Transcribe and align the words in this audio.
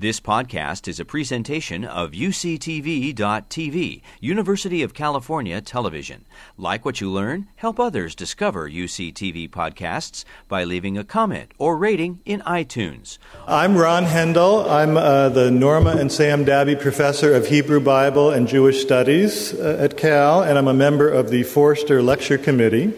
This 0.00 0.20
podcast 0.20 0.86
is 0.86 1.00
a 1.00 1.04
presentation 1.04 1.84
of 1.84 2.12
UCTV.tv, 2.12 4.00
University 4.20 4.84
of 4.84 4.94
California 4.94 5.60
Television. 5.60 6.24
Like 6.56 6.84
what 6.84 7.00
you 7.00 7.10
learn, 7.10 7.48
help 7.56 7.80
others 7.80 8.14
discover 8.14 8.70
UCTV 8.70 9.50
podcasts 9.50 10.24
by 10.46 10.62
leaving 10.62 10.96
a 10.96 11.02
comment 11.02 11.50
or 11.58 11.76
rating 11.76 12.20
in 12.24 12.42
iTunes. 12.42 13.18
I'm 13.44 13.76
Ron 13.76 14.04
Hendel. 14.04 14.70
I'm 14.70 14.96
uh, 14.96 15.30
the 15.30 15.50
Norma 15.50 15.96
and 15.96 16.12
Sam 16.12 16.44
Dabby 16.44 16.76
Professor 16.76 17.34
of 17.34 17.48
Hebrew 17.48 17.80
Bible 17.80 18.30
and 18.30 18.46
Jewish 18.46 18.80
Studies 18.80 19.52
uh, 19.52 19.78
at 19.80 19.96
Cal, 19.96 20.44
and 20.44 20.56
I'm 20.56 20.68
a 20.68 20.74
member 20.74 21.08
of 21.08 21.30
the 21.30 21.42
Foerster 21.42 22.02
Lecture 22.02 22.38
Committee. 22.38 22.92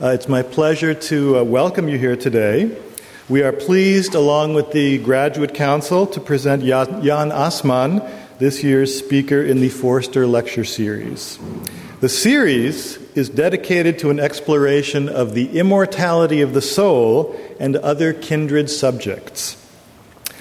Uh, 0.00 0.10
it's 0.10 0.28
my 0.28 0.44
pleasure 0.44 0.94
to 0.94 1.38
uh, 1.38 1.42
welcome 1.42 1.88
you 1.88 1.98
here 1.98 2.14
today. 2.14 2.70
We 3.30 3.44
are 3.44 3.52
pleased, 3.52 4.16
along 4.16 4.54
with 4.54 4.72
the 4.72 4.98
Graduate 4.98 5.54
Council, 5.54 6.04
to 6.08 6.20
present 6.20 6.64
Jan 6.64 7.30
Assmann, 7.30 8.10
this 8.40 8.64
year's 8.64 8.98
speaker 8.98 9.40
in 9.40 9.60
the 9.60 9.68
Foerster 9.68 10.26
Lecture 10.26 10.64
Series. 10.64 11.38
The 12.00 12.08
series 12.08 12.96
is 13.14 13.28
dedicated 13.28 14.00
to 14.00 14.10
an 14.10 14.18
exploration 14.18 15.08
of 15.08 15.34
the 15.34 15.56
immortality 15.56 16.40
of 16.40 16.54
the 16.54 16.60
soul 16.60 17.38
and 17.60 17.76
other 17.76 18.12
kindred 18.12 18.68
subjects. 18.68 19.56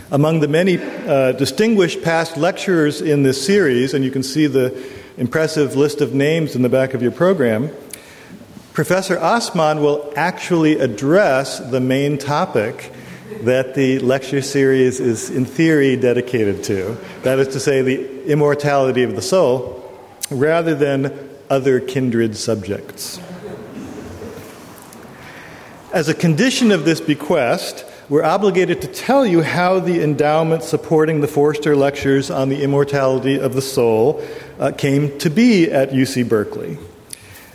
Among 0.10 0.40
the 0.40 0.48
many 0.48 0.80
uh, 0.80 1.34
distinguished 1.34 2.02
past 2.02 2.38
lecturers 2.38 3.04
in 3.04 3.22
this 3.22 3.46
series, 3.46 3.94
and 3.94 4.04
you 4.04 4.10
can 4.10 4.24
see 4.24 4.48
the 4.48 4.76
impressive 5.16 5.76
list 5.76 6.02
of 6.02 6.16
names 6.16 6.56
in 6.56 6.64
the 6.64 6.70
back 6.70 6.96
of 6.96 7.04
your 7.04 7.12
program, 7.12 7.70
Professor 8.80 9.18
Assmann 9.18 9.82
will 9.82 10.14
actually 10.16 10.80
address 10.80 11.60
the 11.60 11.82
main 11.82 12.18
topic 12.18 12.94
that 13.42 13.76
the 13.76 14.00
lecture 14.00 14.42
series 14.42 15.02
is, 15.02 15.30
in 15.30 15.44
theory, 15.44 15.98
dedicated 15.98 16.64
to. 16.64 16.96
That 17.24 17.40
is 17.40 17.50
to 17.50 17.60
say, 17.60 17.82
the 17.82 18.24
immortality 18.24 19.04
of 19.04 19.18
the 19.18 19.22
soul, 19.22 19.84
rather 20.32 20.76
than 20.76 21.30
other 21.50 21.82
kindred 21.82 22.38
subjects. 22.38 23.20
As 25.92 26.08
a 26.08 26.14
condition 26.14 26.72
of 26.72 26.86
this 26.86 27.02
bequest, 27.02 27.84
we're 28.08 28.24
obligated 28.24 28.82
to 28.84 28.88
tell 28.88 29.26
you 29.26 29.42
how 29.42 29.82
the 29.82 30.02
endowment 30.02 30.64
supporting 30.64 31.20
the 31.20 31.28
Foerster 31.28 31.76
Lectures 31.76 32.32
on 32.32 32.48
the 32.48 32.64
Immortality 32.64 33.42
of 33.42 33.56
the 33.56 33.62
Soul 33.62 34.26
uh, 34.58 34.72
came 34.72 35.20
to 35.20 35.30
be 35.30 35.70
at 35.70 35.90
UC 35.90 36.30
Berkeley. 36.30 36.78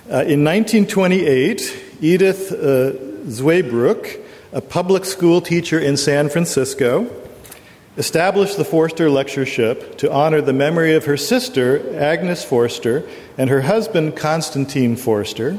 Uh, 0.06 0.20
in 0.20 0.44
1928, 0.44 1.82
Edith 2.02 2.52
uh, 2.52 2.92
a 4.52 4.60
public 4.60 5.06
school 5.06 5.40
teacher 5.40 5.78
in 5.78 5.96
San 5.96 6.28
Francisco, 6.28 7.10
established 7.96 8.58
the 8.58 8.66
Foerster 8.66 9.08
Lectureship 9.08 9.96
to 9.96 10.12
honor 10.12 10.42
the 10.42 10.52
memory 10.52 10.94
of 10.94 11.06
her 11.06 11.16
sister, 11.16 11.98
Agnes 11.98 12.44
Foerster, 12.44 13.08
and 13.38 13.48
her 13.48 13.62
husband, 13.62 14.14
Constantine 14.14 14.94
Foerster. 14.94 15.58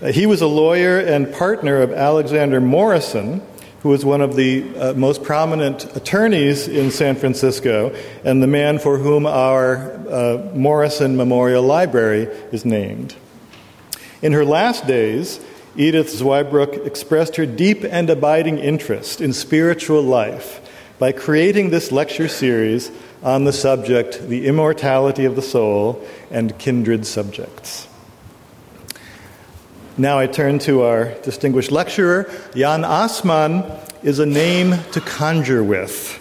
Uh, 0.00 0.06
he 0.06 0.24
was 0.24 0.40
a 0.40 0.46
lawyer 0.46 0.98
and 0.98 1.30
partner 1.34 1.82
of 1.82 1.92
Alexander 1.92 2.62
Morrison, 2.62 3.42
who 3.82 3.90
was 3.90 4.02
one 4.02 4.22
of 4.22 4.34
the 4.34 4.64
uh, 4.78 4.94
most 4.94 5.22
prominent 5.22 5.94
attorneys 5.94 6.68
in 6.68 6.90
San 6.90 7.16
Francisco 7.16 7.94
and 8.24 8.42
the 8.42 8.46
man 8.46 8.78
for 8.78 8.96
whom 8.96 9.26
our 9.26 9.92
uh, 10.08 10.50
Morrison 10.54 11.18
Memorial 11.18 11.62
Library 11.62 12.28
is 12.50 12.64
named. 12.64 13.14
In 14.24 14.32
her 14.32 14.46
last 14.46 14.86
days, 14.86 15.38
Edith 15.76 16.08
Zwaybruch 16.08 16.86
expressed 16.86 17.36
her 17.36 17.44
deep 17.44 17.84
and 17.84 18.08
abiding 18.08 18.56
interest 18.56 19.20
in 19.20 19.34
spiritual 19.34 20.00
life 20.00 20.62
by 20.98 21.12
creating 21.12 21.68
this 21.68 21.92
lecture 21.92 22.26
series 22.26 22.90
on 23.22 23.44
the 23.44 23.52
subject, 23.52 24.26
the 24.26 24.46
immortality 24.46 25.26
of 25.26 25.36
the 25.36 25.42
soul 25.42 26.02
and 26.30 26.58
kindred 26.58 27.04
subjects. 27.04 27.86
Now 29.98 30.18
I 30.18 30.26
turn 30.26 30.58
to 30.60 30.84
our 30.84 31.12
distinguished 31.20 31.70
lecturer. 31.70 32.24
Jan 32.54 32.80
Assmann 32.80 33.78
is 34.02 34.20
a 34.20 34.26
name 34.26 34.76
to 34.92 35.02
conjure 35.02 35.62
with 35.62 36.18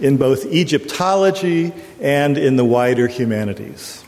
in 0.00 0.16
both 0.16 0.46
Egyptology 0.46 1.72
and 2.00 2.36
in 2.36 2.56
the 2.56 2.64
wider 2.64 3.06
humanities 3.06 4.03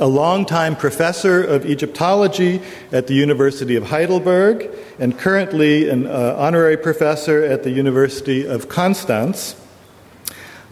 a 0.00 0.06
longtime 0.06 0.76
professor 0.76 1.42
of 1.42 1.64
Egyptology 1.66 2.60
at 2.92 3.06
the 3.06 3.14
University 3.14 3.76
of 3.76 3.84
Heidelberg, 3.84 4.70
and 4.98 5.18
currently 5.18 5.88
an 5.88 6.06
uh, 6.06 6.34
honorary 6.38 6.76
professor 6.76 7.44
at 7.44 7.62
the 7.62 7.70
University 7.70 8.46
of 8.46 8.68
Constance. 8.68 9.56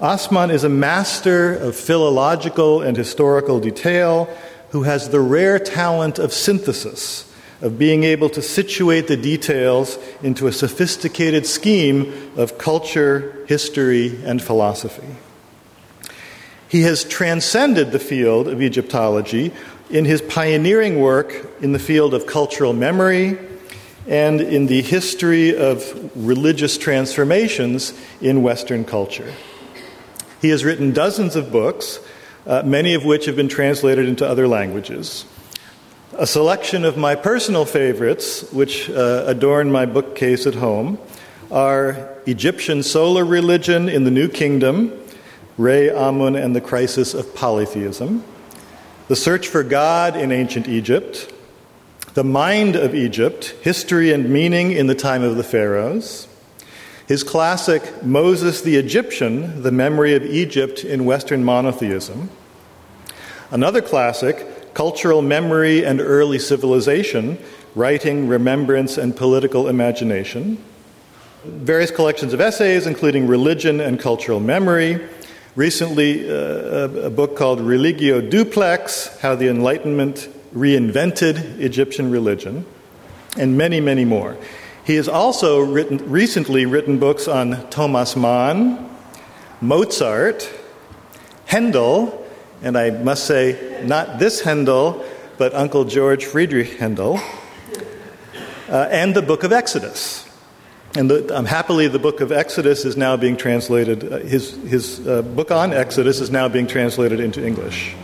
Assmann 0.01 0.51
is 0.51 0.65
a 0.65 0.69
master 0.69 1.55
of 1.55 1.77
philological 1.77 2.83
and 2.83 2.97
historical 2.97 3.61
detail 3.61 4.29
who 4.71 4.83
has 4.83 5.11
the 5.11 5.21
rare 5.21 5.59
talent 5.59 6.19
of 6.19 6.33
synthesis, 6.33 7.33
of 7.61 7.79
being 7.79 8.03
able 8.03 8.29
to 8.31 8.43
situate 8.43 9.07
the 9.07 9.17
details 9.17 9.99
into 10.23 10.47
a 10.47 10.53
sophisticated 10.53 11.47
scheme 11.47 12.33
of 12.37 12.59
culture, 12.59 13.45
history, 13.47 14.21
and 14.25 14.43
philosophy. 14.43 15.17
He 16.73 16.81
has 16.85 17.05
transcended 17.05 17.93
the 17.93 17.99
field 17.99 18.49
of 18.49 18.63
Egyptology 18.63 19.53
in 19.91 20.07
his 20.07 20.23
pioneering 20.23 21.01
work 21.01 21.47
in 21.61 21.73
the 21.73 21.79
field 21.79 22.15
of 22.15 22.27
cultural 22.27 22.73
memory 22.73 23.37
and 24.09 24.41
in 24.41 24.69
the 24.69 24.81
history 24.81 25.55
of 25.55 26.11
religious 26.17 26.79
transformations 26.79 27.93
in 28.23 28.43
Western 28.43 28.87
culture. 28.87 29.35
He 30.41 30.49
has 30.49 30.65
written 30.65 30.95
dozens 30.95 31.37
of 31.37 31.53
books, 31.53 32.01
uh, 32.47 32.63
many 32.65 32.95
of 32.95 33.05
which 33.05 33.27
have 33.27 33.37
been 33.37 33.49
translated 33.49 34.09
into 34.09 34.27
other 34.27 34.49
languages. 34.49 35.27
A 36.15 36.27
selection 36.27 36.87
of 36.87 36.97
my 36.97 37.17
personal 37.17 37.67
favorites, 37.67 38.51
which 38.51 38.89
uh, 38.89 39.25
adorn 39.27 39.71
my 39.71 39.85
bookcase 39.85 40.47
at 40.47 40.55
home, 40.55 40.99
are 41.51 42.17
Egyptian 42.25 42.83
Solar 42.83 43.27
Religion 43.27 43.91
in 43.91 44.05
the 44.05 44.11
New 44.11 44.29
Kingdom 44.29 45.02
Re 45.63 45.91
Amun 45.91 46.35
and 46.35 46.57
the 46.57 46.61
Crisis 46.61 47.15
of 47.15 47.37
Polytheism, 47.37 48.25
The 49.07 49.15
Search 49.15 49.47
for 49.47 49.63
God 49.63 50.17
in 50.17 50.33
Ancient 50.33 50.67
Egypt, 50.67 51.33
The 52.15 52.25
Mind 52.25 52.75
of 52.75 52.97
Egypt 52.97 53.55
History 53.63 54.13
and 54.13 54.29
Meaning 54.29 54.73
in 54.73 54.89
the 54.89 54.97
Time 54.97 55.23
of 55.23 55.37
the 55.37 55.45
Pharaohs, 55.45 56.27
his 57.07 57.23
classic 57.23 58.03
Moses 58.03 58.63
the 58.63 58.75
Egyptian, 58.75 59.63
The 59.63 59.71
Memory 59.71 60.17
of 60.17 60.25
Egypt 60.25 60.83
in 60.83 61.05
Western 61.05 61.45
Monotheism, 61.45 62.29
another 63.53 63.81
classic, 63.81 64.75
Cultural 64.75 65.23
Memory 65.23 65.87
and 65.87 66.01
Early 66.01 66.41
Civilization, 66.41 67.39
Writing, 67.77 68.27
Remembrance, 68.27 68.99
and 68.99 69.17
Political 69.17 69.69
Imagination, 69.69 70.59
various 71.45 71.93
collections 71.93 72.33
of 72.33 72.41
essays, 72.41 72.85
including 72.85 73.29
Religion 73.29 73.81
and 73.81 74.01
Cultural 74.01 74.41
Memory, 74.41 75.01
Recently, 75.55 76.31
uh, 76.31 76.89
a, 76.89 77.11
book 77.11 77.37
called 77.37 77.61
Religio 77.61 78.23
Duplex 78.23 79.19
How 79.19 79.35
the 79.35 79.49
Enlightenment 79.49 80.31
Reinvented 80.55 81.61
Egyptian 81.61 82.11
Religion, 82.11 82.65
and 83.37 83.59
many, 83.59 83.79
many 83.79 84.07
more. 84.07 84.39
He 84.87 84.95
has 84.95 85.09
also 85.09 85.61
written, 85.61 86.11
recently 86.11 86.65
written 86.65 86.99
books 86.99 87.29
on 87.29 87.69
Thomas 87.69 88.17
Mann, 88.17 88.97
Mozart, 89.61 90.51
Handel, 91.45 92.27
and 92.63 92.79
I 92.79 92.89
must 92.89 93.27
say, 93.27 93.83
not 93.85 94.19
this 94.19 94.41
Handel, 94.41 95.05
but 95.37 95.53
Uncle 95.53 95.85
George 95.85 96.25
Friedrich 96.25 96.79
Handel, 96.79 97.21
uh, 98.71 98.89
and 98.91 99.15
the 99.15 99.21
book 99.21 99.45
of 99.45 99.53
Exodus. 99.53 100.32
And 100.95 101.11
the, 101.11 101.35
um, 101.35 101.47
happily, 101.47 101.89
the 101.89 101.99
book 101.99 102.21
of 102.21 102.31
Exodus 102.33 102.85
is 102.85 102.99
now 102.99 103.17
being 103.17 103.39
translated, 103.39 104.13
uh, 104.13 104.19
his, 104.19 104.53
his 104.65 105.07
uh, 105.07 105.23
book 105.23 105.51
on 105.51 105.73
Exodus 105.73 106.21
is 106.21 106.31
now 106.31 106.49
being 106.49 106.67
translated 106.67 107.19
into 107.19 107.45
English. 107.45 107.95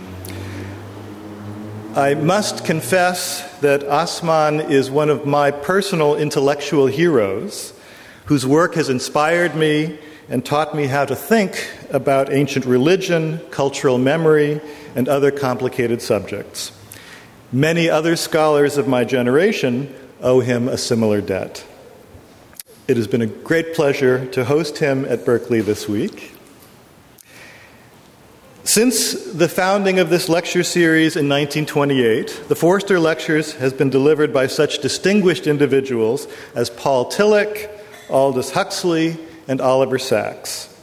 I 1.95 2.15
must 2.15 2.65
confess 2.65 3.43
that 3.59 3.83
Assmann 3.83 4.71
is 4.71 4.91
one 4.91 5.11
of 5.11 5.27
my 5.27 5.51
personal 5.51 6.17
intellectual 6.17 6.87
heroes 6.87 7.75
whose 8.25 8.47
work 8.47 8.75
has 8.75 8.89
inspired 8.89 9.55
me 9.55 9.99
and 10.31 10.45
taught 10.45 10.75
me 10.75 10.87
how 10.87 11.05
to 11.05 11.17
think 11.17 11.71
about 11.91 12.33
ancient 12.33 12.65
religion, 12.65 13.41
cultural 13.51 13.99
memory, 13.99 14.63
and 14.95 15.09
other 15.09 15.31
complicated 15.31 16.01
subjects. 16.01 16.73
Many 17.53 17.91
other 17.91 18.17
scholars 18.17 18.79
of 18.79 18.89
my 18.89 19.05
generation 19.05 19.95
owe 20.23 20.41
him 20.41 20.69
a 20.69 20.79
similar 20.79 21.21
debt. 21.21 21.65
It 22.89 22.97
has 22.97 23.07
been 23.07 23.21
a 23.21 23.27
great 23.27 23.75
pleasure 23.75 24.25
to 24.29 24.47
host 24.47 24.79
him 24.79 25.05
at 25.05 25.27
Berkeley 25.27 25.61
this 25.61 25.87
week. 25.87 26.33
Since 28.65 29.33
the 29.33 29.47
founding 29.47 29.99
of 29.99 30.09
this 30.09 30.31
lecture 30.31 30.63
series 30.63 31.15
in 31.15 31.29
1928, 31.29 32.45
the 32.49 32.57
Foerster 32.57 32.99
Lectures 32.99 33.53
has 33.57 33.75
been 33.75 33.91
delivered 33.91 34.33
by 34.33 34.47
such 34.47 34.79
distinguished 34.79 35.47
individuals 35.47 36.29
as 36.55 36.71
Paul 36.71 37.11
Tillich, 37.11 37.69
Aldous 38.09 38.53
Huxley, 38.53 39.19
and 39.47 39.61
Oliver 39.61 39.99
Sacks. 39.99 40.75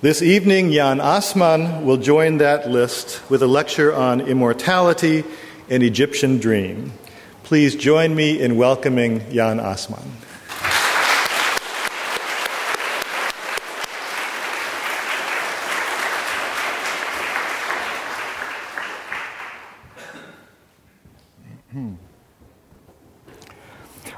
This 0.00 0.22
evening, 0.22 0.72
Jan 0.72 0.98
Assmann 0.98 1.84
will 1.84 1.98
join 1.98 2.38
that 2.38 2.68
list 2.68 3.20
with 3.30 3.44
a 3.44 3.46
lecture 3.46 3.94
on 3.94 4.20
immortality 4.20 5.22
and 5.70 5.84
Egyptian 5.84 6.38
dream. 6.38 6.92
Please 7.44 7.76
join 7.76 8.12
me 8.12 8.40
in 8.40 8.56
welcoming 8.56 9.20
Jan 9.32 9.60
Assmann. 9.60 10.21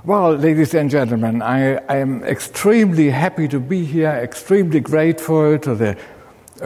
Well, 0.07 0.35
ladies 0.35 0.75
and 0.75 0.91
gentlemen, 0.91 1.41
I, 1.41 1.77
I, 1.77 1.97
am 1.97 2.23
extremely 2.25 3.09
happy 3.09 3.49
to 3.49 3.59
be 3.59 3.87
here, 3.87 4.11
extremely 4.11 4.79
grateful 4.79 5.59
to 5.61 5.75
the 5.75 5.97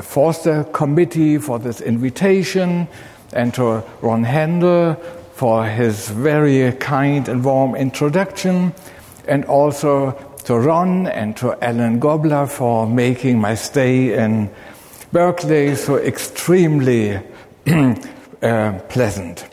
Foerster 0.02 0.64
Committee 0.72 1.38
for 1.38 1.60
this 1.60 1.80
invitation 1.80 2.88
and 3.32 3.54
to 3.54 3.84
Ron 4.02 4.24
Hendel 4.24 5.00
for 5.34 5.64
his 5.64 6.08
very 6.08 6.72
kind 6.78 7.28
and 7.28 7.44
warm 7.44 7.76
introduction, 7.76 8.74
and 9.28 9.44
also 9.44 10.10
to 10.42 10.58
Ron 10.58 11.06
and 11.06 11.36
to 11.36 11.56
Alan 11.64 12.00
Gobler 12.00 12.48
for 12.48 12.88
making 12.88 13.38
my 13.38 13.54
stay 13.54 14.18
in 14.18 14.50
Berkeley 15.12 15.76
so 15.76 15.96
extremely 15.98 17.20
uh, 18.42 18.80
pleasant. 18.88 19.47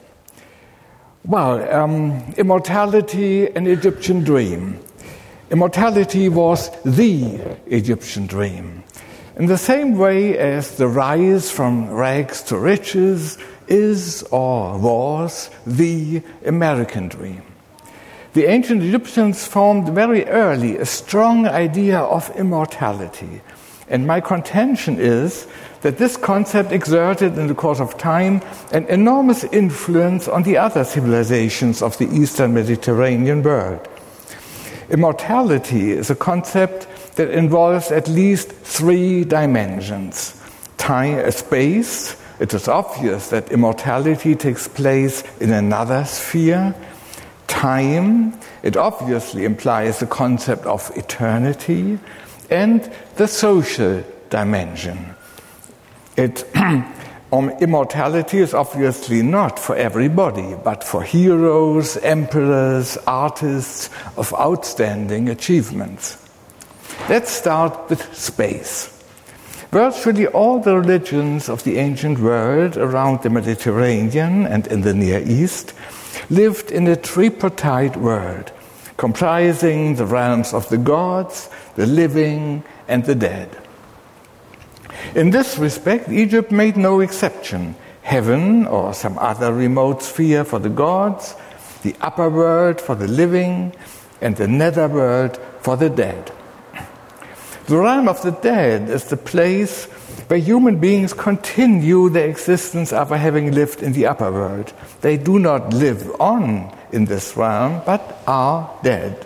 Well, 1.28 1.68
um, 1.74 2.36
immortality, 2.38 3.48
an 3.48 3.66
Egyptian 3.66 4.24
dream. 4.24 4.80
Immortality 5.50 6.30
was 6.30 6.70
the 6.84 7.58
Egyptian 7.66 8.28
dream. 8.28 8.84
In 9.36 9.48
the 9.48 9.58
same 9.58 9.98
way 9.98 10.38
as 10.38 10.78
the 10.78 10.88
rise 10.88 11.50
from 11.50 11.90
rags 11.90 12.44
to 12.44 12.60
riches 12.60 13.40
is 13.68 14.22
or 14.30 14.78
was 14.78 15.50
the 15.66 16.22
American 16.46 17.08
dream. 17.08 17.42
The 18.34 18.46
ancient 18.46 18.84
Egyptians 18.84 19.48
formed 19.48 19.90
very 19.90 20.28
early 20.28 20.78
a 20.78 20.86
strong 20.86 21.48
idea 21.48 22.02
of 22.02 22.30
immortality. 22.36 23.42
And 23.90 24.06
my 24.06 24.22
contention 24.22 25.00
is 25.00 25.48
that 25.86 26.00
this 26.00 26.18
concept 26.18 26.72
exerted 26.72 27.38
in 27.38 27.46
the 27.46 27.54
course 27.54 27.80
of 27.80 27.96
time 27.96 28.42
an 28.72 28.84
enormous 28.88 29.44
influence 29.44 30.28
on 30.28 30.42
the 30.42 30.58
other 30.58 30.84
civilizations 30.84 31.84
of 31.84 31.96
the 32.00 32.08
Eastern 32.08 32.56
Mediterranean 32.56 33.44
world. 33.44 33.88
Immortality 34.90 35.92
is 35.92 36.10
a 36.10 36.16
concept 36.16 36.88
that 37.18 37.30
involves 37.30 37.92
at 37.92 38.08
least 38.08 38.52
three 38.52 39.24
dimensions 39.26 40.42
time, 40.78 41.30
space. 41.30 42.18
It 42.40 42.52
is 42.56 42.68
obvious 42.68 43.30
that 43.30 43.52
immortality 43.52 44.34
takes 44.34 44.68
place 44.68 45.24
in 45.40 45.52
another 45.52 46.04
sphere. 46.06 46.74
Time, 47.46 48.34
it 48.64 48.76
obviously 48.76 49.46
implies 49.46 50.00
the 50.00 50.08
concept 50.08 50.66
of 50.66 50.92
eternity. 50.96 52.00
And 52.50 52.92
the 53.18 53.28
social 53.28 54.04
dimension. 54.32 55.15
It, 56.18 56.46
um, 56.56 57.50
immortality 57.60 58.38
is 58.38 58.54
obviously 58.54 59.22
not 59.22 59.60
for 59.60 59.76
everybody, 59.76 60.56
but 60.64 60.84
for 60.84 61.04
heroes, 61.04 61.98
emperors, 61.98 62.98
artists 63.06 63.90
of 64.16 64.34
outstanding 64.34 65.30
achievements. 65.30 66.18
Let's 67.10 67.32
start 67.32 67.90
with 67.90 68.16
space. 68.16 68.92
Virtually 69.72 70.28
all 70.28 70.60
the 70.60 70.78
religions 70.78 71.50
of 71.50 71.64
the 71.66 71.78
ancient 71.78 72.20
world 72.20 72.78
around 72.78 73.22
the 73.22 73.30
Mediterranean 73.30 74.46
and 74.48 74.66
in 74.68 74.82
the 74.82 74.94
Near 74.94 75.22
East 75.28 75.74
lived 76.30 76.72
in 76.72 76.88
a 76.88 76.96
tripartite 76.96 77.98
world, 77.98 78.54
comprising 78.96 79.96
the 79.96 80.06
realms 80.06 80.54
of 80.54 80.70
the 80.70 80.78
gods, 80.78 81.50
the 81.76 81.86
living, 81.86 82.64
and 82.88 83.04
the 83.04 83.16
dead. 83.16 83.65
In 85.14 85.30
this 85.30 85.58
respect, 85.58 86.10
Egypt 86.10 86.52
made 86.52 86.78
no 86.78 87.00
exception. 87.00 87.76
Heaven, 88.02 88.66
or 88.68 88.94
some 88.94 89.18
other 89.18 89.54
remote 89.54 90.04
sphere 90.04 90.44
for 90.44 90.60
the 90.60 90.70
gods, 90.70 91.36
the 91.84 91.96
upper 92.02 92.30
world 92.30 92.80
for 92.80 92.96
the 92.96 93.08
living, 93.08 93.74
and 94.22 94.36
the 94.36 94.48
nether 94.48 94.88
world 94.88 95.40
for 95.62 95.76
the 95.78 95.90
dead. 95.90 96.32
The 97.68 97.78
realm 97.78 98.08
of 98.08 98.22
the 98.22 98.32
dead 98.32 98.90
is 98.90 99.06
the 99.06 99.18
place 99.18 99.86
where 100.28 100.40
human 100.40 100.80
beings 100.80 101.14
continue 101.14 102.10
their 102.10 102.28
existence 102.30 102.94
after 102.94 103.18
having 103.18 103.52
lived 103.52 103.82
in 103.82 103.94
the 103.94 104.06
upper 104.06 104.32
world. 104.32 104.72
They 105.02 105.18
do 105.18 105.40
not 105.40 105.74
live 105.74 106.10
on 106.20 106.72
in 106.92 107.06
this 107.06 107.36
realm, 107.36 107.82
but 107.86 108.22
are 108.28 108.70
dead. 108.84 109.26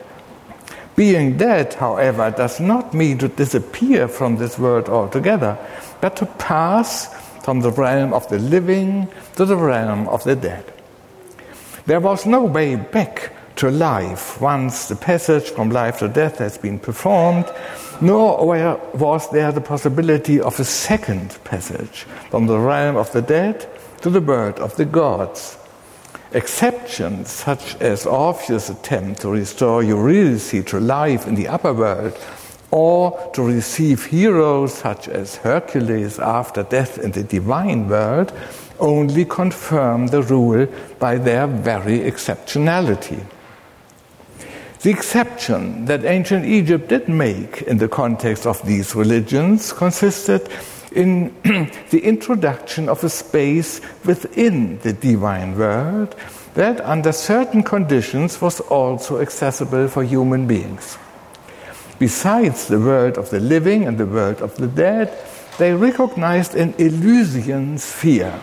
Being 0.99 1.37
dead, 1.37 1.75
however, 1.75 2.29
does 2.29 2.59
not 2.59 2.93
mean 2.93 3.19
to 3.19 3.29
disappear 3.29 4.09
from 4.09 4.35
this 4.35 4.59
world 4.59 4.89
altogether, 4.89 5.57
but 6.01 6.17
to 6.17 6.25
pass 6.25 7.07
from 7.45 7.61
the 7.61 7.71
realm 7.71 8.11
of 8.11 8.27
the 8.27 8.37
living 8.37 9.07
to 9.37 9.45
the 9.45 9.55
realm 9.55 10.09
of 10.09 10.25
the 10.25 10.35
dead. 10.35 10.65
There 11.85 12.01
was 12.01 12.25
no 12.25 12.43
way 12.43 12.75
back 12.75 13.31
to 13.55 13.71
life 13.71 14.41
once 14.41 14.89
the 14.89 14.97
passage 14.97 15.49
from 15.51 15.69
life 15.69 15.99
to 15.99 16.09
death 16.09 16.39
has 16.39 16.57
been 16.57 16.79
performed, 16.79 17.45
nor 18.01 18.45
was 18.93 19.29
there 19.31 19.53
the 19.53 19.61
possibility 19.61 20.41
of 20.41 20.59
a 20.59 20.65
second 20.65 21.37
passage 21.45 22.05
from 22.29 22.47
the 22.47 22.59
realm 22.59 22.97
of 22.97 23.09
the 23.13 23.21
dead 23.21 23.65
to 24.01 24.09
the 24.09 24.19
world 24.19 24.59
of 24.59 24.75
the 24.75 24.83
gods. 24.83 25.58
Exceptions, 26.31 27.31
such 27.31 27.75
as 27.81 28.05
Orpheus' 28.05 28.69
attempt 28.69 29.21
to 29.21 29.29
restore 29.29 29.81
Eurydice 29.81 30.63
to 30.65 30.79
life 30.79 31.25
in 31.25 31.33
the 31.33 31.47
upper 31.47 31.73
world, 31.73 32.15
or 32.69 33.31
to 33.33 33.41
receive 33.41 34.05
heroes 34.05 34.73
such 34.75 35.07
as 35.07 35.37
Hercules 35.37 36.19
after 36.19 36.61
death 36.61 36.99
in 36.99 37.11
the 37.11 37.23
divine 37.23 37.89
world, 37.89 38.31
only 38.79 39.25
confirm 39.25 40.07
the 40.07 40.21
rule 40.21 40.67
by 40.99 41.15
their 41.15 41.47
very 41.47 41.99
exceptionality. 41.99 43.25
The 44.81 44.91
exception 44.91 45.85
that 45.85 46.05
ancient 46.05 46.45
Egypt 46.45 46.89
did 46.89 47.09
make 47.09 47.63
in 47.63 47.79
the 47.79 47.89
context 47.89 48.45
of 48.45 48.65
these 48.65 48.95
religions 48.95 49.73
consisted 49.73 50.47
in 50.91 51.33
the 51.89 52.01
introduction 52.03 52.89
of 52.89 53.03
a 53.03 53.09
space 53.09 53.81
within 54.05 54.79
the 54.79 54.93
divine 54.93 55.57
world 55.57 56.15
that, 56.55 56.81
under 56.81 57.11
certain 57.11 57.63
conditions, 57.63 58.41
was 58.41 58.59
also 58.61 59.19
accessible 59.19 59.87
for 59.87 60.03
human 60.03 60.47
beings. 60.47 60.97
Besides 61.99 62.67
the 62.67 62.79
world 62.79 63.17
of 63.17 63.29
the 63.29 63.39
living 63.39 63.85
and 63.85 63.97
the 63.97 64.05
world 64.05 64.41
of 64.41 64.55
the 64.55 64.67
dead, 64.67 65.11
they 65.57 65.73
recognized 65.73 66.55
an 66.55 66.73
Elysian 66.77 67.77
sphere, 67.77 68.39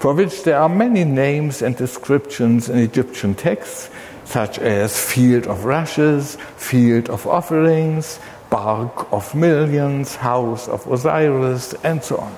for 0.00 0.14
which 0.14 0.42
there 0.42 0.58
are 0.58 0.68
many 0.68 1.04
names 1.04 1.62
and 1.62 1.76
descriptions 1.76 2.68
in 2.68 2.78
Egyptian 2.78 3.34
texts, 3.34 3.90
such 4.24 4.58
as 4.58 4.98
field 4.98 5.46
of 5.46 5.64
rushes, 5.64 6.36
field 6.56 7.08
of 7.08 7.26
offerings, 7.26 8.18
bark 8.50 9.12
of 9.12 9.34
millions, 9.34 10.16
house 10.16 10.68
of 10.68 10.86
Osiris, 10.86 11.74
and 11.84 12.02
so 12.02 12.18
on. 12.18 12.36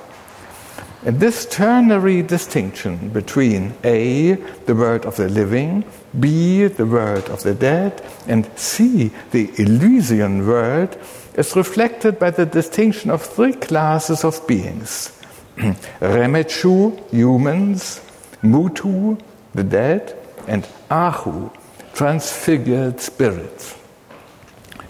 And 1.04 1.18
this 1.18 1.46
ternary 1.46 2.22
distinction 2.22 3.08
between 3.08 3.74
A, 3.82 4.34
the 4.66 4.74
world 4.74 5.04
of 5.04 5.16
the 5.16 5.28
living, 5.28 5.84
B, 6.20 6.66
the 6.66 6.86
world 6.86 7.28
of 7.28 7.42
the 7.42 7.54
dead, 7.54 8.00
and 8.28 8.48
C, 8.56 9.10
the 9.32 9.50
Elysian 9.58 10.46
world, 10.46 10.96
is 11.34 11.56
reflected 11.56 12.20
by 12.20 12.30
the 12.30 12.46
distinction 12.46 13.10
of 13.10 13.22
three 13.22 13.54
classes 13.54 14.22
of 14.24 14.46
beings 14.46 15.18
Remechu, 16.00 17.10
humans, 17.10 18.00
Mutu, 18.42 19.20
the 19.54 19.64
dead, 19.64 20.16
and 20.46 20.66
Ahu, 20.90 21.50
transfigured 21.94 23.00
spirits. 23.00 23.81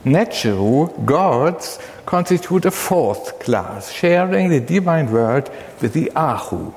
Natural 0.04 0.87
gods 1.04 1.78
constitute 2.06 2.64
a 2.64 2.73
fourth 2.73 3.38
class, 3.38 3.92
sharing 3.92 4.49
the 4.50 4.59
divine 4.59 5.12
world 5.12 5.49
with 5.80 5.92
the 5.92 6.11
Ahu. 6.16 6.73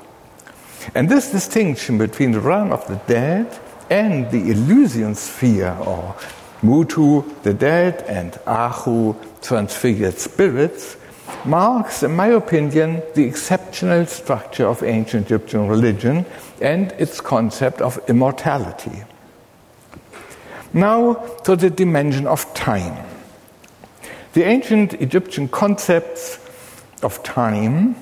And 0.94 1.08
this 1.08 1.32
distinction 1.32 1.98
between 1.98 2.30
the 2.30 2.40
realm 2.40 2.70
of 2.70 2.86
the 2.86 3.00
dead 3.08 3.58
and 3.90 4.30
the 4.30 4.52
Elysian 4.52 5.16
sphere, 5.16 5.76
or 5.80 6.14
Mutu, 6.62 7.24
the 7.42 7.52
dead, 7.52 8.04
and 8.06 8.38
Ahu, 8.46 9.16
transfigured 9.42 10.18
spirits, 10.18 10.96
marks, 11.44 12.04
in 12.04 12.14
my 12.14 12.28
opinion, 12.28 13.02
the 13.16 13.24
exceptional 13.24 14.06
structure 14.06 14.66
of 14.66 14.84
ancient 14.84 15.26
Egyptian 15.26 15.66
religion 15.66 16.24
and 16.60 16.92
its 16.92 17.20
concept 17.20 17.80
of 17.80 17.98
immortality. 18.08 19.02
Now 20.72 21.14
to 21.42 21.56
the 21.56 21.70
dimension 21.70 22.28
of 22.28 22.54
time. 22.54 23.15
The 24.36 24.44
ancient 24.44 24.92
Egyptian 25.00 25.48
concepts 25.48 26.38
of 27.02 27.22
time 27.22 27.96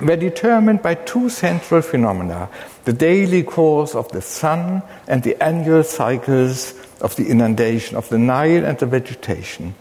were 0.00 0.16
determined 0.16 0.80
by 0.80 0.94
two 0.94 1.28
central 1.28 1.82
phenomena 1.82 2.48
the 2.86 2.94
daily 2.94 3.42
course 3.42 3.94
of 3.94 4.10
the 4.10 4.22
sun 4.22 4.82
and 5.06 5.22
the 5.22 5.36
annual 5.42 5.82
cycles 5.82 6.72
of 7.02 7.14
the 7.16 7.28
inundation 7.28 7.94
of 7.94 8.08
the 8.08 8.16
Nile 8.16 8.64
and 8.64 8.78
the 8.78 8.86
vegetation. 8.86 9.74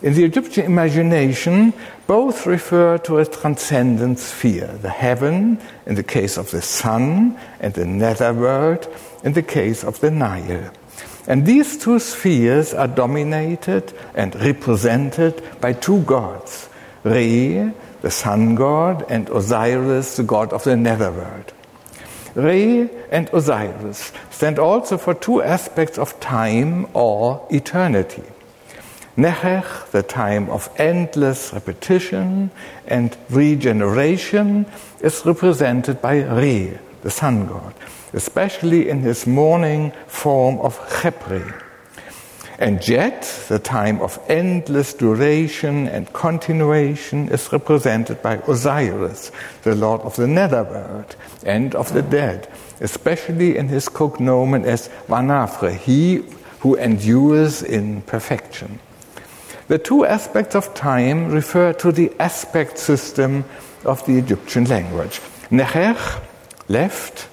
In 0.00 0.14
the 0.14 0.22
Egyptian 0.22 0.64
imagination, 0.64 1.72
both 2.06 2.46
refer 2.46 2.96
to 2.98 3.18
a 3.18 3.26
transcendent 3.26 4.20
sphere 4.20 4.78
the 4.80 4.90
heaven, 4.90 5.58
in 5.86 5.96
the 5.96 6.04
case 6.04 6.38
of 6.38 6.52
the 6.52 6.62
sun, 6.62 7.36
and 7.58 7.74
the 7.74 7.84
netherworld, 7.84 8.86
in 9.24 9.32
the 9.32 9.42
case 9.42 9.82
of 9.82 9.98
the 9.98 10.12
Nile. 10.12 10.70
And 11.26 11.46
these 11.46 11.78
two 11.78 11.98
spheres 11.98 12.74
are 12.74 12.88
dominated 12.88 13.92
and 14.14 14.34
represented 14.36 15.42
by 15.60 15.72
two 15.72 16.02
gods 16.02 16.68
Re, 17.02 17.70
the 18.00 18.10
sun 18.10 18.54
god, 18.54 19.04
and 19.08 19.28
Osiris, 19.28 20.16
the 20.16 20.22
god 20.22 20.52
of 20.52 20.64
the 20.64 20.76
netherworld. 20.76 21.52
Re 22.34 22.88
and 23.10 23.28
Osiris 23.32 24.12
stand 24.30 24.58
also 24.58 24.98
for 24.98 25.14
two 25.14 25.42
aspects 25.42 25.98
of 25.98 26.18
time 26.20 26.86
or 26.94 27.46
eternity. 27.50 28.24
Nechech, 29.16 29.90
the 29.92 30.02
time 30.02 30.50
of 30.50 30.68
endless 30.76 31.52
repetition 31.52 32.50
and 32.86 33.16
regeneration, 33.30 34.66
is 35.00 35.24
represented 35.24 36.02
by 36.02 36.22
Re, 36.22 36.76
the 37.02 37.10
sun 37.10 37.46
god, 37.46 37.74
especially 38.14 38.88
in 38.88 39.00
his 39.00 39.26
morning 39.26 39.92
form 40.06 40.58
of 40.60 40.78
Khepri. 40.88 41.62
And 42.58 42.78
Djet, 42.78 43.48
the 43.48 43.58
time 43.58 44.00
of 44.00 44.18
endless 44.28 44.94
duration 44.94 45.88
and 45.88 46.12
continuation, 46.12 47.28
is 47.28 47.52
represented 47.52 48.22
by 48.22 48.36
Osiris, 48.46 49.32
the 49.62 49.74
lord 49.74 50.00
of 50.02 50.14
the 50.14 50.28
netherworld 50.28 51.16
and 51.44 51.74
of 51.74 51.92
the 51.92 52.02
dead, 52.02 52.48
especially 52.80 53.56
in 53.56 53.68
his 53.68 53.88
cognomen 53.88 54.64
as 54.64 54.88
Vanafre, 55.08 55.76
he 55.76 56.24
who 56.60 56.76
endures 56.76 57.62
in 57.62 58.02
perfection. 58.02 58.78
The 59.66 59.78
two 59.78 60.04
aspects 60.04 60.54
of 60.54 60.72
time 60.74 61.32
refer 61.32 61.72
to 61.74 61.90
the 61.90 62.12
aspect 62.20 62.78
system 62.78 63.44
of 63.84 64.04
the 64.06 64.16
Egyptian 64.16 64.64
language. 64.66 65.20
Nechech, 65.50 66.22
left, 66.68 67.28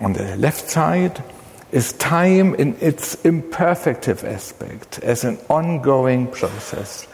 on 0.00 0.14
the 0.14 0.36
left 0.36 0.68
side, 0.68 1.22
is 1.72 1.92
time 1.94 2.54
in 2.56 2.76
its 2.80 3.16
imperfective 3.24 4.24
aspect 4.24 4.98
as 5.00 5.24
an 5.24 5.38
ongoing 5.48 6.26
process. 6.26 7.06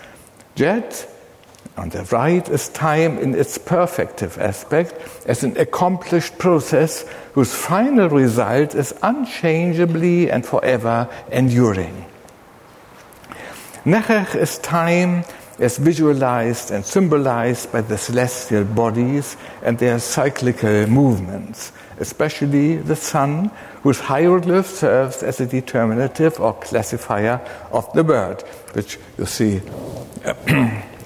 Djet, 0.54 1.06
on 1.76 1.90
the 1.90 2.04
right, 2.04 2.48
is 2.48 2.70
time 2.70 3.18
in 3.18 3.34
its 3.34 3.58
perfective 3.58 4.38
aspect 4.38 4.94
as 5.26 5.44
an 5.44 5.58
accomplished 5.58 6.38
process 6.38 7.04
whose 7.34 7.54
final 7.54 8.08
result 8.08 8.74
is 8.74 8.94
unchangeably 9.02 10.30
and 10.30 10.46
forever 10.46 11.06
enduring. 11.30 12.06
Nechech 13.84 14.34
is 14.34 14.58
time 14.58 15.22
as 15.58 15.76
visualized 15.76 16.70
and 16.70 16.84
symbolized 16.84 17.70
by 17.72 17.82
the 17.82 17.98
celestial 17.98 18.64
bodies 18.64 19.36
and 19.62 19.78
their 19.78 19.98
cyclical 19.98 20.86
movements, 20.86 21.72
especially 21.98 22.76
the 22.76 22.96
sun, 22.96 23.50
whose 23.82 24.00
hieroglyph 24.00 24.66
serves 24.66 25.22
as 25.22 25.40
a 25.40 25.46
determinative 25.46 26.40
or 26.40 26.54
classifier 26.54 27.40
of 27.72 27.90
the 27.92 28.04
word, 28.04 28.42
which 28.72 28.98
you 29.18 29.26
see 29.26 29.60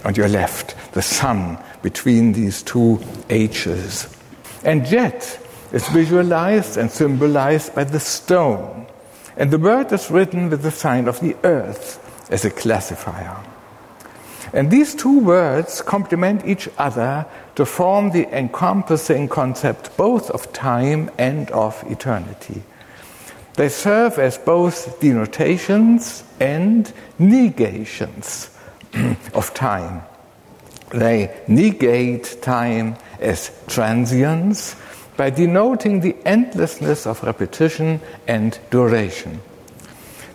on 0.05 0.15
your 0.15 0.29
left, 0.29 0.75
the 0.93 1.03
sun 1.03 1.59
between 1.83 2.33
these 2.33 2.63
two 2.63 3.01
H's. 3.29 4.17
And 4.65 4.83
Djet 4.83 5.39
is 5.73 5.89
visualized 5.89 6.77
and 6.77 6.91
symbolized 6.91 7.75
by 7.75 7.85
the 7.85 8.01
stone, 8.01 8.87
and 9.37 9.51
the 9.51 9.59
word 9.59 9.93
is 9.93 10.11
written 10.11 10.51
with 10.51 10.63
the 10.63 10.71
sign 10.71 11.09
of 11.09 11.21
the 11.21 11.37
earth 11.45 11.99
as 12.31 12.45
a 12.45 12.51
classifier. 12.51 13.37
And 14.53 14.71
these 14.71 14.95
two 14.95 15.21
words 15.21 15.81
complement 15.81 16.45
each 16.45 16.69
other 16.77 17.27
to 17.55 17.65
form 17.65 18.11
the 18.11 18.27
encompassing 18.37 19.29
concept 19.29 19.97
both 19.97 20.31
of 20.31 20.53
time 20.53 21.11
and 21.19 21.51
of 21.53 21.83
eternity. 21.89 22.63
They 23.55 23.69
serve 23.69 24.19
as 24.19 24.39
both 24.39 25.01
denotations 25.01 26.25
and 26.41 26.93
negations 27.19 28.51
of 29.35 29.53
time. 29.55 30.03
They 30.91 31.43
negate 31.47 32.43
time 32.43 32.97
as 33.21 33.53
transience 33.69 34.75
by 35.17 35.31
denoting 35.31 36.01
the 36.01 36.17
endlessness 36.25 37.07
of 37.07 37.23
repetition 37.23 38.01
and 38.27 38.59
duration. 38.71 39.41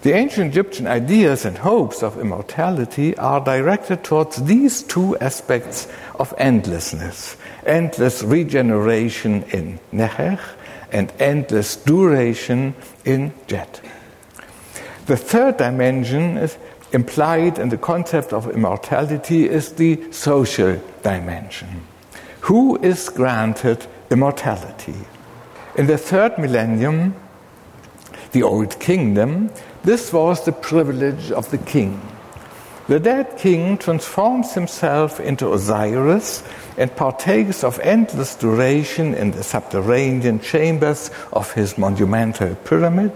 The 0.05 0.13
ancient 0.13 0.51
Egyptian 0.51 0.85
ideas 0.85 1.45
and 1.45 1.57
hopes 1.57 2.03
of 2.03 2.19
immortality 2.19 3.17
are 3.17 3.43
directed 3.43 4.03
towards 4.03 4.35
these 4.43 4.83
two 4.83 5.17
aspects 5.17 5.87
of 6.19 6.31
endlessness 6.37 7.37
endless 7.65 8.21
regeneration 8.21 9.41
in 9.49 9.79
Nechech 9.91 10.39
and 10.91 11.11
endless 11.17 11.75
duration 11.75 12.75
in 13.03 13.31
Djet. 13.47 13.81
The 15.07 15.17
third 15.17 15.57
dimension 15.57 16.37
is 16.37 16.55
implied 16.91 17.57
in 17.57 17.69
the 17.69 17.77
concept 17.79 18.31
of 18.31 18.47
immortality 18.51 19.49
is 19.49 19.71
the 19.71 20.11
social 20.11 20.79
dimension. 21.01 21.81
Who 22.41 22.77
is 22.77 23.09
granted 23.09 23.87
immortality? 24.11 25.07
In 25.75 25.87
the 25.87 25.97
third 25.97 26.37
millennium, 26.37 27.15
the 28.33 28.43
Old 28.43 28.79
Kingdom, 28.79 29.49
this 29.85 30.11
was 30.11 30.43
the 30.43 30.51
privilege 30.51 31.31
of 31.31 31.49
the 31.51 31.59
king. 31.59 32.01
The 32.87 32.99
dead 32.99 33.37
king 33.37 33.77
transforms 33.77 34.53
himself 34.53 35.19
into 35.19 35.53
Osiris 35.53 36.43
and 36.77 36.95
partakes 36.95 37.63
of 37.63 37.79
endless 37.79 38.35
duration 38.35 39.13
in 39.13 39.31
the 39.31 39.43
subterranean 39.43 40.39
chambers 40.39 41.09
of 41.33 41.51
his 41.53 41.77
monumental 41.77 42.55
pyramid, 42.55 43.11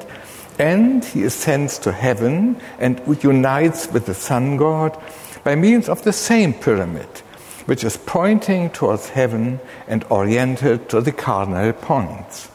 and 0.57 1.03
he 1.03 1.23
ascends 1.23 1.77
to 1.79 1.91
heaven 1.91 2.59
and 2.79 3.01
unites 3.23 3.91
with 3.91 4.05
the 4.05 4.13
sun 4.13 4.57
god 4.57 4.95
by 5.43 5.55
means 5.55 5.89
of 5.89 6.03
the 6.03 6.13
same 6.13 6.53
pyramid, 6.53 7.09
which 7.65 7.83
is 7.83 7.97
pointing 7.97 8.69
towards 8.69 9.09
heaven 9.09 9.59
and 9.88 10.03
oriented 10.09 10.89
to 10.89 11.01
the 11.01 11.11
cardinal 11.11 11.73
points. 11.73 12.49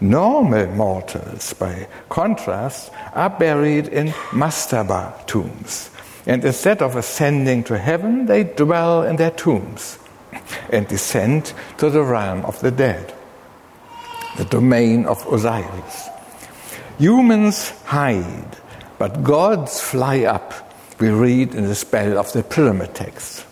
Normal 0.00 0.66
mortals, 0.68 1.54
by 1.54 1.88
contrast, 2.08 2.90
are 3.14 3.30
buried 3.30 3.88
in 3.88 4.08
mastaba 4.30 5.26
tombs. 5.26 5.90
And 6.26 6.44
instead 6.44 6.82
of 6.82 6.96
ascending 6.96 7.64
to 7.64 7.78
heaven, 7.78 8.26
they 8.26 8.44
dwell 8.44 9.04
in 9.04 9.16
their 9.16 9.30
tombs 9.30 9.98
and 10.70 10.86
descend 10.86 11.54
to 11.78 11.88
the 11.88 12.02
realm 12.02 12.44
of 12.44 12.60
the 12.60 12.70
dead, 12.70 13.14
the 14.36 14.44
domain 14.44 15.06
of 15.06 15.24
Osiris. 15.32 16.08
Humans 16.98 17.70
hide, 17.84 18.56
but 18.98 19.22
gods 19.22 19.80
fly 19.80 20.24
up, 20.24 20.52
we 21.00 21.08
read 21.08 21.54
in 21.54 21.66
the 21.66 21.74
spell 21.74 22.18
of 22.18 22.32
the 22.32 22.42
pyramid 22.42 22.94
text. 22.94 23.46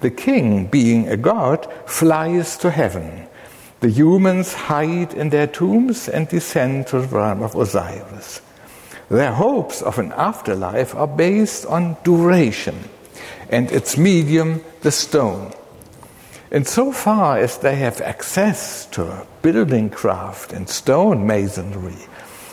The 0.00 0.10
king, 0.10 0.66
being 0.66 1.08
a 1.08 1.16
god, 1.16 1.66
flies 1.86 2.56
to 2.58 2.70
heaven 2.70 3.27
the 3.80 3.90
humans 3.90 4.54
hide 4.54 5.14
in 5.14 5.30
their 5.30 5.46
tombs 5.46 6.08
and 6.08 6.28
descend 6.28 6.86
to 6.88 7.00
the 7.00 7.06
realm 7.08 7.42
of 7.42 7.54
Osiris. 7.54 8.42
Their 9.08 9.32
hopes 9.32 9.82
of 9.82 9.98
an 9.98 10.12
afterlife 10.12 10.94
are 10.94 11.06
based 11.06 11.64
on 11.66 11.96
duration 12.02 12.88
and 13.48 13.70
its 13.70 13.96
medium, 13.96 14.62
the 14.82 14.90
stone. 14.90 15.52
And 16.50 16.66
so 16.66 16.92
far 16.92 17.38
as 17.38 17.58
they 17.58 17.76
have 17.76 18.00
access 18.00 18.86
to 18.86 19.26
building 19.42 19.90
craft 19.90 20.52
and 20.52 20.68
stone 20.68 21.26
masonry, 21.26 22.06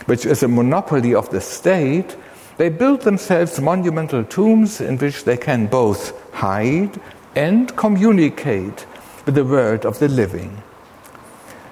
which 0.06 0.26
is 0.26 0.44
a 0.44 0.48
monopoly 0.48 1.16
of 1.16 1.30
the 1.30 1.42
state, 1.42 2.16
they 2.58 2.70
build 2.70 3.02
themselves 3.02 3.60
monumental 3.60 4.24
tombs 4.24 4.80
in 4.80 4.98
which 4.98 5.24
they 5.24 5.38
can 5.38 5.68
both 5.68 6.14
hide 6.34 7.00
and 7.36 7.76
communicate 7.76 8.86
with 9.26 9.36
the 9.36 9.44
world 9.44 9.86
of 9.86 10.00
the 10.00 10.08
living. 10.08 10.62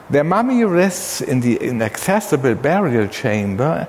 Their 0.09 0.23
mummy 0.23 0.63
rests 0.63 1.21
in 1.21 1.39
the 1.39 1.57
inaccessible 1.57 2.55
burial 2.55 3.07
chamber, 3.07 3.87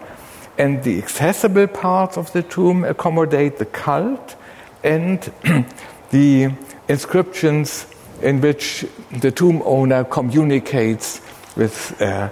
and 0.56 0.82
the 0.82 0.98
accessible 0.98 1.66
parts 1.66 2.16
of 2.16 2.32
the 2.32 2.42
tomb 2.42 2.84
accommodate 2.84 3.58
the 3.58 3.66
cult 3.66 4.36
and 4.84 5.20
the 6.10 6.52
inscriptions 6.88 7.86
in 8.22 8.40
which 8.40 8.86
the 9.10 9.30
tomb 9.30 9.62
owner 9.64 10.04
communicates 10.04 11.20
with, 11.56 12.00
uh, 12.00 12.30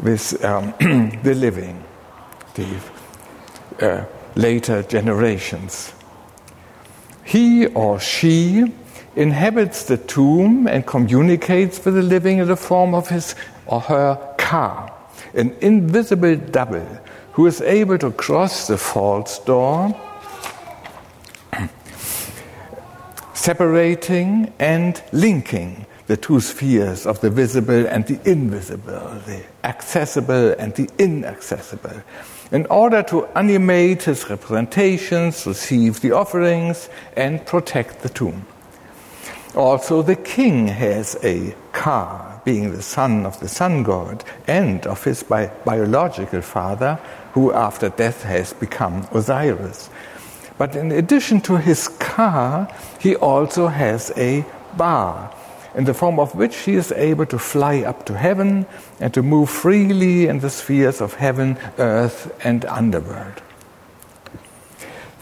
with 0.00 0.44
um, 0.44 0.74
the 1.22 1.34
living, 1.34 1.82
the 2.54 2.76
uh, 3.80 4.04
later 4.34 4.82
generations. 4.82 5.92
He 7.24 7.66
or 7.66 8.00
she 8.00 8.72
inhabits 9.16 9.84
the 9.84 9.96
tomb 9.96 10.66
and 10.68 10.86
communicates 10.86 11.84
with 11.84 11.94
the 11.94 12.02
living 12.02 12.38
in 12.38 12.46
the 12.46 12.56
form 12.56 12.94
of 12.94 13.08
his 13.08 13.34
or 13.66 13.80
her 13.80 14.34
ka, 14.38 14.92
an 15.34 15.56
invisible 15.60 16.36
double 16.36 16.86
who 17.32 17.46
is 17.46 17.60
able 17.62 17.98
to 17.98 18.10
cross 18.12 18.68
the 18.68 18.78
false 18.78 19.38
door, 19.40 19.94
separating 23.34 24.52
and 24.58 25.02
linking 25.12 25.86
the 26.06 26.16
two 26.16 26.38
spheres 26.40 27.06
of 27.06 27.20
the 27.20 27.30
visible 27.30 27.86
and 27.88 28.06
the 28.06 28.20
invisible, 28.30 29.20
the 29.26 29.42
accessible 29.64 30.52
and 30.58 30.74
the 30.76 30.88
inaccessible, 30.98 32.02
in 32.52 32.64
order 32.66 33.02
to 33.02 33.26
animate 33.36 34.04
his 34.04 34.28
representations, 34.30 35.44
receive 35.46 36.00
the 36.00 36.12
offerings, 36.12 36.88
and 37.16 37.44
protect 37.44 38.02
the 38.02 38.08
tomb. 38.08 38.46
Also, 39.56 40.02
the 40.02 40.16
king 40.16 40.68
has 40.68 41.16
a 41.22 41.54
ka, 41.72 42.40
being 42.44 42.72
the 42.72 42.82
son 42.82 43.24
of 43.24 43.40
the 43.40 43.48
sun 43.48 43.82
god 43.82 44.22
and 44.46 44.86
of 44.86 45.02
his 45.02 45.22
bi- 45.22 45.50
biological 45.64 46.42
father, 46.42 46.98
who 47.32 47.52
after 47.54 47.88
death 47.88 48.22
has 48.22 48.52
become 48.52 49.08
Osiris. 49.12 49.88
But 50.58 50.76
in 50.76 50.92
addition 50.92 51.40
to 51.42 51.56
his 51.56 51.88
ka, 51.88 52.70
he 53.00 53.16
also 53.16 53.68
has 53.68 54.12
a 54.16 54.44
ba, 54.76 55.30
in 55.74 55.84
the 55.84 55.94
form 55.94 56.20
of 56.20 56.34
which 56.34 56.56
he 56.56 56.74
is 56.74 56.92
able 56.92 57.26
to 57.26 57.38
fly 57.38 57.80
up 57.80 58.04
to 58.06 58.16
heaven 58.16 58.66
and 59.00 59.12
to 59.14 59.22
move 59.22 59.48
freely 59.48 60.26
in 60.26 60.40
the 60.40 60.50
spheres 60.50 61.00
of 61.00 61.14
heaven, 61.14 61.56
earth, 61.78 62.30
and 62.44 62.66
underworld. 62.66 63.42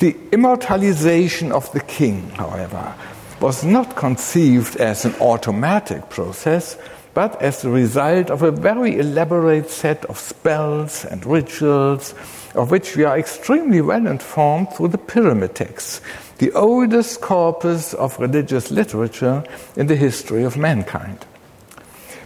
The 0.01 0.17
immortalization 0.33 1.53
of 1.53 1.71
the 1.73 1.81
king, 1.81 2.31
however, 2.31 2.95
was 3.41 3.65
not 3.65 3.97
conceived 3.97 4.77
as 4.77 5.05
an 5.05 5.15
automatic 5.21 6.09
process, 6.09 6.79
but 7.15 7.41
as 7.41 7.63
the 7.63 7.71
result 7.71 8.31
of 8.31 8.43
a 8.43 8.51
very 8.51 8.99
elaborate 8.99 9.71
set 9.71 10.05
of 10.07 10.19
spells 10.19 11.05
and 11.05 11.25
rituals, 11.25 12.15
of 12.55 12.71
which 12.71 12.97
we 12.97 13.05
are 13.05 13.19
extremely 13.19 13.81
well 13.81 14.07
informed 14.07 14.73
through 14.73 14.89
the 14.89 14.99
pyramid 14.99 15.55
texts, 15.55 16.01
the 16.39 16.53
oldest 16.53 17.21
corpus 17.21 17.95
of 17.95 18.19
religious 18.19 18.71
literature 18.71 19.45
in 19.77 19.87
the 19.87 19.97
history 19.97 20.43
of 20.43 20.57
mankind. 20.57 21.25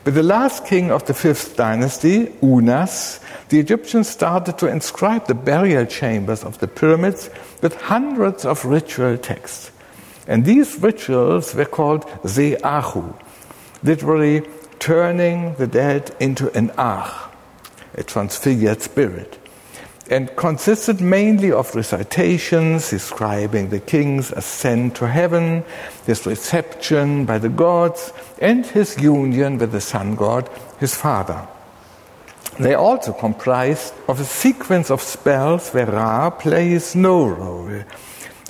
With 0.04 0.14
the 0.14 0.22
last 0.22 0.64
king 0.64 0.90
of 0.90 1.04
the 1.04 1.12
fifth 1.12 1.56
dynasty, 1.56 2.32
Unas, 2.42 3.20
the 3.50 3.60
Egyptians 3.60 4.08
started 4.08 4.56
to 4.58 4.66
inscribe 4.66 5.26
the 5.26 5.34
burial 5.34 5.84
chambers 5.84 6.44
of 6.44 6.58
the 6.60 6.68
pyramids 6.68 7.28
with 7.60 7.74
hundreds 7.76 8.46
of 8.46 8.64
ritual 8.64 9.18
texts. 9.18 9.70
And 10.28 10.44
these 10.44 10.78
rituals 10.78 11.54
were 11.54 11.64
called 11.64 12.04
Ze'ahu, 12.22 13.14
literally 13.82 14.42
turning 14.78 15.54
the 15.54 15.66
dead 15.66 16.14
into 16.20 16.52
an 16.56 16.70
ach, 16.78 17.30
a 17.94 18.02
transfigured 18.02 18.82
spirit, 18.82 19.38
and 20.10 20.34
consisted 20.36 21.00
mainly 21.00 21.50
of 21.50 21.74
recitations 21.74 22.90
describing 22.90 23.70
the 23.70 23.80
king's 23.80 24.30
ascent 24.32 24.96
to 24.96 25.08
heaven, 25.08 25.64
his 26.06 26.26
reception 26.26 27.24
by 27.24 27.38
the 27.38 27.48
gods, 27.48 28.12
and 28.38 28.66
his 28.66 28.98
union 28.98 29.56
with 29.56 29.72
the 29.72 29.80
sun 29.80 30.14
god, 30.14 30.48
his 30.78 30.94
father. 30.94 31.48
They 32.60 32.74
also 32.74 33.12
comprised 33.14 33.94
of 34.08 34.20
a 34.20 34.24
sequence 34.24 34.90
of 34.90 35.00
spells 35.00 35.70
where 35.70 35.86
Ra 35.86 36.28
plays 36.28 36.94
no 36.94 37.26
role 37.26 37.82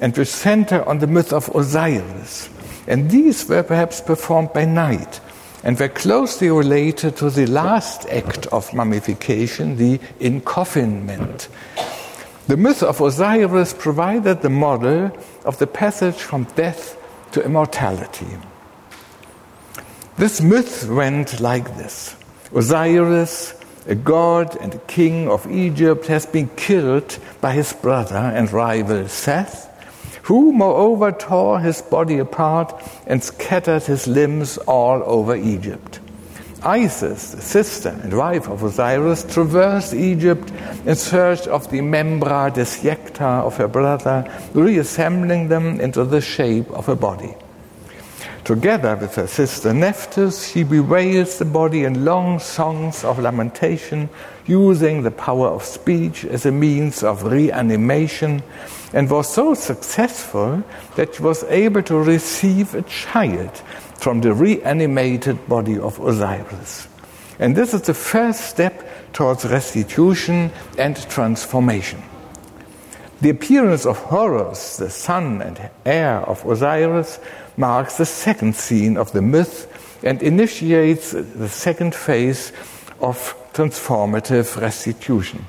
and 0.00 0.16
which 0.16 0.28
center 0.28 0.86
on 0.88 0.98
the 0.98 1.06
myth 1.06 1.32
of 1.32 1.48
Osiris. 1.54 2.48
And 2.86 3.10
these 3.10 3.48
were 3.48 3.62
perhaps 3.62 4.00
performed 4.00 4.52
by 4.52 4.64
night 4.64 5.20
and 5.64 5.78
were 5.78 5.88
closely 5.88 6.50
related 6.50 7.16
to 7.16 7.30
the 7.30 7.46
last 7.46 8.08
act 8.08 8.46
of 8.46 8.72
mummification, 8.72 9.76
the 9.76 9.98
encoffinment. 10.20 11.48
The 12.46 12.56
myth 12.56 12.82
of 12.82 13.00
Osiris 13.00 13.74
provided 13.74 14.40
the 14.40 14.50
model 14.50 15.10
of 15.44 15.58
the 15.58 15.66
passage 15.66 16.16
from 16.16 16.44
death 16.56 16.96
to 17.32 17.44
immortality. 17.44 18.38
This 20.16 20.40
myth 20.40 20.88
went 20.88 21.40
like 21.40 21.76
this 21.76 22.16
Osiris, 22.54 23.54
a 23.86 23.94
god 23.94 24.56
and 24.60 24.74
a 24.74 24.78
king 24.78 25.28
of 25.28 25.50
Egypt, 25.50 26.06
has 26.06 26.24
been 26.24 26.48
killed 26.56 27.18
by 27.40 27.52
his 27.52 27.72
brother 27.72 28.16
and 28.16 28.50
rival 28.52 29.08
Seth 29.08 29.68
who 30.28 30.52
moreover 30.52 31.10
tore 31.10 31.58
his 31.58 31.80
body 31.80 32.18
apart 32.18 32.78
and 33.06 33.24
scattered 33.24 33.82
his 33.84 34.06
limbs 34.06 34.58
all 34.66 35.02
over 35.06 35.34
Egypt. 35.34 36.00
Isis, 36.62 37.30
the 37.30 37.40
sister 37.40 37.98
and 38.02 38.14
wife 38.14 38.46
of 38.46 38.62
Osiris, 38.62 39.24
traversed 39.24 39.94
Egypt 39.94 40.52
in 40.84 40.96
search 40.96 41.46
of 41.46 41.70
the 41.70 41.78
membra 41.78 42.52
dissecta 42.52 43.42
of 43.42 43.56
her 43.56 43.68
brother, 43.68 44.30
reassembling 44.52 45.48
them 45.48 45.80
into 45.80 46.04
the 46.04 46.20
shape 46.20 46.70
of 46.72 46.90
a 46.90 46.96
body. 46.96 47.34
Together 48.44 48.96
with 48.96 49.14
her 49.14 49.26
sister 49.26 49.72
Nephthys, 49.72 50.46
she 50.46 50.62
bewails 50.62 51.38
the 51.38 51.46
body 51.46 51.84
in 51.84 52.04
long 52.04 52.38
songs 52.38 53.02
of 53.02 53.18
lamentation, 53.18 54.10
using 54.46 55.02
the 55.02 55.10
power 55.10 55.48
of 55.48 55.64
speech 55.64 56.26
as 56.26 56.44
a 56.44 56.52
means 56.52 57.02
of 57.02 57.22
reanimation 57.22 58.42
and 58.92 59.10
was 59.10 59.28
so 59.32 59.54
successful 59.54 60.62
that 60.96 61.14
she 61.14 61.22
was 61.22 61.44
able 61.44 61.82
to 61.82 61.98
receive 61.98 62.74
a 62.74 62.82
child 62.82 63.54
from 63.96 64.20
the 64.20 64.32
reanimated 64.32 65.48
body 65.48 65.78
of 65.78 65.98
Osiris. 66.00 66.88
And 67.38 67.56
this 67.56 67.74
is 67.74 67.82
the 67.82 67.94
first 67.94 68.46
step 68.46 69.12
towards 69.12 69.44
restitution 69.44 70.50
and 70.78 70.96
transformation. 71.08 72.02
The 73.20 73.30
appearance 73.30 73.84
of 73.84 73.98
Horus, 73.98 74.76
the 74.76 74.90
son 74.90 75.42
and 75.42 75.70
heir 75.84 76.20
of 76.20 76.44
Osiris, 76.44 77.18
marks 77.56 77.96
the 77.96 78.06
second 78.06 78.54
scene 78.54 78.96
of 78.96 79.12
the 79.12 79.22
myth 79.22 79.66
and 80.04 80.22
initiates 80.22 81.10
the 81.10 81.48
second 81.48 81.94
phase 81.94 82.52
of 83.00 83.34
transformative 83.52 84.60
restitution. 84.60 85.46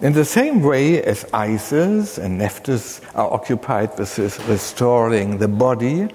In 0.00 0.12
the 0.12 0.24
same 0.24 0.60
way 0.62 1.02
as 1.02 1.24
Isis 1.32 2.18
and 2.18 2.38
Nephthys 2.38 3.00
are 3.14 3.32
occupied 3.32 3.96
with 3.98 4.48
restoring 4.48 5.38
the 5.38 5.48
body, 5.48 6.08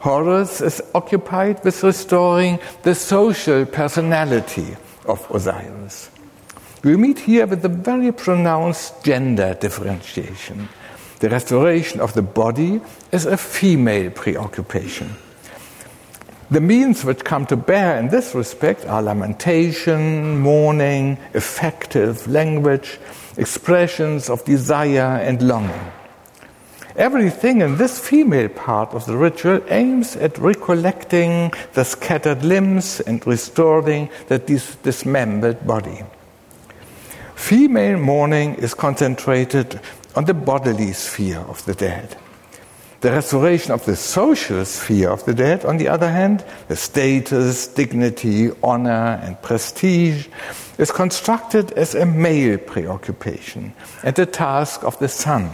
Horus 0.00 0.60
is 0.60 0.82
occupied 0.94 1.64
with 1.64 1.80
restoring 1.84 2.58
the 2.82 2.94
social 2.94 3.64
personality 3.64 4.76
of 5.06 5.24
Osiris. 5.30 6.10
We 6.82 6.96
meet 6.96 7.20
here 7.20 7.46
with 7.46 7.64
a 7.64 7.68
very 7.68 8.10
pronounced 8.10 9.04
gender 9.04 9.54
differentiation. 9.54 10.68
The 11.20 11.28
restoration 11.28 12.00
of 12.00 12.14
the 12.14 12.22
body 12.22 12.80
is 13.12 13.26
a 13.26 13.36
female 13.36 14.10
preoccupation. 14.10 15.14
The 16.52 16.60
means 16.60 17.02
which 17.02 17.24
come 17.24 17.46
to 17.46 17.56
bear 17.56 17.98
in 17.98 18.08
this 18.08 18.34
respect 18.34 18.84
are 18.84 19.00
lamentation, 19.00 20.38
mourning, 20.38 21.16
effective 21.32 22.28
language, 22.28 22.98
expressions 23.38 24.28
of 24.28 24.44
desire 24.44 25.16
and 25.16 25.40
longing. 25.40 25.92
Everything 26.94 27.62
in 27.62 27.78
this 27.78 27.98
female 27.98 28.50
part 28.50 28.92
of 28.92 29.06
the 29.06 29.16
ritual 29.16 29.62
aims 29.70 30.14
at 30.16 30.36
recollecting 30.36 31.54
the 31.72 31.84
scattered 31.84 32.44
limbs 32.44 33.00
and 33.00 33.26
restoring 33.26 34.10
the 34.28 34.38
dis- 34.38 34.76
dismembered 34.82 35.66
body. 35.66 36.04
Female 37.34 37.96
mourning 37.96 38.56
is 38.56 38.74
concentrated 38.74 39.80
on 40.14 40.26
the 40.26 40.34
bodily 40.34 40.92
sphere 40.92 41.40
of 41.48 41.64
the 41.64 41.72
dead. 41.72 42.14
The 43.02 43.10
restoration 43.10 43.72
of 43.72 43.84
the 43.84 43.96
social 43.96 44.64
sphere 44.64 45.10
of 45.10 45.24
the 45.24 45.34
dead, 45.34 45.64
on 45.64 45.78
the 45.78 45.88
other 45.88 46.08
hand, 46.08 46.44
the 46.68 46.76
status, 46.76 47.66
dignity, 47.66 48.52
honor, 48.62 49.18
and 49.24 49.42
prestige, 49.42 50.28
is 50.78 50.92
constructed 50.92 51.72
as 51.72 51.96
a 51.96 52.06
male 52.06 52.58
preoccupation 52.58 53.74
and 54.04 54.14
the 54.14 54.24
task 54.24 54.84
of 54.84 54.96
the 55.00 55.08
son. 55.08 55.50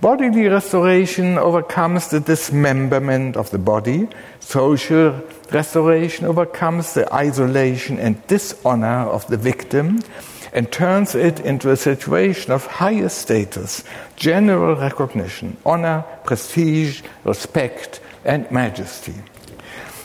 Bodily 0.00 0.46
restoration 0.46 1.36
overcomes 1.36 2.10
the 2.10 2.20
dismemberment 2.20 3.36
of 3.36 3.50
the 3.50 3.58
body. 3.58 4.06
Social 4.38 5.20
restoration 5.50 6.26
overcomes 6.26 6.94
the 6.94 7.12
isolation 7.12 7.98
and 7.98 8.24
dishonor 8.28 9.10
of 9.10 9.26
the 9.26 9.36
victim 9.36 9.98
and 10.52 10.70
turns 10.72 11.14
it 11.14 11.40
into 11.40 11.70
a 11.70 11.76
situation 11.76 12.52
of 12.52 12.66
higher 12.66 13.08
status, 13.08 13.84
general 14.16 14.76
recognition, 14.76 15.56
honor, 15.64 16.04
prestige, 16.24 17.02
respect, 17.24 18.00
and 18.24 18.50
majesty. 18.50 19.14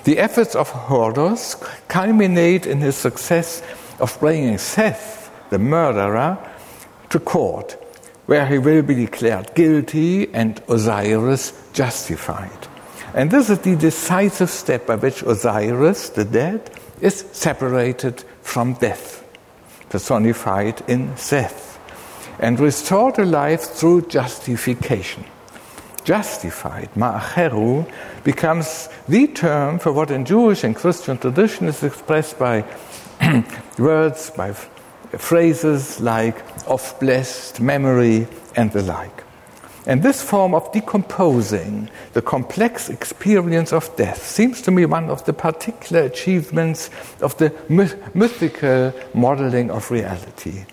The 0.03 0.19
efforts 0.19 0.55
of 0.55 0.69
Horus 0.69 1.55
culminate 1.87 2.67
in 2.67 2.79
his 2.79 2.95
success 2.95 3.63
of 3.99 4.19
bringing 4.19 4.57
Seth, 4.59 5.31
the 5.49 5.57
murderer, 5.57 6.37
to 7.09 7.19
court, 7.19 7.75
where 8.27 8.45
he 8.45 8.59
will 8.59 8.83
be 8.83 8.95
declared 8.95 9.53
guilty 9.55 10.31
and 10.33 10.61
Osiris 10.69 11.53
justified. 11.73 12.67
And 13.15 13.31
this 13.31 13.49
is 13.49 13.59
the 13.59 13.75
decisive 13.75 14.49
step 14.49 14.85
by 14.85 14.95
which 14.95 15.23
Osiris, 15.23 16.09
the 16.09 16.25
dead, 16.25 16.69
is 17.01 17.25
separated 17.31 18.23
from 18.41 18.73
death, 18.73 19.24
personified 19.95 20.83
in 20.89 21.15
Seth, 21.15 21.79
and 22.39 22.59
restored 22.59 23.15
to 23.15 23.23
life 23.23 23.61
through 23.61 24.01
justification. 24.01 25.23
Justified, 26.03 26.89
ma'acheru, 26.95 27.89
becomes 28.25 28.89
the 29.07 29.25
term 29.27 29.79
for 29.79 29.93
what 29.93 30.11
in 30.11 30.25
Jewish 30.25 30.65
and 30.65 30.75
Christian 30.75 31.17
tradition 31.17 31.67
is 31.69 31.81
expressed 31.81 32.37
by 32.37 32.65
words, 33.79 34.31
by 34.31 34.51
phrases 35.17 36.01
like 36.01 36.43
of 36.67 36.81
blessed 36.99 37.61
memory 37.61 38.27
and 38.57 38.73
the 38.73 38.83
like. 38.83 39.24
And 39.87 40.01
this 40.01 40.21
form 40.21 40.55
of 40.55 40.71
decomposing 40.71 41.89
the 42.13 42.21
complex 42.21 42.89
experience 42.89 43.71
of 43.71 43.95
death 43.95 44.25
seems 44.25 44.61
to 44.63 44.71
me 44.71 44.85
one 44.85 45.09
of 45.09 45.23
the 45.25 45.33
particular 45.33 46.03
achievements 46.03 46.89
of 47.21 47.37
the 47.37 47.53
myth- 47.69 48.15
mythical 48.15 48.93
modeling 49.13 49.69
of 49.69 49.91
reality. 49.91 50.65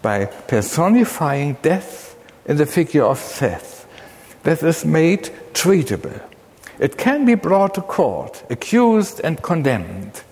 By 0.00 0.26
personifying 0.26 1.58
death 1.60 2.16
in 2.46 2.56
the 2.56 2.66
figure 2.66 3.04
of 3.04 3.18
Seth, 3.18 3.86
that 4.44 4.62
is 4.62 4.84
made 4.84 5.30
treatable. 5.52 6.20
It 6.78 6.96
can 6.96 7.24
be 7.24 7.34
brought 7.34 7.74
to 7.74 7.82
court, 7.82 8.44
accused 8.50 9.20
and 9.22 9.42
condemned. 9.42 10.22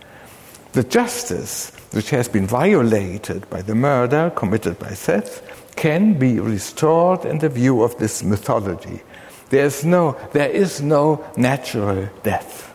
The 0.72 0.82
justice 0.82 1.70
which 1.92 2.10
has 2.10 2.28
been 2.28 2.46
violated 2.46 3.48
by 3.50 3.60
the 3.62 3.74
murder 3.74 4.32
committed 4.34 4.78
by 4.78 4.94
Seth 4.94 5.42
can 5.76 6.14
be 6.14 6.40
restored 6.40 7.24
in 7.24 7.38
the 7.38 7.48
view 7.48 7.82
of 7.82 7.96
this 7.98 8.22
mythology. 8.22 9.02
There 9.50 9.64
is 9.64 9.84
no, 9.84 10.16
there 10.32 10.50
is 10.50 10.80
no 10.80 11.24
natural 11.36 12.08
death. 12.22 12.74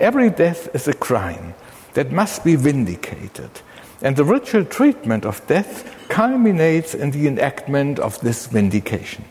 Every 0.00 0.30
death 0.30 0.74
is 0.74 0.88
a 0.88 0.94
crime 0.94 1.54
that 1.94 2.10
must 2.10 2.44
be 2.44 2.56
vindicated, 2.56 3.50
and 4.02 4.16
the 4.16 4.24
ritual 4.24 4.64
treatment 4.64 5.24
of 5.24 5.46
death 5.46 5.84
culminates 6.08 6.94
in 6.94 7.10
the 7.10 7.28
enactment 7.28 7.98
of 7.98 8.20
this 8.20 8.46
vindication. 8.46 9.24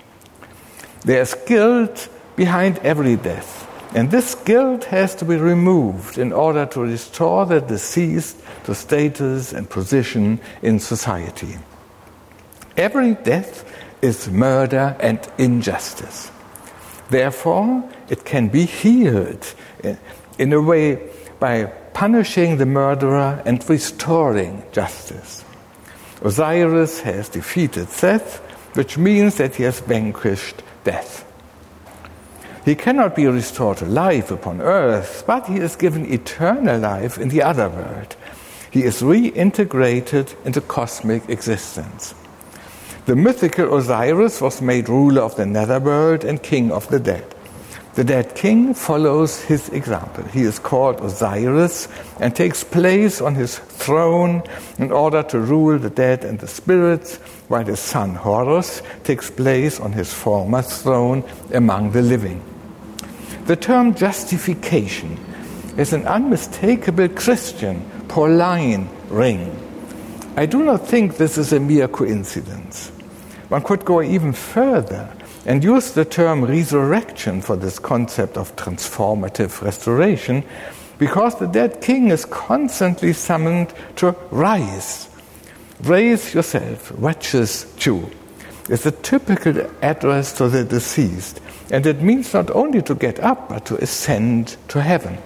There 1.02 1.22
is 1.22 1.36
guilt 1.46 2.08
behind 2.36 2.80
every 2.80 3.18
death, 3.18 3.68
and 3.96 4.10
this 4.10 4.36
guilt 4.36 4.86
has 4.86 5.14
to 5.16 5.26
be 5.26 5.36
removed 5.36 6.18
in 6.18 6.34
order 6.34 6.66
to 6.66 6.82
restore 6.82 7.46
the 7.46 7.62
deceased 7.62 8.38
to 8.66 8.74
status 8.74 9.54
and 9.54 9.70
position 9.70 10.40
in 10.62 10.80
society. 10.80 11.58
Every 12.76 13.14
death 13.14 13.64
is 14.02 14.30
murder 14.30 14.96
and 15.00 15.20
injustice. 15.38 16.32
Therefore, 17.10 17.88
it 18.10 18.26
can 18.26 18.48
be 18.48 18.66
healed 18.66 19.54
eh, 19.84 19.96
in 20.40 20.52
a 20.54 20.62
way 20.62 21.12
by 21.40 21.66
punishing 21.94 22.58
the 22.58 22.66
murderer 22.66 23.44
and 23.46 23.64
restoring 23.70 24.64
justice. 24.72 25.46
Osiris 26.24 27.02
has 27.02 27.30
defeated 27.30 27.90
Seth, 27.90 28.38
which 28.76 28.98
means 28.98 29.36
that 29.36 29.56
he 29.56 29.64
has 29.64 29.82
vanquished 29.82 30.64
death. 30.84 31.26
He 32.66 32.76
cannot 32.76 33.14
be 33.14 33.28
restored 33.28 33.80
to 33.80 33.86
life 33.86 34.32
upon 34.32 34.62
earth, 34.62 35.26
but 35.28 35.48
he 35.48 35.58
is 35.58 35.76
given 35.76 36.12
eternal 36.12 36.80
life 36.80 37.18
in 37.18 37.28
the 37.28 37.42
other 37.42 37.68
world. 37.68 38.16
He 38.72 38.84
is 38.84 39.02
reintegrated 39.02 40.34
into 40.46 40.62
cosmic 40.62 41.30
existence. 41.30 42.16
The 43.06 43.18
mythical 43.18 43.78
Osiris 43.78 44.40
was 44.40 44.62
made 44.62 44.88
ruler 44.88 45.24
of 45.24 45.36
the 45.36 45.46
netherworld 45.46 46.24
and 46.24 46.42
king 46.42 46.72
of 46.72 46.88
the 46.88 47.00
dead. 47.00 47.36
The 47.96 48.06
dead 48.06 48.34
king 48.34 48.74
follows 48.74 49.42
his 49.42 49.68
example. 49.70 50.24
He 50.24 50.44
is 50.44 50.58
called 50.58 51.02
Osiris 51.02 51.90
and 52.22 52.34
takes 52.34 52.64
place 52.64 53.20
on 53.22 53.36
his 53.36 53.60
throne 53.60 54.42
in 54.80 54.92
order 54.92 55.22
to 55.24 55.40
rule 55.40 55.78
the 55.78 55.90
dead 55.90 56.24
and 56.24 56.40
the 56.40 56.48
spirits, 56.48 57.18
while 57.50 57.66
his 57.66 57.82
son 57.82 58.16
Horus 58.16 58.82
takes 59.04 59.30
place 59.30 59.82
on 59.82 59.92
his 59.92 60.14
former 60.14 60.62
throne 60.62 61.24
among 61.54 61.92
the 61.92 62.02
living. 62.02 62.42
The 63.46 63.58
term 63.58 63.94
justification 63.94 65.20
is 65.78 65.92
an 65.92 66.08
unmistakable 66.08 67.10
Christian 67.10 67.84
Pauline 68.08 68.88
ring. 69.10 69.52
I 70.38 70.46
do 70.46 70.64
not 70.64 70.88
think 70.88 71.18
this 71.18 71.38
is 71.38 71.52
a 71.52 71.60
mere 71.60 71.90
coincidence. 71.90 72.88
One 73.50 73.62
could 73.62 73.84
go 73.84 74.02
even 74.02 74.32
further 74.32 75.10
and 75.46 75.62
use 75.62 75.92
the 75.92 76.06
term 76.06 76.46
resurrection 76.46 77.42
for 77.42 77.58
this 77.58 77.80
concept 77.80 78.38
of 78.38 78.56
transformative 78.56 79.62
restoration 79.62 80.46
because 80.98 81.38
the 81.38 81.48
dead 81.48 81.82
king 81.82 82.12
is 82.12 82.24
constantly 82.24 83.12
summoned 83.12 83.74
to 83.98 84.16
rise. 84.32 85.10
Raise 85.82 86.34
yourself, 86.34 86.94
righteous 86.96 87.74
Jew, 87.76 88.10
is 88.70 88.86
a 88.86 88.92
typical 88.92 89.70
address 89.82 90.32
to 90.38 90.48
the 90.48 90.64
deceased 90.64 91.42
and 91.74 91.88
it 91.88 92.04
means 92.04 92.36
not 92.36 92.52
only 92.52 92.84
to 92.84 92.94
get 92.94 93.20
up, 93.20 93.50
but 93.50 93.66
to 93.66 93.76
ascend 93.82 94.58
to 94.68 94.80
heaven. 94.80 95.18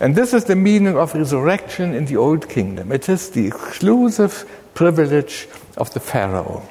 And 0.00 0.16
this 0.16 0.34
is 0.34 0.46
the 0.46 0.56
meaning 0.56 0.98
of 0.98 1.14
resurrection 1.14 1.94
in 1.94 2.06
the 2.06 2.16
Old 2.16 2.48
Kingdom. 2.48 2.90
It 2.90 3.08
is 3.08 3.30
the 3.30 3.46
exclusive 3.46 4.44
privilege 4.74 5.46
of 5.76 5.94
the 5.94 6.00
Pharaoh. 6.00 6.66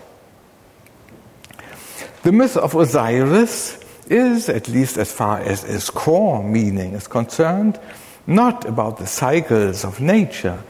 The 2.23 2.33
myth 2.33 2.57
of 2.57 2.75
Osiris 2.75 3.79
is, 4.09 4.49
at 4.49 4.67
least 4.67 4.97
as 4.97 5.09
far 5.09 5.39
as 5.39 5.63
its 5.63 5.89
core 5.89 6.43
meaning 6.43 6.91
is 6.91 7.07
concerned, 7.07 7.79
not 8.27 8.65
about 8.65 8.97
the 8.97 9.07
cycles 9.07 9.85
of 9.85 10.01
nature, 10.01 10.61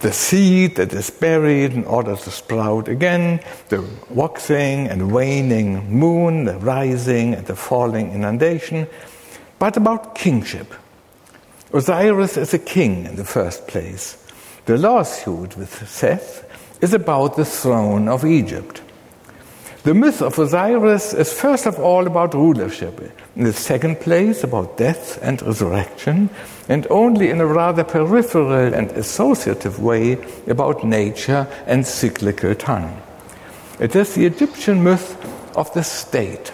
the 0.00 0.12
seed 0.12 0.76
that 0.76 0.92
is 0.92 1.10
buried 1.10 1.72
in 1.72 1.84
order 1.84 2.14
to 2.14 2.30
sprout 2.30 2.88
again, 2.88 3.40
the 3.68 3.84
waxing 4.10 4.86
and 4.86 5.12
waning 5.12 5.90
moon, 5.90 6.44
the 6.44 6.58
rising 6.58 7.34
and 7.34 7.46
the 7.46 7.56
falling 7.56 8.12
inundation, 8.12 8.86
but 9.58 9.76
about 9.76 10.14
kingship. 10.14 10.72
Osiris 11.72 12.36
is 12.36 12.54
a 12.54 12.58
king 12.58 13.06
in 13.06 13.16
the 13.16 13.24
first 13.24 13.66
place. 13.66 14.24
The 14.66 14.78
lawsuit 14.78 15.56
with 15.56 15.88
Seth 15.88 16.44
is 16.80 16.94
about 16.94 17.36
the 17.36 17.44
throne 17.44 18.08
of 18.08 18.24
Egypt. 18.24 18.80
The 19.82 19.94
myth 19.94 20.22
of 20.22 20.38
Osiris 20.38 21.14
is 21.14 21.32
first 21.32 21.66
of 21.66 21.78
all 21.78 22.06
about 22.06 22.34
rulership, 22.34 23.00
in 23.34 23.44
the 23.44 23.52
second 23.52 24.00
place 24.00 24.44
about 24.44 24.76
death 24.76 25.18
and 25.22 25.40
resurrection, 25.42 26.30
and 26.68 26.86
only 26.90 27.30
in 27.30 27.40
a 27.40 27.46
rather 27.46 27.82
peripheral 27.82 28.74
and 28.74 28.90
associative 28.92 29.80
way 29.80 30.18
about 30.46 30.84
nature 30.84 31.46
and 31.66 31.86
cyclical 31.86 32.54
time. 32.54 33.00
It 33.80 33.96
is 33.96 34.14
the 34.14 34.26
Egyptian 34.26 34.82
myth 34.82 35.16
of 35.56 35.72
the 35.72 35.82
state. 35.82 36.52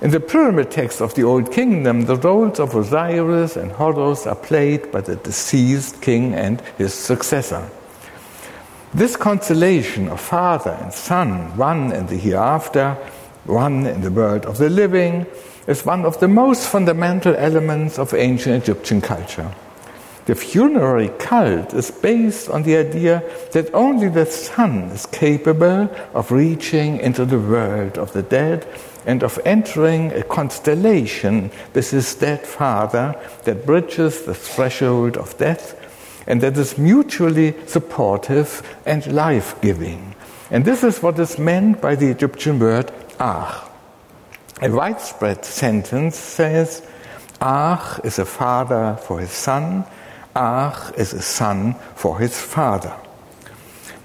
In 0.00 0.10
the 0.10 0.20
pyramid 0.20 0.70
text 0.70 1.00
of 1.00 1.14
the 1.14 1.24
Old 1.24 1.52
Kingdom, 1.52 2.06
the 2.06 2.16
roles 2.16 2.60
of 2.60 2.76
Osiris 2.76 3.56
and 3.56 3.72
Horus 3.72 4.26
are 4.28 4.36
played 4.36 4.92
by 4.92 5.00
the 5.00 5.16
deceased 5.16 6.00
king 6.00 6.34
and 6.34 6.60
his 6.78 6.94
successor. 6.94 7.68
This 8.94 9.16
constellation 9.16 10.08
of 10.08 10.20
father 10.20 10.78
and 10.80 10.92
son, 10.92 11.56
one 11.56 11.92
in 11.92 12.06
the 12.06 12.16
hereafter, 12.16 12.96
one 13.44 13.86
in 13.86 14.00
the 14.02 14.10
world 14.10 14.46
of 14.46 14.58
the 14.58 14.70
living, 14.70 15.26
is 15.68 15.84
one 15.84 16.06
of 16.06 16.18
the 16.18 16.26
most 16.26 16.66
fundamental 16.66 17.36
elements 17.36 17.98
of 17.98 18.14
ancient 18.14 18.64
Egyptian 18.64 19.00
culture. 19.00 19.54
The 20.24 20.34
funerary 20.34 21.10
cult 21.18 21.72
is 21.74 21.90
based 21.90 22.50
on 22.50 22.62
the 22.62 22.76
idea 22.76 23.22
that 23.52 23.72
only 23.74 24.08
the 24.08 24.26
son 24.26 24.84
is 24.90 25.06
capable 25.06 25.88
of 26.14 26.32
reaching 26.32 26.98
into 27.00 27.24
the 27.24 27.38
world 27.38 27.98
of 27.98 28.12
the 28.12 28.22
dead 28.22 28.66
and 29.06 29.22
of 29.22 29.38
entering 29.44 30.12
a 30.12 30.22
constellation 30.22 31.50
with 31.74 31.90
his 31.90 32.14
dead 32.14 32.46
father 32.46 33.14
that 33.44 33.64
bridges 33.64 34.22
the 34.22 34.34
threshold 34.34 35.16
of 35.16 35.36
death 35.38 35.74
and 36.26 36.40
that 36.40 36.56
is 36.56 36.76
mutually 36.76 37.54
supportive 37.66 38.62
and 38.86 39.06
life 39.12 39.58
giving. 39.60 40.14
And 40.50 40.64
this 40.64 40.82
is 40.82 41.02
what 41.02 41.18
is 41.18 41.38
meant 41.38 41.80
by 41.80 41.94
the 41.94 42.08
Egyptian 42.08 42.58
word 42.58 42.90
ach. 43.20 43.67
A 44.60 44.70
widespread 44.70 45.44
sentence 45.44 46.16
says, 46.18 46.82
Ach 47.40 48.00
is 48.04 48.18
a 48.18 48.24
father 48.24 48.98
for 49.02 49.20
his 49.20 49.30
son, 49.30 49.84
Ach 50.34 50.92
is 50.96 51.12
a 51.12 51.22
son 51.22 51.74
for 51.94 52.18
his 52.18 52.40
father. 52.40 52.94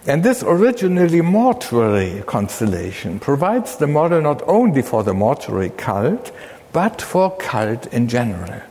And 0.06 0.24
this 0.24 0.44
originally 0.44 1.22
mortuary 1.22 2.24
constellation 2.28 3.20
provides 3.20 3.78
the 3.78 3.88
model 3.88 4.22
not 4.22 4.44
only 4.48 4.82
for 4.82 5.04
the 5.04 5.13
mortuary 5.13 5.70
cult, 5.70 6.32
but 6.72 7.02
for 7.02 7.36
cult 7.38 7.88
in 7.88 8.08
general. 8.08 8.62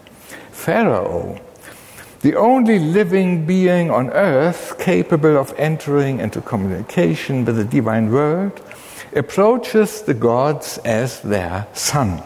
Pharaoh 0.52 1.40
the 2.22 2.36
only 2.36 2.78
living 2.78 3.44
being 3.46 3.90
on 3.90 4.08
earth 4.10 4.78
capable 4.78 5.36
of 5.36 5.52
entering 5.58 6.20
into 6.20 6.40
communication 6.40 7.44
with 7.44 7.56
the 7.56 7.64
divine 7.64 8.12
world, 8.12 8.60
approaches 9.14 10.02
the 10.02 10.14
gods 10.14 10.78
as 10.78 11.20
their 11.20 11.66
son. 11.72 12.22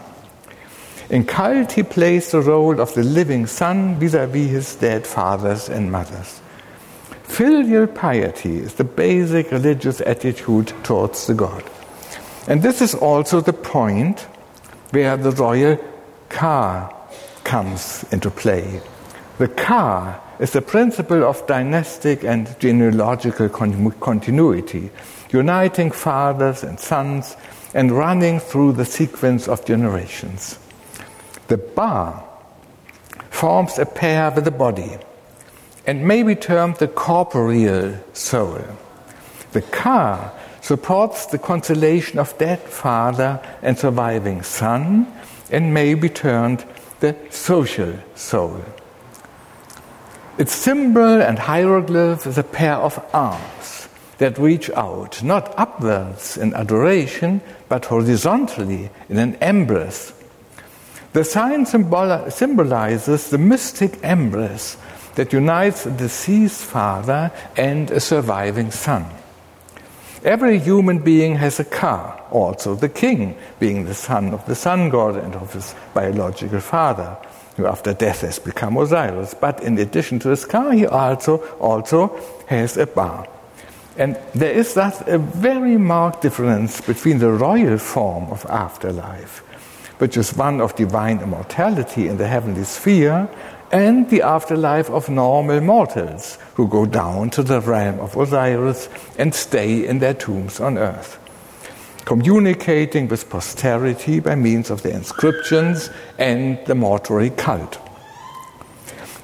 In 1.09 1.25
cult, 1.25 1.71
he 1.71 1.83
plays 1.83 2.31
the 2.31 2.41
role 2.41 2.81
of 2.81 2.93
the 2.93 3.03
living 3.03 3.47
son 3.47 3.95
vis 3.99 4.13
a 4.13 4.27
vis 4.27 4.51
his 4.51 4.75
dead 4.75 5.07
fathers 5.07 5.69
and 5.69 5.91
mothers. 5.91 6.41
Filial 7.23 7.87
piety 7.87 8.57
is 8.57 8.75
the 8.75 8.83
basic 8.83 9.51
religious 9.51 10.01
attitude 10.01 10.73
towards 10.83 11.27
the 11.27 11.33
God. 11.33 11.63
And 12.47 12.61
this 12.61 12.81
is 12.81 12.95
also 12.95 13.41
the 13.41 13.53
point 13.53 14.21
where 14.91 15.17
the 15.17 15.31
royal 15.31 15.77
ka 16.29 16.93
comes 17.43 18.05
into 18.11 18.29
play. 18.29 18.81
The 19.37 19.49
ka 19.49 20.19
is 20.39 20.51
the 20.51 20.61
principle 20.61 21.23
of 21.23 21.45
dynastic 21.47 22.23
and 22.23 22.53
genealogical 22.59 23.49
continuity, 23.49 24.89
uniting 25.29 25.91
fathers 25.91 26.63
and 26.63 26.79
sons 26.79 27.35
and 27.73 27.91
running 27.91 28.39
through 28.39 28.73
the 28.73 28.85
sequence 28.85 29.47
of 29.47 29.65
generations. 29.65 30.59
The 31.47 31.57
ba 31.57 32.23
forms 33.29 33.77
a 33.77 33.85
pair 33.85 34.31
with 34.31 34.45
the 34.45 34.51
body 34.51 34.97
and 35.85 36.07
may 36.07 36.23
be 36.23 36.35
termed 36.35 36.77
the 36.77 36.87
corporeal 36.87 37.95
soul. 38.13 38.61
The 39.51 39.61
ka 39.61 40.33
supports 40.61 41.27
the 41.27 41.37
constellation 41.37 42.19
of 42.19 42.37
dead 42.37 42.59
father 42.59 43.39
and 43.61 43.77
surviving 43.77 44.41
son 44.43 45.07
and 45.49 45.73
may 45.73 45.93
be 45.93 46.09
termed 46.09 46.65
the 46.99 47.15
social 47.29 47.93
soul. 48.15 48.63
Its 50.37 50.53
symbol 50.53 51.21
and 51.21 51.39
hieroglyph 51.39 52.27
is 52.27 52.37
a 52.37 52.43
pair 52.43 52.75
of 52.75 53.03
arms 53.13 53.76
that 54.17 54.37
reach 54.37 54.69
out, 54.71 55.21
not 55.23 55.53
upwards 55.57 56.37
in 56.37 56.53
adoration, 56.53 57.41
but 57.69 57.85
horizontally 57.85 58.89
in 59.09 59.17
an 59.17 59.35
embrace. 59.41 60.13
The 61.13 61.23
sign 61.23 61.65
symbol- 61.65 62.29
symbolizes 62.29 63.29
the 63.29 63.37
mystic 63.37 64.03
embrace 64.03 64.77
that 65.15 65.33
unites 65.33 65.85
a 65.85 65.91
deceased 65.91 66.61
father 66.61 67.31
and 67.55 67.89
a 67.91 67.99
surviving 67.99 68.71
son. 68.71 69.05
Every 70.23 70.59
human 70.59 70.99
being 70.99 71.35
has 71.35 71.59
a 71.59 71.63
ka, 71.63 72.19
also 72.31 72.75
the 72.75 72.89
king, 72.89 73.35
being 73.59 73.85
the 73.85 73.93
son 73.93 74.33
of 74.33 74.45
the 74.45 74.55
sun 74.55 74.89
god 74.89 75.15
and 75.15 75.35
of 75.35 75.53
his 75.53 75.75
biological 75.93 76.59
father 76.59 77.17
who 77.55 77.65
after 77.65 77.93
death 77.93 78.21
has 78.21 78.37
become 78.39 78.77
Osiris. 78.77 79.33
But 79.33 79.63
in 79.63 79.77
addition 79.77 80.19
to 80.19 80.29
the 80.29 80.37
sky, 80.37 80.75
he 80.75 80.85
also, 80.85 81.37
also 81.57 82.19
has 82.47 82.77
a 82.77 82.85
ba. 82.85 83.25
And 83.97 84.17
there 84.35 84.51
is 84.51 84.73
thus 84.73 85.01
a 85.07 85.17
very 85.17 85.77
marked 85.77 86.21
difference 86.21 86.81
between 86.81 87.19
the 87.19 87.31
royal 87.31 87.77
form 87.77 88.25
of 88.31 88.45
afterlife, 88.45 89.39
which 89.97 90.17
is 90.17 90.35
one 90.35 90.61
of 90.61 90.75
divine 90.75 91.19
immortality 91.19 92.07
in 92.07 92.17
the 92.17 92.27
heavenly 92.27 92.63
sphere, 92.63 93.27
and 93.71 94.09
the 94.09 94.21
afterlife 94.21 94.89
of 94.89 95.09
normal 95.09 95.59
mortals 95.61 96.37
who 96.55 96.67
go 96.67 96.85
down 96.85 97.29
to 97.31 97.43
the 97.43 97.59
realm 97.59 97.99
of 97.99 98.15
Osiris 98.15 98.87
and 99.17 99.33
stay 99.33 99.85
in 99.85 99.99
their 99.99 100.13
tombs 100.13 100.59
on 100.59 100.77
earth 100.77 101.19
communicating 102.07 103.05
with 103.09 103.29
posterity 103.29 104.21
by 104.21 104.33
means 104.33 104.69
of 104.69 104.81
the 104.81 104.89
inscriptions 104.89 105.89
and 106.17 106.57
the 106.65 106.73
mortuary 106.73 107.29
cult. 107.29 107.77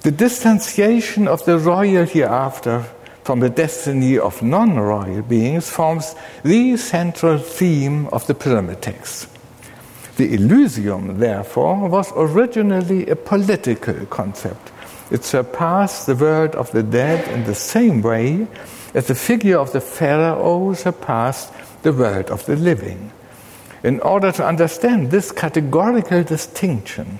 The 0.01 0.11
distanciation 0.11 1.25
of 1.29 1.45
the 1.45 1.57
royal 1.57 2.05
hereafter 2.05 2.85
from 3.23 3.39
the 3.39 3.49
destiny 3.49 4.17
of 4.17 4.41
non 4.41 4.77
royal 4.77 5.21
beings 5.21 5.69
forms 5.69 6.15
the 6.43 6.77
central 6.77 7.37
theme 7.37 8.07
of 8.07 8.27
the 8.27 8.35
pyramid 8.35 8.81
text. 8.81 9.29
The 10.17 10.35
Elysium, 10.35 11.19
therefore, 11.19 11.87
was 11.87 12.11
originally 12.15 13.07
a 13.07 13.15
political 13.15 14.05
concept. 14.07 14.71
It 15.09 15.23
surpassed 15.23 16.05
the 16.05 16.15
world 16.15 16.55
of 16.55 16.71
the 16.71 16.83
dead 16.83 17.27
in 17.29 17.45
the 17.45 17.55
same 17.55 18.01
way 18.01 18.47
as 18.93 19.07
the 19.07 19.15
figure 19.15 19.57
of 19.57 19.71
the 19.71 19.81
Pharaoh 19.81 20.73
surpassed 20.73 21.51
the 21.81 21.93
world 21.93 22.29
of 22.29 22.45
the 22.45 22.55
living. 22.55 23.11
In 23.83 23.99
order 24.01 24.31
to 24.31 24.45
understand 24.45 25.11
this 25.11 25.31
categorical 25.31 26.23
distinction 26.23 27.19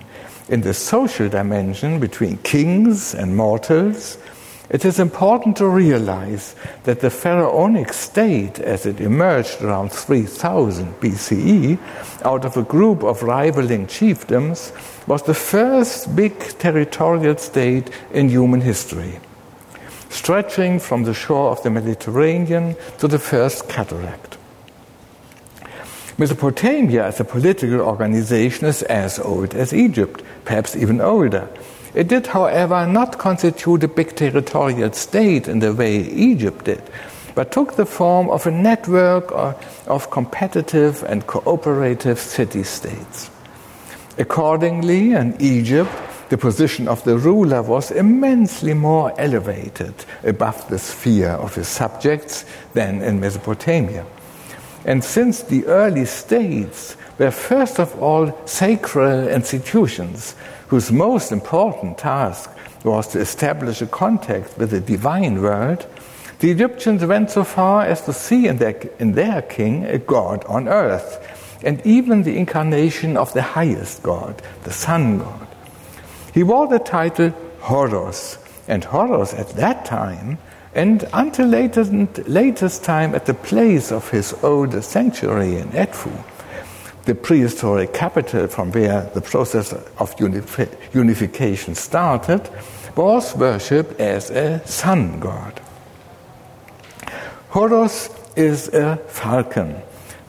in 0.50 0.62
the 0.62 0.74
social 0.74 1.30
dimension 1.30 2.00
between 2.00 2.38
kings 2.38 3.14
and 3.14 3.36
mortals, 3.36 4.18
it 4.74 4.84
is 4.86 5.00
important 5.00 5.56
to 5.58 5.68
realize 5.68 6.56
that 6.86 7.00
the 7.00 7.12
pharaonic 7.12 7.94
state, 7.94 8.58
as 8.58 8.88
it 8.88 9.00
emerged 9.00 9.62
around 9.62 9.92
3000 9.92 11.00
BCE 11.00 11.78
out 12.26 12.44
of 12.44 12.58
a 12.58 12.64
group 12.64 13.04
of 13.04 13.22
rivaling 13.22 13.86
chiefdoms, 13.86 14.74
was 15.08 15.22
the 15.24 15.36
first 15.36 16.16
big 16.16 16.40
territorial 16.58 17.38
state 17.38 17.92
in 18.12 18.30
human 18.30 18.62
history, 18.62 19.20
stretching 20.10 20.80
from 20.80 21.04
the 21.04 21.14
shore 21.14 21.52
of 21.52 21.62
the 21.62 21.70
Mediterranean 21.70 22.76
to 22.98 23.08
the 23.08 23.20
first 23.20 23.70
cataract. 23.70 24.40
Mesopotamia 26.18 27.06
as 27.06 27.20
a 27.20 27.24
political 27.24 27.82
organization 27.82 28.66
is 28.66 28.82
as 28.84 29.20
old 29.20 29.54
as 29.54 29.72
Egypt, 29.72 30.24
perhaps 30.46 30.76
even 30.76 31.00
older. 31.00 31.48
It 31.94 32.08
did, 32.08 32.28
however, 32.28 32.88
not 32.88 33.20
constitute 33.20 33.84
a 33.84 33.88
big 33.88 34.16
territorial 34.16 34.92
state 34.94 35.48
in 35.48 35.60
the 35.60 35.74
way 35.74 35.98
Egypt 35.98 36.66
did, 36.66 36.82
but 37.36 37.52
took 37.52 37.76
the 37.76 37.86
form 37.86 38.30
of 38.30 38.48
a 38.48 38.52
network 38.52 39.32
uh, 39.32 39.54
of 39.86 40.10
competitive 40.10 41.04
and 41.04 41.28
cooperative 41.28 42.20
city 42.20 42.64
states. 42.64 43.30
Accordingly, 44.18 45.12
in 45.12 45.36
Egypt, 45.40 45.92
the 46.30 46.38
position 46.38 46.88
of 46.88 47.04
the 47.04 47.18
ruler 47.18 47.62
was 47.62 47.92
immensely 47.92 48.74
more 48.74 49.14
elevated 49.20 49.94
above 50.24 50.68
the 50.70 50.80
sphere 50.80 51.30
of 51.30 51.54
his 51.54 51.68
subjects 51.68 52.46
than 52.74 53.04
in 53.04 53.20
Mesopotamia. 53.20 54.06
And 54.86 55.04
since 55.04 55.44
the 55.44 55.66
early 55.68 56.06
states 56.06 56.98
were 57.20 57.32
first 57.32 57.80
of 57.80 58.02
all 58.02 58.36
sacred 58.46 59.28
institutions 59.28 60.36
whose 60.74 60.92
most 60.92 61.32
important 61.32 62.00
task 62.00 62.50
was 62.84 63.08
to 63.10 63.20
establish 63.20 63.80
a 63.80 63.86
contact 63.86 64.58
with 64.58 64.72
the 64.72 64.80
divine 64.80 65.40
world, 65.40 65.86
the 66.40 66.50
Egyptians 66.50 67.06
went 67.06 67.30
so 67.30 67.44
far 67.44 67.84
as 67.86 68.02
to 68.02 68.12
see 68.12 68.48
in 68.48 68.58
their, 68.58 68.76
in 68.98 69.12
their 69.12 69.44
king 69.44 69.86
a 69.86 70.00
god 70.00 70.44
on 70.46 70.68
earth, 70.68 71.60
and 71.64 71.80
even 71.86 72.24
the 72.24 72.36
incarnation 72.36 73.16
of 73.18 73.32
the 73.34 73.44
highest 73.44 74.02
god, 74.02 74.42
the 74.64 74.72
sun 74.72 75.20
god. 75.20 75.48
He 76.34 76.42
wore 76.42 76.66
the 76.66 76.80
title 76.80 77.30
Horus, 77.60 78.40
and 78.68 78.84
Horus 78.84 79.36
at 79.36 79.50
that 79.50 79.86
time 79.86 80.40
and 80.74 81.08
until 81.14 81.46
latest, 81.50 81.92
latest 82.28 82.84
time 82.84 83.14
at 83.14 83.28
the 83.28 83.36
place 83.36 83.92
of 83.92 84.10
his 84.10 84.34
old 84.42 84.84
sanctuary 84.84 85.58
in 85.58 85.70
Edfu, 85.70 86.12
the 87.06 87.16
prehistoric 87.16 87.94
capital 87.94 88.48
from 88.48 88.72
where 88.72 89.10
the 89.14 89.22
process 89.22 89.74
of 90.00 90.16
unification 90.20 91.76
started, 91.76 92.50
was 92.96 93.36
worshipped 93.36 94.00
as 94.00 94.30
a 94.30 94.66
sun 94.66 95.20
god. 95.20 95.60
Horus 97.50 98.10
is 98.36 98.70
a 98.70 98.98
falcon, 99.08 99.76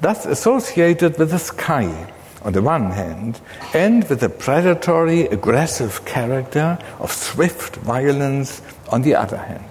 thus 0.00 0.26
associated 0.26 1.18
with 1.18 1.30
the 1.30 1.38
sky 1.38 2.12
on 2.42 2.52
the 2.52 2.62
one 2.62 2.90
hand, 2.90 3.40
and 3.72 4.06
with 4.08 4.22
a 4.22 4.28
predatory, 4.28 5.22
aggressive 5.22 6.04
character 6.04 6.78
of 6.98 7.10
swift 7.10 7.76
violence 7.76 8.60
on 8.90 9.00
the 9.00 9.14
other 9.14 9.38
hand. 9.38 9.64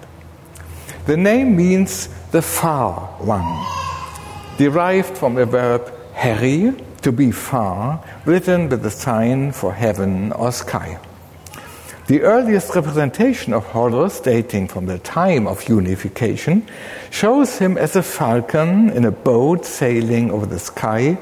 The 1.06 1.16
name 1.16 1.54
means 1.54 2.08
the 2.32 2.42
far 2.42 3.00
one, 3.20 3.64
derived 4.58 5.16
from 5.16 5.38
a 5.38 5.46
verb 5.46 5.92
heri, 6.14 6.74
to 7.04 7.12
be 7.12 7.30
far, 7.30 8.02
written 8.24 8.68
with 8.70 8.82
the 8.82 8.90
sign 8.90 9.52
for 9.52 9.74
heaven 9.74 10.32
or 10.32 10.50
sky. 10.50 10.98
The 12.06 12.22
earliest 12.22 12.74
representation 12.74 13.52
of 13.52 13.64
Horus, 13.64 14.20
dating 14.20 14.68
from 14.68 14.86
the 14.86 14.98
time 14.98 15.46
of 15.46 15.68
unification, 15.68 16.66
shows 17.10 17.58
him 17.58 17.76
as 17.76 17.94
a 17.94 18.02
falcon 18.02 18.88
in 18.90 19.04
a 19.04 19.10
boat 19.10 19.66
sailing 19.66 20.30
over 20.30 20.46
the 20.46 20.58
sky, 20.58 21.18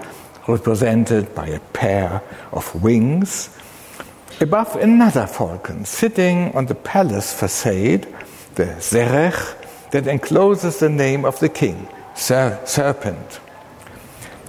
represented 0.46 1.34
by 1.34 1.48
a 1.48 1.60
pair 1.72 2.22
of 2.52 2.82
wings, 2.82 3.50
above 4.40 4.76
another 4.76 5.26
falcon 5.26 5.84
sitting 5.84 6.54
on 6.54 6.66
the 6.66 6.76
palace 6.76 7.32
facade, 7.32 8.06
the 8.54 8.66
serekh, 8.78 9.90
that 9.90 10.06
encloses 10.06 10.78
the 10.78 10.88
name 10.88 11.24
of 11.24 11.38
the 11.40 11.48
king, 11.48 11.88
ser- 12.14 12.60
serpent. 12.66 13.40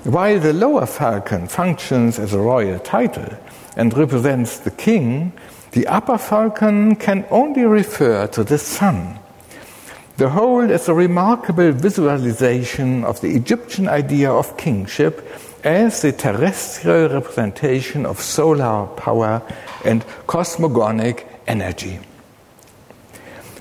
While 0.03 0.41
the 0.41 0.51
lower 0.51 0.85
falcon 0.85 1.47
functions 1.47 2.19
as 2.19 2.33
a 2.33 2.39
royal 2.39 2.77
title 2.79 3.37
and 3.77 3.97
represents 3.97 4.59
the 4.59 4.71
king, 4.71 5.31
The 5.71 5.87
upper 5.87 6.17
falcon 6.17 6.97
can 6.97 7.25
only 7.31 7.63
refer 7.63 8.27
to 8.27 8.43
the 8.43 8.59
sun. 8.59 9.17
The 10.17 10.29
whole 10.29 10.69
is 10.69 10.87
a 10.87 10.93
remarkable 10.93 11.71
visualization 11.71 13.03
of 13.05 13.21
the 13.21 13.35
Egyptian 13.35 13.87
idea 13.87 14.29
of 14.31 14.55
kingship 14.57 15.27
as 15.63 16.01
the 16.01 16.11
terrestrial 16.11 17.09
representation 17.09 18.05
of 18.05 18.19
solar 18.19 18.85
power 18.97 19.41
and 19.83 20.05
cosmogonic 20.27 21.25
energy. 21.47 21.99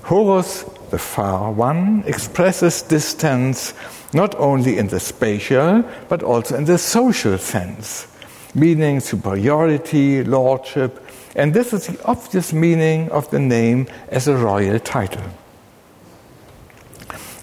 Horus, 0.03 0.65
the 0.91 0.99
far 0.99 1.53
one, 1.53 2.03
expresses 2.07 2.83
distance 2.83 3.73
not 4.13 4.35
only 4.37 4.79
in 4.79 4.89
the 4.89 5.01
spatial 5.01 5.85
but 6.09 6.23
also 6.23 6.57
in 6.57 6.65
the 6.65 6.79
social 6.79 7.37
sense, 7.39 8.07
meaning 8.55 9.01
superiority, 9.01 10.23
lordship, 10.25 11.05
and 11.35 11.55
this 11.55 11.73
is 11.73 11.87
the 11.87 11.99
obvious 12.05 12.53
meaning 12.53 13.11
of 13.11 13.31
the 13.31 13.39
name 13.39 13.87
as 14.09 14.29
a 14.29 14.37
royal 14.37 14.79
title. 14.79 15.23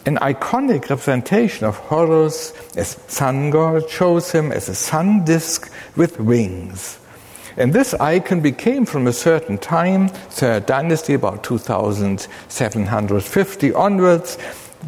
An 0.05 0.17
iconic 0.17 0.88
representation 0.89 1.65
of 1.65 1.77
Horus 1.77 2.53
as 2.75 2.89
sun 3.08 3.49
god 3.49 3.89
shows 3.89 4.32
him 4.32 4.51
as 4.51 4.69
a 4.69 4.75
sun 4.75 5.25
disk 5.25 5.71
with 5.95 6.19
wings. 6.19 6.99
And 7.58 7.73
this 7.73 7.95
icon 7.95 8.41
became, 8.41 8.86
from 8.86 9.08
a 9.08 9.13
certain 9.13 9.58
time, 9.58 10.08
third 10.08 10.65
dynasty, 10.65 11.13
about 11.13 11.43
2750 11.43 13.73
onwards, 13.73 14.38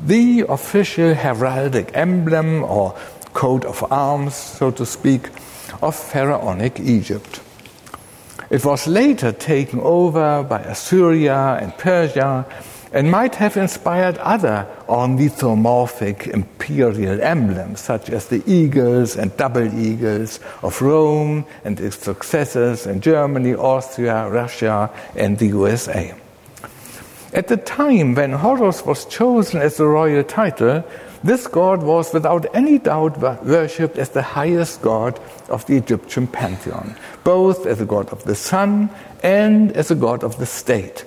the 0.05 0.45
official 0.49 1.13
heraldic 1.13 1.91
emblem 1.93 2.63
or 2.63 2.95
coat 3.33 3.65
of 3.65 3.83
arms, 3.91 4.35
so 4.35 4.71
to 4.71 4.85
speak, 4.85 5.29
of 5.81 5.95
pharaonic 5.95 6.79
Egypt. 6.79 7.41
It 8.49 8.65
was 8.65 8.87
later 8.87 9.31
taken 9.31 9.79
over 9.79 10.43
by 10.43 10.59
Assyria 10.61 11.57
and 11.61 11.77
Persia 11.77 12.45
and 12.93 13.09
might 13.09 13.35
have 13.35 13.55
inspired 13.55 14.17
other 14.17 14.67
ornithomorphic 14.87 16.27
imperial 16.27 17.21
emblems, 17.21 17.79
such 17.79 18.09
as 18.09 18.27
the 18.27 18.43
eagles 18.45 19.15
and 19.15 19.35
double 19.37 19.73
eagles 19.79 20.41
of 20.61 20.81
Rome 20.81 21.45
and 21.63 21.79
its 21.79 21.97
successors 21.97 22.85
in 22.85 22.99
Germany, 22.99 23.55
Austria, 23.55 24.29
Russia, 24.29 24.89
and 25.15 25.37
the 25.37 25.47
USA. 25.47 26.13
At 27.33 27.47
the 27.47 27.55
time 27.55 28.15
when 28.15 28.33
Horus 28.33 28.85
was 28.85 29.05
chosen 29.05 29.61
as 29.61 29.77
the 29.77 29.87
royal 29.87 30.23
title, 30.23 30.83
this 31.23 31.47
god 31.47 31.81
was 31.81 32.13
without 32.13 32.45
any 32.53 32.77
doubt 32.77 33.19
worshipped 33.45 33.97
as 33.97 34.09
the 34.09 34.21
highest 34.21 34.81
god 34.81 35.17
of 35.47 35.65
the 35.65 35.77
Egyptian 35.77 36.27
pantheon, 36.27 36.95
both 37.23 37.65
as 37.65 37.79
a 37.79 37.85
god 37.85 38.09
of 38.09 38.25
the 38.25 38.35
sun 38.35 38.89
and 39.23 39.71
as 39.73 39.91
a 39.91 39.95
god 39.95 40.25
of 40.25 40.37
the 40.39 40.45
state. 40.45 41.05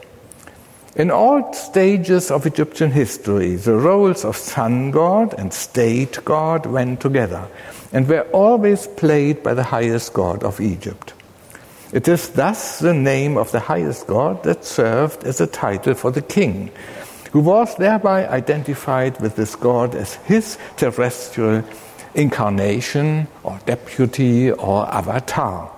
In 0.96 1.10
all 1.10 1.52
stages 1.52 2.30
of 2.30 2.46
Egyptian 2.46 2.92
history, 2.92 3.56
the 3.56 3.76
roles 3.76 4.24
of 4.24 4.36
sun 4.36 4.92
god 4.92 5.34
and 5.36 5.52
state 5.52 6.24
god 6.24 6.64
went 6.64 7.00
together 7.00 7.46
and 7.92 8.08
were 8.08 8.26
always 8.32 8.86
played 8.86 9.42
by 9.42 9.52
the 9.52 9.64
highest 9.64 10.14
god 10.14 10.42
of 10.42 10.60
Egypt. 10.60 11.12
It 11.94 12.08
is 12.08 12.30
thus 12.30 12.80
the 12.80 12.92
name 12.92 13.36
of 13.36 13.52
the 13.52 13.60
highest 13.60 14.08
god 14.08 14.42
that 14.42 14.64
served 14.64 15.22
as 15.22 15.40
a 15.40 15.46
title 15.46 15.94
for 15.94 16.10
the 16.10 16.22
king, 16.22 16.72
who 17.30 17.38
was 17.38 17.76
thereby 17.76 18.26
identified 18.26 19.20
with 19.20 19.36
this 19.36 19.54
god 19.54 19.94
as 19.94 20.14
his 20.26 20.58
terrestrial 20.76 21.62
incarnation 22.16 23.28
or 23.44 23.60
deputy 23.64 24.50
or 24.50 24.92
avatar. 24.92 25.70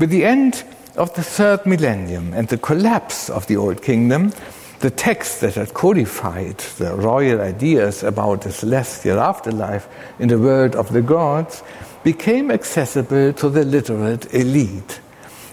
With 0.00 0.10
the 0.10 0.24
end 0.24 0.64
of 0.96 1.14
the 1.14 1.22
third 1.22 1.64
millennium 1.64 2.34
and 2.34 2.48
the 2.48 2.58
collapse 2.58 3.30
of 3.30 3.46
the 3.46 3.56
Old 3.56 3.82
Kingdom, 3.82 4.32
the 4.80 4.90
texts 4.90 5.42
that 5.42 5.54
had 5.54 5.74
codified 5.74 6.58
the 6.78 6.92
royal 6.96 7.40
ideas 7.40 8.02
about 8.02 8.42
the 8.42 8.50
celestial 8.50 9.20
afterlife 9.20 9.86
in 10.18 10.26
the 10.26 10.40
world 10.40 10.74
of 10.74 10.92
the 10.92 11.02
gods 11.02 11.62
became 12.04 12.50
accessible 12.50 13.32
to 13.32 13.48
the 13.48 13.64
literate 13.64 14.32
elite, 14.34 15.00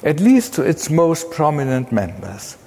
at 0.04 0.20
least 0.20 0.54
to 0.54 0.62
its 0.62 0.90
most 0.90 1.32
prominent 1.32 1.92
members. 1.92 2.58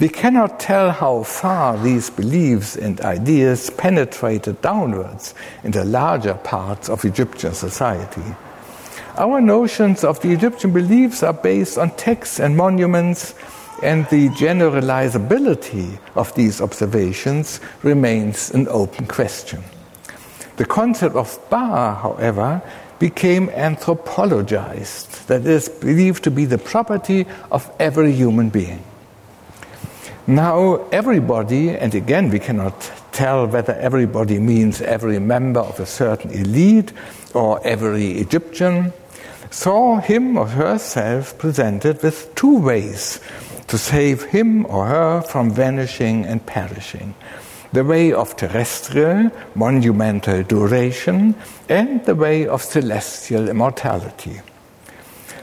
We 0.00 0.08
cannot 0.08 0.58
tell 0.58 0.90
how 0.90 1.24
far 1.24 1.76
these 1.76 2.08
beliefs 2.08 2.76
and 2.76 3.00
ideas 3.02 3.68
penetrated 3.70 4.62
downwards 4.62 5.34
in 5.62 5.72
the 5.72 5.84
larger 5.84 6.34
parts 6.34 6.88
of 6.88 7.04
Egyptian 7.04 7.52
society. 7.52 8.22
Our 9.16 9.40
notions 9.40 10.04
of 10.04 10.20
the 10.20 10.30
Egyptian 10.30 10.72
beliefs 10.72 11.22
are 11.22 11.32
based 11.32 11.76
on 11.76 11.90
texts 11.96 12.38
and 12.38 12.56
monuments, 12.56 13.34
and 13.82 14.06
the 14.08 14.28
generalizability 14.30 15.98
of 16.14 16.34
these 16.34 16.60
observations 16.60 17.60
remains 17.82 18.52
an 18.52 18.68
open 18.68 19.06
question. 19.06 19.62
The 20.56 20.64
concept 20.64 21.16
of 21.16 21.38
Ba, 21.50 21.94
however, 22.00 22.62
became 22.98 23.48
anthropologized, 23.48 25.26
that 25.26 25.46
is, 25.46 25.68
believed 25.68 26.24
to 26.24 26.30
be 26.30 26.44
the 26.44 26.58
property 26.58 27.26
of 27.50 27.70
every 27.78 28.12
human 28.12 28.48
being. 28.48 28.82
Now, 30.26 30.86
everybody, 30.92 31.70
and 31.70 31.94
again, 31.94 32.30
we 32.30 32.38
cannot 32.38 32.92
tell 33.12 33.46
whether 33.46 33.74
everybody 33.74 34.38
means 34.38 34.82
every 34.82 35.18
member 35.18 35.60
of 35.60 35.80
a 35.80 35.86
certain 35.86 36.30
elite 36.30 36.92
or 37.34 37.66
every 37.66 38.18
Egyptian, 38.18 38.92
saw 39.50 40.00
him 40.00 40.36
or 40.36 40.46
herself 40.46 41.38
presented 41.38 42.02
with 42.02 42.34
two 42.34 42.58
ways 42.58 43.20
to 43.68 43.78
save 43.78 44.24
him 44.24 44.66
or 44.66 44.86
her 44.86 45.22
from 45.22 45.50
vanishing 45.50 46.26
and 46.26 46.44
perishing 46.44 47.14
the 47.72 47.84
way 47.84 48.12
of 48.12 48.36
terrestrial, 48.36 49.30
monumental 49.54 50.42
duration, 50.42 51.34
and 51.68 52.04
the 52.04 52.14
way 52.14 52.46
of 52.46 52.62
celestial 52.62 53.48
immortality. 53.48 54.40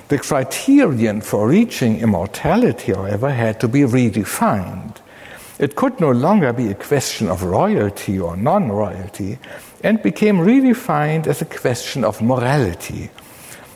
The 0.08 0.18
criterion 0.18 1.22
for 1.22 1.48
reaching 1.48 2.00
immortality, 2.00 2.94
however, 2.94 3.30
had 3.30 3.60
to 3.60 3.68
be 3.68 3.82
redefined. 3.82 4.98
It 5.58 5.76
could 5.76 6.00
no 6.00 6.12
longer 6.12 6.54
be 6.54 6.70
a 6.70 6.76
question 6.76 7.28
of 7.28 7.44
royalty 7.44 8.20
or 8.20 8.36
non 8.36 8.72
royalty, 8.72 9.40
and 9.84 10.02
became 10.02 10.38
redefined 10.38 11.28
as 11.28 11.42
a 11.42 11.46
question 11.46 12.04
of 12.04 12.22
morality 12.22 13.10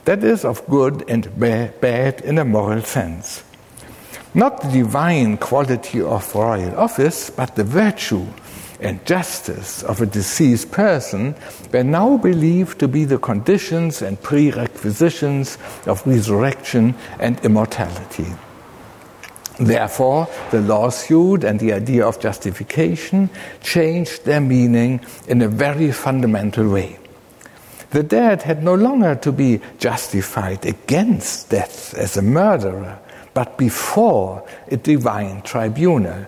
that 0.09 0.23
is, 0.23 0.43
of 0.43 0.65
good 0.67 1.07
and 1.07 1.29
bad 1.39 2.21
in 2.21 2.39
a 2.39 2.43
moral 2.43 2.81
sense. 2.81 3.43
Not 4.33 4.61
the 4.61 4.69
divine 4.69 5.37
quality 5.37 6.01
of 6.01 6.35
royal 6.35 6.77
office, 6.77 7.31
but 7.31 7.55
the 7.55 7.63
virtue 7.63 8.27
and 8.79 9.03
justice 9.05 9.83
of 9.83 10.01
a 10.01 10.05
deceased 10.05 10.71
person 10.71 11.35
were 11.73 11.83
now 11.83 12.17
believed 12.17 12.79
to 12.79 12.87
be 12.87 13.05
the 13.05 13.17
conditions 13.17 14.01
and 14.01 14.21
prerequisites 14.21 15.57
of 15.87 16.05
resurrection 16.05 16.95
and 17.19 17.43
immortality. 17.43 18.27
Therefore, 19.59 20.29
the 20.51 20.61
lawsuit 20.61 21.43
and 21.43 21.59
the 21.59 21.73
idea 21.73 22.07
of 22.07 22.21
justification 22.21 23.29
changed 23.61 24.23
their 24.25 24.39
meaning 24.39 25.01
in 25.27 25.41
a 25.41 25.49
very 25.49 25.91
fundamental 25.91 26.69
way. 26.69 26.97
The 27.89 28.03
dead 28.03 28.43
had 28.43 28.63
no 28.63 28.75
longer 28.75 29.15
to 29.15 29.31
be 29.31 29.59
justified 29.79 30.65
against 30.65 31.49
death 31.49 31.93
as 31.95 32.15
a 32.15 32.21
murderer, 32.21 32.99
but 33.39 33.57
before 33.57 34.43
a 34.67 34.75
divine 34.75 35.41
tribunal. 35.43 36.25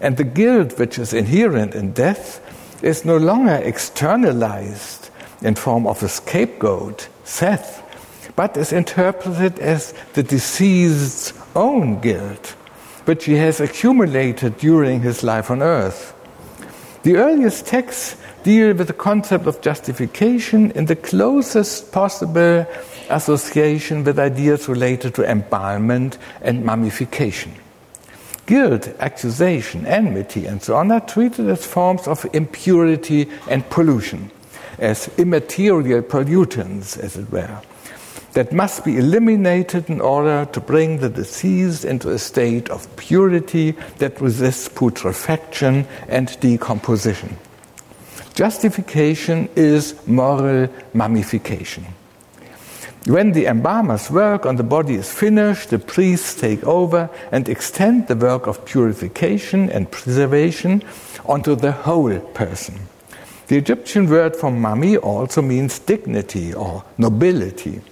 And 0.00 0.16
the 0.16 0.24
guilt 0.24 0.78
which 0.78 0.98
is 0.98 1.12
inherent 1.12 1.74
in 1.74 1.92
death 1.92 2.40
is 2.82 3.04
no 3.04 3.18
longer 3.18 3.56
externalized 3.56 5.10
in 5.42 5.56
form 5.56 5.86
of 5.86 6.02
a 6.02 6.08
scapegoat, 6.08 7.08
Seth, 7.24 7.82
but 8.34 8.56
is 8.56 8.72
interpreted 8.72 9.58
as 9.58 9.92
the 10.14 10.22
deceased's 10.22 11.34
own 11.54 12.00
guilt, 12.00 12.56
which 13.04 13.26
he 13.26 13.34
has 13.34 13.60
accumulated 13.60 14.56
during 14.56 15.02
his 15.02 15.22
life 15.22 15.50
on 15.50 15.60
earth. 15.60 16.14
The 17.02 17.16
earliest 17.16 17.66
texts 17.66 18.16
deal 18.44 18.74
with 18.74 18.86
the 18.86 18.92
concept 18.92 19.46
of 19.46 19.60
justification 19.62 20.70
in 20.72 20.84
the 20.84 20.94
closest 20.94 21.90
possible 21.90 22.66
association 23.08 24.04
with 24.04 24.18
ideas 24.18 24.68
related 24.68 25.14
to 25.14 25.24
embalmment 25.24 26.18
and 26.42 26.64
mummification. 26.64 27.52
Guilt, 28.46 28.88
accusation, 29.00 29.86
enmity, 29.86 30.44
and 30.44 30.62
so 30.62 30.76
on 30.76 30.92
are 30.92 31.00
treated 31.00 31.48
as 31.48 31.66
forms 31.66 32.06
of 32.06 32.26
impurity 32.34 33.26
and 33.48 33.68
pollution, 33.70 34.30
as 34.78 35.10
immaterial 35.16 36.02
pollutants, 36.02 36.98
as 36.98 37.16
it 37.16 37.32
were, 37.32 37.62
that 38.34 38.52
must 38.52 38.84
be 38.84 38.98
eliminated 38.98 39.88
in 39.88 40.02
order 40.02 40.44
to 40.52 40.60
bring 40.60 40.98
the 40.98 41.08
deceased 41.08 41.86
into 41.86 42.10
a 42.10 42.18
state 42.18 42.68
of 42.68 42.94
purity 42.96 43.70
that 43.98 44.20
resists 44.20 44.68
putrefaction 44.68 45.86
and 46.08 46.38
decomposition. 46.40 47.38
Justification 48.34 49.48
is 49.54 49.94
moral 50.06 50.68
mummification. 50.92 51.86
When 53.06 53.32
the 53.32 53.46
embalmer's 53.46 54.10
work 54.10 54.44
on 54.44 54.56
the 54.56 54.64
body 54.64 54.94
is 54.94 55.12
finished, 55.12 55.70
the 55.70 55.78
priests 55.78 56.34
take 56.34 56.64
over 56.64 57.10
and 57.30 57.48
extend 57.48 58.08
the 58.08 58.16
work 58.16 58.46
of 58.46 58.64
purification 58.64 59.70
and 59.70 59.90
preservation 59.90 60.82
onto 61.26 61.54
the 61.54 61.72
whole 61.72 62.18
person. 62.18 62.74
The 63.46 63.58
Egyptian 63.58 64.08
word 64.08 64.34
for 64.34 64.50
mummy 64.50 64.96
also 64.96 65.42
means 65.42 65.78
dignity 65.78 66.54
or 66.54 66.82
nobility. 66.98 67.82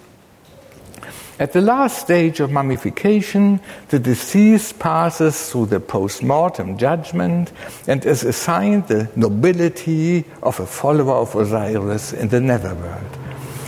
At 1.39 1.55
the 1.55 1.63
last 1.63 1.99
stage 1.99 2.41
of 2.41 2.53
mummification, 2.53 3.61
the 3.89 3.99
deceased 3.99 4.79
passes 4.79 5.51
through 5.51 5.67
the 5.67 5.81
post 5.81 6.23
mortem 6.23 6.77
judgment 6.77 7.53
and 7.89 8.05
is 8.05 8.23
assigned 8.23 8.89
the 8.89 9.09
nobility 9.17 10.25
of 10.43 10.61
a 10.61 10.67
follower 10.67 11.15
of 11.15 11.35
Osiris 11.35 12.13
in 12.13 12.29
the 12.29 12.41
netherworld. 12.41 13.19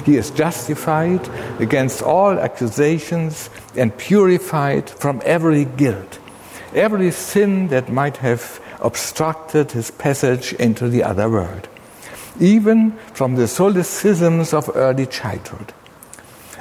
He 0.04 0.16
is 0.18 0.30
justified 0.30 1.26
against 1.58 2.02
all 2.02 2.38
accusations 2.38 3.48
and 3.74 3.96
purified 3.96 4.90
from 4.90 5.22
every 5.24 5.64
guilt, 5.64 6.18
every 6.74 7.10
sin 7.10 7.68
that 7.68 7.88
might 7.88 8.18
have 8.18 8.60
obstructed 8.80 9.72
his 9.72 9.90
passage 9.90 10.52
into 10.54 10.90
the 10.90 11.02
other 11.02 11.30
world, 11.30 11.66
even 12.38 12.92
from 13.14 13.36
the 13.36 13.48
solecisms 13.48 14.52
of 14.52 14.70
early 14.74 15.06
childhood. 15.06 15.72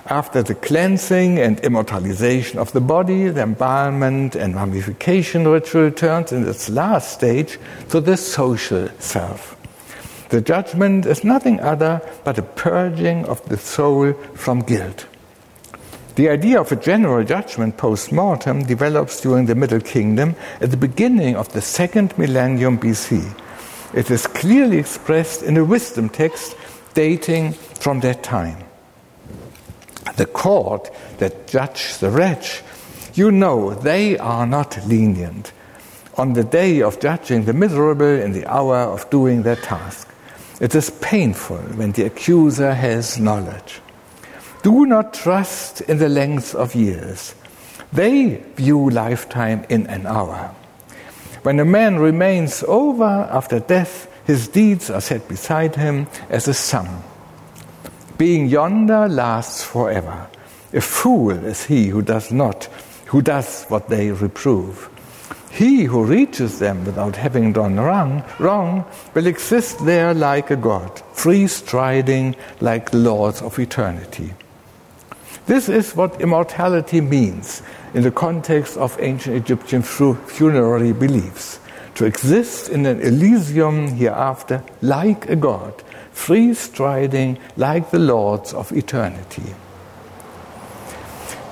After 0.08 0.44
the 0.44 0.56
cleansing 0.56 1.40
and 1.40 1.62
immortalization 1.62 2.60
of 2.60 2.74
the 2.74 2.82
body, 2.82 3.30
the 3.30 3.44
embalmment 3.44 4.36
and 4.36 4.54
mummification 4.54 5.48
ritual 5.48 5.92
turns 5.92 6.34
in 6.34 6.46
its 6.46 6.70
last 6.70 7.14
stage 7.14 7.58
to 7.90 8.02
the 8.02 8.18
social 8.18 8.90
self. 9.00 9.56
The 10.28 10.42
judgment 10.42 11.06
is 11.06 11.24
nothing 11.24 11.62
other 11.62 12.02
but 12.26 12.38
a 12.38 12.42
purging 12.42 13.24
of 13.26 13.48
the 13.48 13.56
soul 13.56 14.12
from 14.34 14.60
guilt. 14.60 15.06
The 16.16 16.28
idea 16.28 16.60
of 16.60 16.72
a 16.72 16.76
general 16.76 17.24
judgment 17.24 17.78
post 17.78 18.12
mortem 18.12 18.64
develops 18.64 19.22
during 19.22 19.46
the 19.46 19.56
Middle 19.56 19.80
Kingdom 19.80 20.36
at 20.60 20.72
the 20.72 20.78
beginning 20.78 21.38
of 21.38 21.54
the 21.54 21.62
second 21.62 22.18
millennium 22.18 22.78
BC. 22.78 23.24
It 23.94 24.12
is 24.12 24.28
clearly 24.28 24.80
expressed 24.80 25.44
in 25.44 25.56
a 25.56 25.64
wisdom 25.64 26.10
text 26.10 26.58
dating 26.94 27.54
from 27.54 28.02
that 28.02 28.22
time. 28.22 28.58
The 30.16 30.26
court 30.26 30.90
that 31.18 31.48
judge 31.48 31.98
the 31.98 32.10
wretch, 32.10 32.62
you 33.14 33.32
know 33.32 33.74
they 33.74 34.18
are 34.18 34.46
not 34.46 34.78
lenient 34.88 35.52
on 36.18 36.34
the 36.34 36.44
day 36.44 36.82
of 36.82 37.00
judging 37.00 37.46
the 37.46 37.54
miserable 37.54 38.06
in 38.06 38.34
the 38.34 38.46
hour 38.46 38.78
of 38.78 39.10
doing 39.10 39.44
their 39.44 39.56
task. 39.56 40.08
It 40.62 40.76
is 40.76 40.90
painful 40.90 41.58
when 41.58 41.92
the 41.92 42.06
accuser 42.06 42.74
has 42.74 43.20
knowledge. 43.20 43.82
Do 44.62 44.86
not 44.86 45.14
trust 45.14 45.82
in 45.82 45.98
the 45.98 46.10
length 46.10 46.56
of 46.56 46.76
years. 46.76 47.36
They 47.92 48.44
view 48.56 48.90
lifetime 48.90 49.66
in 49.70 49.88
an 49.88 50.06
hour. 50.06 50.56
When 51.44 51.60
a 51.60 51.66
man 51.66 52.00
remains 52.00 52.64
over 52.68 53.04
after 53.04 53.60
death, 53.60 54.08
his 54.26 54.48
deeds 54.48 54.90
are 54.90 55.02
set 55.02 55.28
beside 55.28 55.76
him 55.76 56.08
as 56.30 56.48
a 56.48 56.54
sum. 56.54 57.04
Being 58.18 58.48
yonder 58.48 59.08
lasts 59.08 59.64
forever. 59.64 60.28
A 60.72 60.82
fool 60.82 61.32
is 61.32 61.66
he 61.66 61.88
who 61.88 62.02
does 62.02 62.32
not, 62.32 62.66
who 63.06 63.22
does 63.22 63.66
what 63.66 63.90
they 63.90 64.12
reprove. 64.12 64.90
He 65.50 65.84
who 65.84 66.04
reaches 66.04 66.60
them 66.60 66.84
without 66.86 67.16
having 67.16 67.54
done 67.54 67.80
wrong, 67.80 68.24
wrong 68.40 68.86
will 69.14 69.28
exist 69.28 69.86
there 69.86 70.14
like 70.14 70.50
a 70.50 70.56
god, 70.56 71.02
free 71.14 71.48
striding 71.48 72.36
like 72.60 72.94
lords 72.94 73.42
of 73.42 73.60
eternity. 73.60 74.34
This 75.46 75.70
is 75.70 75.96
what 75.96 76.22
immortality 76.22 77.02
means 77.02 77.62
in 77.94 78.04
the 78.04 78.12
context 78.12 78.78
of 78.78 78.98
ancient 79.00 79.36
Egyptian 79.36 79.84
funerary 79.84 80.94
beliefs 80.94 81.60
to 81.96 82.06
exist 82.06 82.70
in 82.70 82.86
an 82.86 83.02
Elysium 83.02 83.90
hereafter 83.90 84.64
like 84.82 85.30
a 85.30 85.36
god, 85.36 85.84
free 86.14 86.54
striding 86.54 87.38
like 87.58 87.92
the 87.92 88.00
lords 88.00 88.54
of 88.54 88.72
eternity. 88.72 89.54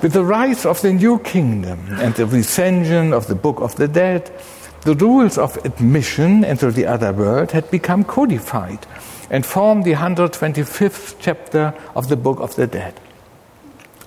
With 0.01 0.13
the 0.13 0.23
rise 0.23 0.65
of 0.65 0.81
the 0.81 0.93
new 0.93 1.19
kingdom 1.19 1.79
and 1.99 2.15
the 2.15 2.25
recension 2.25 3.13
of 3.13 3.27
the 3.27 3.35
Book 3.35 3.59
of 3.59 3.75
the 3.75 3.87
Dead, 3.87 4.31
the 4.81 4.95
rules 4.95 5.37
of 5.37 5.63
admission 5.63 6.43
into 6.43 6.71
the 6.71 6.87
other 6.87 7.13
world 7.13 7.51
had 7.51 7.69
become 7.69 8.03
codified 8.03 8.87
and 9.29 9.45
formed 9.45 9.83
the 9.83 9.93
125th 9.93 11.15
chapter 11.19 11.73
of 11.95 12.09
the 12.09 12.15
Book 12.15 12.39
of 12.39 12.55
the 12.55 12.65
Dead. 12.65 12.99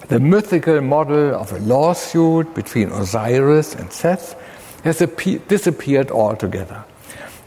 The 0.09 0.19
mythical 0.19 0.81
model 0.81 1.35
of 1.35 1.53
a 1.53 1.61
lawsuit 1.61 2.55
between 2.55 2.91
Osiris 2.91 3.75
and 3.75 3.93
Seth 3.93 4.35
has 4.83 4.99
disappeared 4.99 6.11
altogether. 6.11 6.85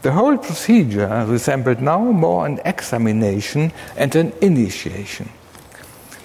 The 0.02 0.12
whole 0.12 0.38
procedure 0.38 1.24
resembled 1.26 1.80
now 1.80 1.98
more 1.98 2.46
an 2.46 2.60
examination 2.64 3.72
and 3.96 4.14
an 4.14 4.32
initiation. 4.40 5.28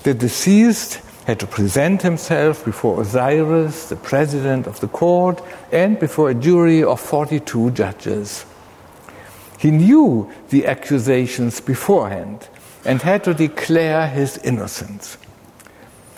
The 0.03 0.13
deceased 0.13 1.01
had 1.25 1.39
to 1.39 1.47
present 1.47 2.01
himself 2.01 2.65
before 2.65 3.01
Osiris, 3.01 3.89
the 3.89 3.95
president 3.95 4.67
of 4.67 4.79
the 4.79 4.87
court, 4.87 5.41
and 5.71 5.97
before 5.97 6.29
a 6.29 6.35
jury 6.35 6.83
of 6.83 6.99
42 6.99 7.71
judges. 7.71 8.45
He 9.57 9.71
knew 9.71 10.29
the 10.49 10.67
accusations 10.67 11.61
beforehand 11.61 12.49
and 12.85 13.01
had 13.01 13.23
to 13.23 13.33
declare 13.33 14.07
his 14.07 14.37
innocence. 14.39 15.17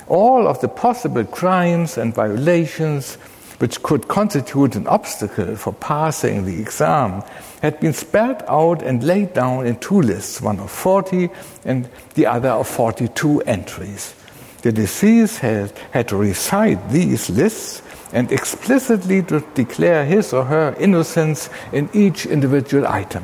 All 0.07 0.47
of 0.47 0.59
the 0.61 0.67
possible 0.67 1.23
crimes 1.23 1.97
and 1.97 2.13
violations 2.13 3.17
which 3.59 3.81
could 3.83 4.07
constitute 4.07 4.75
an 4.75 4.87
obstacle 4.87 5.55
for 5.55 5.73
passing 5.73 6.45
the 6.45 6.59
exam 6.59 7.23
had 7.61 7.79
been 7.79 7.93
spelled 7.93 8.43
out 8.47 8.81
and 8.81 9.03
laid 9.03 9.33
down 9.33 9.65
in 9.65 9.77
two 9.77 10.01
lists, 10.01 10.41
one 10.41 10.59
of 10.59 10.69
40 10.69 11.29
and 11.63 11.89
the 12.15 12.25
other 12.25 12.49
of 12.49 12.67
42 12.67 13.41
entries. 13.41 14.13
The 14.61 14.71
deceased 14.71 15.39
had, 15.39 15.71
had 15.91 16.07
to 16.09 16.17
recite 16.17 16.89
these 16.89 17.29
lists 17.29 17.81
and 18.11 18.31
explicitly 18.31 19.23
to 19.23 19.43
declare 19.53 20.05
his 20.05 20.33
or 20.33 20.45
her 20.45 20.75
innocence 20.79 21.49
in 21.71 21.89
each 21.93 22.25
individual 22.25 22.87
item. 22.87 23.23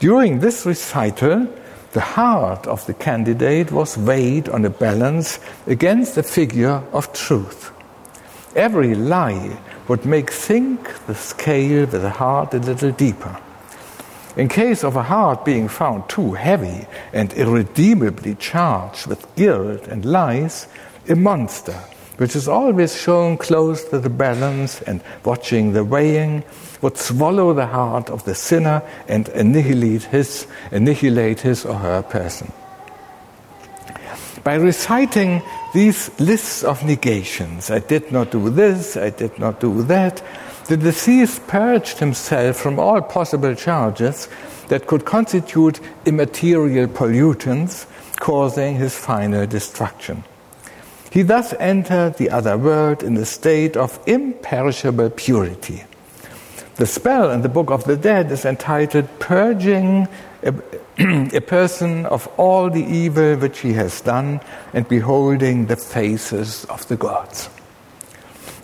During 0.00 0.40
this 0.40 0.66
recital, 0.66 1.48
the 1.92 2.00
heart 2.00 2.66
of 2.66 2.84
the 2.86 2.94
candidate 2.94 3.70
was 3.70 3.96
weighed 3.96 4.48
on 4.48 4.64
a 4.64 4.70
balance 4.70 5.38
against 5.66 6.16
the 6.16 6.22
figure 6.22 6.82
of 6.92 7.12
truth. 7.12 7.73
Every 8.54 8.94
lie 8.94 9.58
would 9.88 10.04
make 10.04 10.30
sink 10.30 11.06
the 11.06 11.14
scale 11.14 11.80
with 11.80 11.90
the 11.90 12.10
heart 12.10 12.54
a 12.54 12.58
little 12.58 12.92
deeper. 12.92 13.36
In 14.36 14.48
case 14.48 14.84
of 14.84 14.94
a 14.94 15.02
heart 15.02 15.44
being 15.44 15.68
found 15.68 16.08
too 16.08 16.34
heavy 16.34 16.86
and 17.12 17.32
irredeemably 17.32 18.36
charged 18.36 19.06
with 19.08 19.34
guilt 19.34 19.88
and 19.88 20.04
lies, 20.04 20.68
a 21.08 21.16
monster, 21.16 21.78
which 22.16 22.36
is 22.36 22.46
always 22.46 23.00
shown 23.00 23.36
close 23.38 23.84
to 23.86 23.98
the 23.98 24.08
balance 24.08 24.82
and 24.82 25.02
watching 25.24 25.72
the 25.72 25.84
weighing, 25.84 26.44
would 26.80 26.96
swallow 26.96 27.54
the 27.54 27.66
heart 27.66 28.08
of 28.08 28.24
the 28.24 28.34
sinner 28.34 28.82
and 29.08 29.28
annihilate 29.30 30.04
his, 30.04 30.46
annihilate 30.70 31.40
his 31.40 31.64
or 31.64 31.74
her 31.74 32.02
person. 32.02 32.52
By 34.44 34.54
reciting 34.54 35.42
these 35.74 36.08
lists 36.20 36.62
of 36.62 36.84
negations, 36.84 37.68
I 37.68 37.80
did 37.80 38.10
not 38.12 38.30
do 38.30 38.48
this, 38.48 38.96
I 38.96 39.10
did 39.10 39.38
not 39.38 39.60
do 39.60 39.82
that, 39.82 40.22
the 40.68 40.76
deceased 40.76 41.46
purged 41.48 41.98
himself 41.98 42.56
from 42.56 42.78
all 42.78 43.02
possible 43.02 43.54
charges 43.54 44.28
that 44.68 44.86
could 44.86 45.04
constitute 45.04 45.80
immaterial 46.06 46.86
pollutants, 46.86 47.86
causing 48.20 48.76
his 48.76 48.96
final 48.96 49.46
destruction. 49.46 50.24
He 51.10 51.22
thus 51.22 51.52
entered 51.58 52.16
the 52.16 52.30
other 52.30 52.56
world 52.56 53.02
in 53.02 53.16
a 53.16 53.24
state 53.24 53.76
of 53.76 53.98
imperishable 54.06 55.10
purity. 55.10 55.84
The 56.76 56.86
spell 56.86 57.30
in 57.30 57.42
the 57.42 57.48
Book 57.48 57.70
of 57.70 57.84
the 57.84 57.96
Dead 57.96 58.32
is 58.32 58.44
entitled 58.44 59.08
Purging 59.20 60.08
a, 60.42 60.52
a, 61.36 61.40
person 61.40 62.04
of 62.06 62.26
all 62.36 62.68
the 62.68 62.84
evil 62.84 63.36
which 63.36 63.60
he 63.60 63.72
has 63.74 64.00
done 64.00 64.40
and 64.72 64.88
beholding 64.88 65.66
the 65.66 65.76
faces 65.76 66.64
of 66.64 66.86
the 66.88 66.96
gods. 66.96 67.48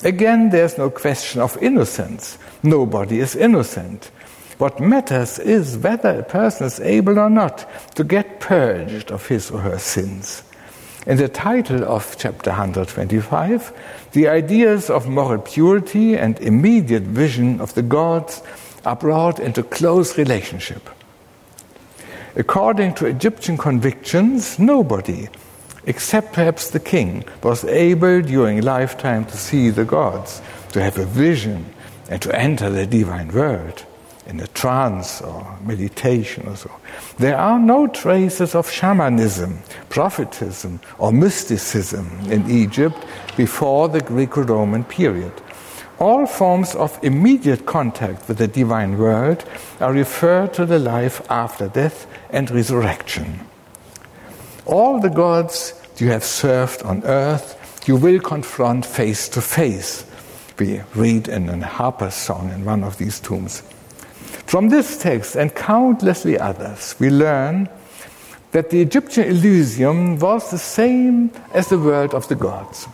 Again, 0.03 0.51
there's 0.51 0.77
no 0.77 0.91
question 0.91 1.41
of 1.41 1.57
innocence. 1.63 2.37
Nobody 2.65 3.21
is 3.21 3.37
innocent. 3.37 4.11
What 4.59 4.81
matters 4.81 5.39
is 5.39 5.79
whether 5.79 6.19
a 6.19 6.23
person 6.25 6.67
is 6.67 6.81
able 6.81 7.19
or 7.19 7.31
not 7.31 7.65
to 7.95 8.03
get 8.03 8.41
purged 8.41 9.13
of 9.13 9.27
his 9.29 9.53
or 9.53 9.61
her 9.61 9.79
sins. 9.79 10.43
In 11.07 11.17
the 11.17 11.29
title 11.29 11.85
of 11.85 12.17
chapter 12.19 12.51
125, 12.51 13.73
the 14.13 14.29
ideas 14.29 14.91
of 14.91 15.09
moral 15.09 15.41
purity 15.41 16.17
and 16.17 16.39
immediate 16.41 17.05
vision 17.05 17.61
of 17.61 17.75
the 17.75 17.83
gods 17.83 18.43
are 18.85 18.97
brought 18.97 19.41
into 19.41 19.63
close 19.63 20.19
relationship. 20.19 20.91
According 22.37 22.95
to 22.95 23.07
Egyptian 23.07 23.57
convictions, 23.57 24.59
nobody 24.59 25.29
except 25.87 26.33
perhaps 26.33 26.71
the 26.71 26.81
king, 26.81 27.25
was 27.43 27.65
able 27.65 28.21
during 28.23 28.61
lifetime 28.63 29.25
to 29.25 29.37
see 29.37 29.71
the 29.71 29.85
gods, 29.85 30.43
to 30.73 30.83
have 30.83 30.99
a 30.99 31.07
vision, 31.07 31.65
and 32.09 32.21
to 32.23 32.35
enter 32.39 32.69
the 32.71 32.87
divine 32.87 33.29
world 33.29 33.85
in 34.31 34.39
a 34.41 34.47
trance 34.47 35.21
or 35.21 35.59
meditation 35.65 36.47
or 36.47 36.57
so. 36.57 36.71
There 37.19 37.37
are 37.37 37.59
no 37.59 37.89
traces 37.89 38.55
of 38.55 38.71
shamanism, 38.71 39.59
prophetism, 39.89 40.81
or 40.99 41.13
mysticism 41.13 42.09
in 42.31 42.49
Egypt 42.49 42.97
before 43.37 43.89
the 43.89 44.01
Greco 44.01 44.43
Roman 44.43 44.85
period. 44.85 45.33
All 45.99 46.27
forms 46.27 46.75
of 46.77 46.99
immediate 47.03 47.67
contact 47.67 48.29
with 48.29 48.39
the 48.39 48.49
divine 48.49 48.97
world 48.97 49.45
are 49.81 49.93
referred 49.93 50.55
to 50.55 50.65
the 50.65 50.79
life 50.79 51.21
after 51.29 51.69
death 51.69 52.07
and 52.31 52.51
resurrection. 52.51 53.41
All 54.65 55.01
the 55.01 55.11
gods 55.11 55.75
you 55.99 56.09
have 56.09 56.25
served 56.25 56.83
on 56.85 57.03
earth, 57.05 57.57
you 57.87 57.97
will 57.97 58.21
confront 58.21 58.87
face 58.87 59.29
to 59.31 59.43
face. 59.43 60.07
We 60.59 60.83
read 60.95 61.29
in 61.29 61.49
a 61.49 61.67
Harper's 61.67 62.15
song 62.15 62.51
in 62.53 62.65
one 62.65 62.85
of 62.85 62.97
these 62.97 63.19
tombs. 63.19 63.63
From 64.51 64.69
this 64.69 64.99
text 64.99 65.37
and 65.37 65.55
countlessly 65.55 66.37
others, 66.37 66.97
we 66.99 67.09
learn 67.09 67.69
that 68.51 68.71
the 68.71 68.81
Egyptian 68.81 69.29
Elysium 69.29 70.19
was 70.19 70.51
the 70.51 70.59
same 70.59 71.31
as 71.55 71.69
the 71.69 71.79
world 71.79 72.15
of 72.15 72.27
the 72.27 72.35
gods. 72.35 72.89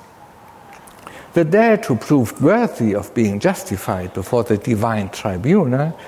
The 1.32 1.46
dead 1.46 1.86
who 1.86 1.96
proved 1.96 2.42
worthy 2.42 2.94
of 2.94 3.14
being 3.14 3.40
justified 3.40 4.12
before 4.12 4.44
the 4.44 4.58
divine 4.58 5.08
tribunal 5.08 5.98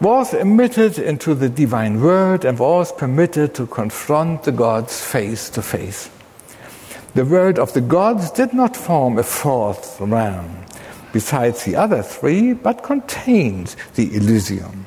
was 0.00 0.32
admitted 0.32 1.00
into 1.00 1.34
the 1.34 1.48
divine 1.48 2.00
world 2.00 2.44
and 2.44 2.56
was 2.56 2.92
permitted 2.92 3.56
to 3.56 3.66
confront 3.66 4.44
the 4.44 4.52
gods 4.52 5.04
face 5.04 5.50
to 5.50 5.60
face. 5.60 6.08
The 7.16 7.24
world 7.24 7.58
of 7.58 7.72
the 7.72 7.80
gods 7.80 8.30
did 8.30 8.52
not 8.52 8.76
form 8.76 9.18
a 9.18 9.24
fourth 9.24 10.00
realm 10.00 10.67
besides 11.12 11.64
the 11.64 11.76
other 11.76 12.02
three, 12.02 12.52
but 12.52 12.82
contained 12.82 13.74
the 13.94 14.14
Elysium. 14.14 14.86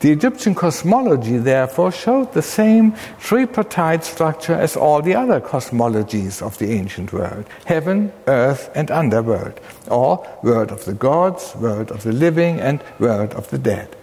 The 0.00 0.12
Egyptian 0.12 0.54
cosmology, 0.54 1.38
therefore, 1.38 1.90
showed 1.90 2.34
the 2.34 2.42
same 2.42 2.94
tripartite 3.18 4.04
structure 4.04 4.54
as 4.54 4.76
all 4.76 5.00
the 5.00 5.14
other 5.14 5.40
cosmologies 5.40 6.42
of 6.42 6.58
the 6.58 6.70
ancient 6.72 7.14
world 7.14 7.46
heaven, 7.64 8.12
earth, 8.26 8.70
and 8.74 8.90
underworld, 8.90 9.58
or 9.88 10.26
world 10.42 10.70
of 10.70 10.84
the 10.84 10.92
gods, 10.92 11.54
world 11.56 11.90
of 11.90 12.02
the 12.02 12.12
living, 12.12 12.60
and 12.60 12.84
world 12.98 13.32
of 13.32 13.48
the 13.48 13.58
dead. 13.58 13.96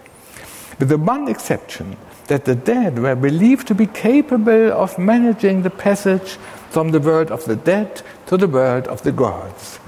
With 0.80 0.88
the 0.88 0.98
one 0.98 1.28
exception 1.28 1.96
that 2.26 2.44
the 2.44 2.56
dead 2.56 2.98
were 2.98 3.14
believed 3.14 3.68
to 3.68 3.74
be 3.74 3.86
capable 3.86 4.72
of 4.72 4.98
managing 4.98 5.62
the 5.62 5.70
passage 5.70 6.38
from 6.70 6.90
the 6.90 6.98
world 6.98 7.30
of 7.30 7.44
the 7.44 7.56
dead 7.56 8.02
to 8.26 8.36
the 8.36 8.48
world 8.48 8.88
of 8.88 9.02
the 9.02 9.12
gods 9.12 9.78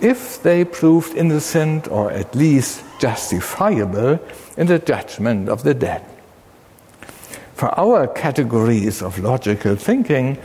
if 0.00 0.42
they 0.42 0.64
proved 0.64 1.14
innocent 1.14 1.88
or 1.88 2.10
at 2.10 2.34
least 2.34 2.84
justifiable 2.98 4.18
in 4.56 4.66
the 4.66 4.78
judgment 4.78 5.48
of 5.48 5.62
the 5.62 5.74
dead. 5.74 6.04
For 7.54 7.68
our 7.78 8.06
categories 8.06 9.02
of 9.02 9.18
logical 9.18 9.76
thinking, 9.76 10.38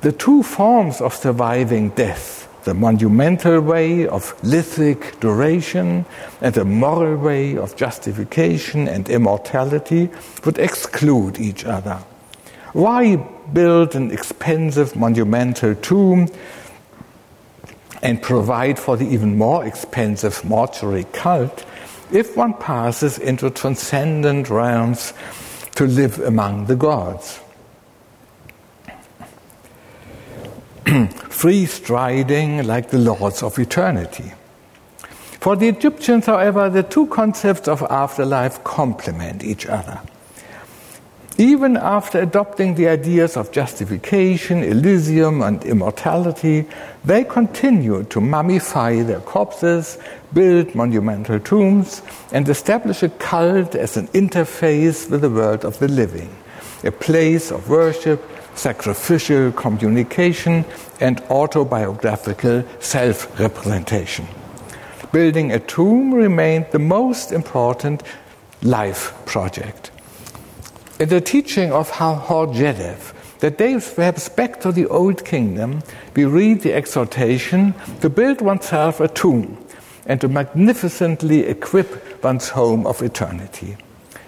the 0.00 0.12
two 0.12 0.42
forms 0.42 1.00
of 1.00 1.14
surviving 1.14 1.90
death, 1.90 2.48
the 2.64 2.74
monumental 2.74 3.60
way 3.60 4.06
of 4.06 4.34
lithic 4.42 5.20
duration 5.20 6.04
and 6.40 6.54
the 6.54 6.64
moral 6.64 7.16
way 7.16 7.56
of 7.56 7.76
justification 7.76 8.88
and 8.88 9.08
immortality, 9.08 10.08
would 10.44 10.58
exclude 10.58 11.38
each 11.38 11.64
other. 11.64 11.98
Why 12.72 13.16
build 13.52 13.94
an 13.94 14.10
expensive 14.10 14.96
monumental 14.96 15.74
tomb 15.76 16.28
and 18.06 18.22
provide 18.22 18.78
for 18.78 18.96
the 18.96 19.04
even 19.04 19.36
more 19.36 19.66
expensive 19.66 20.44
mortuary 20.44 21.02
cult 21.12 21.66
if 22.12 22.36
one 22.36 22.54
passes 22.54 23.18
into 23.18 23.50
transcendent 23.50 24.48
realms 24.48 25.12
to 25.74 25.86
live 25.88 26.20
among 26.20 26.66
the 26.66 26.76
gods. 26.76 27.40
Free 31.30 31.66
striding 31.66 32.64
like 32.64 32.90
the 32.90 32.98
lords 32.98 33.42
of 33.42 33.58
eternity. 33.58 34.32
For 35.40 35.56
the 35.56 35.66
Egyptians, 35.66 36.26
however, 36.26 36.70
the 36.70 36.84
two 36.84 37.08
concepts 37.08 37.66
of 37.66 37.82
afterlife 37.90 38.62
complement 38.62 39.42
each 39.42 39.66
other. 39.66 40.00
Even 41.38 41.76
after 41.76 42.18
adopting 42.18 42.76
the 42.76 42.88
ideas 42.88 43.36
of 43.36 43.52
justification, 43.52 44.62
Elysium, 44.62 45.42
and 45.42 45.62
immortality, 45.64 46.64
they 47.04 47.24
continued 47.24 48.08
to 48.08 48.20
mummify 48.20 49.06
their 49.06 49.20
corpses, 49.20 49.98
build 50.32 50.74
monumental 50.74 51.38
tombs, 51.38 52.00
and 52.32 52.48
establish 52.48 53.02
a 53.02 53.10
cult 53.10 53.74
as 53.74 53.98
an 53.98 54.08
interface 54.08 55.10
with 55.10 55.20
the 55.20 55.28
world 55.28 55.62
of 55.66 55.78
the 55.78 55.88
living, 55.88 56.34
a 56.84 56.90
place 56.90 57.50
of 57.50 57.68
worship, 57.68 58.24
sacrificial 58.54 59.52
communication, 59.52 60.64
and 61.00 61.20
autobiographical 61.28 62.64
self 62.80 63.38
representation. 63.38 64.26
Building 65.12 65.52
a 65.52 65.60
tomb 65.60 66.14
remained 66.14 66.68
the 66.70 66.78
most 66.78 67.30
important 67.30 68.02
life 68.62 69.12
project. 69.26 69.90
In 70.98 71.10
the 71.10 71.20
teaching 71.20 71.72
of 71.72 71.90
Hordjedef, 71.90 73.12
that 73.40 73.58
dates 73.58 73.92
perhaps 73.92 74.30
back 74.30 74.60
to 74.60 74.72
the 74.72 74.86
Old 74.86 75.26
Kingdom, 75.26 75.82
we 76.14 76.24
read 76.24 76.62
the 76.62 76.72
exhortation 76.72 77.74
to 78.00 78.08
build 78.08 78.40
oneself 78.40 78.98
a 79.00 79.08
tomb 79.08 79.58
and 80.06 80.18
to 80.22 80.28
magnificently 80.28 81.40
equip 81.40 82.24
one's 82.24 82.48
home 82.48 82.86
of 82.86 83.02
eternity. 83.02 83.76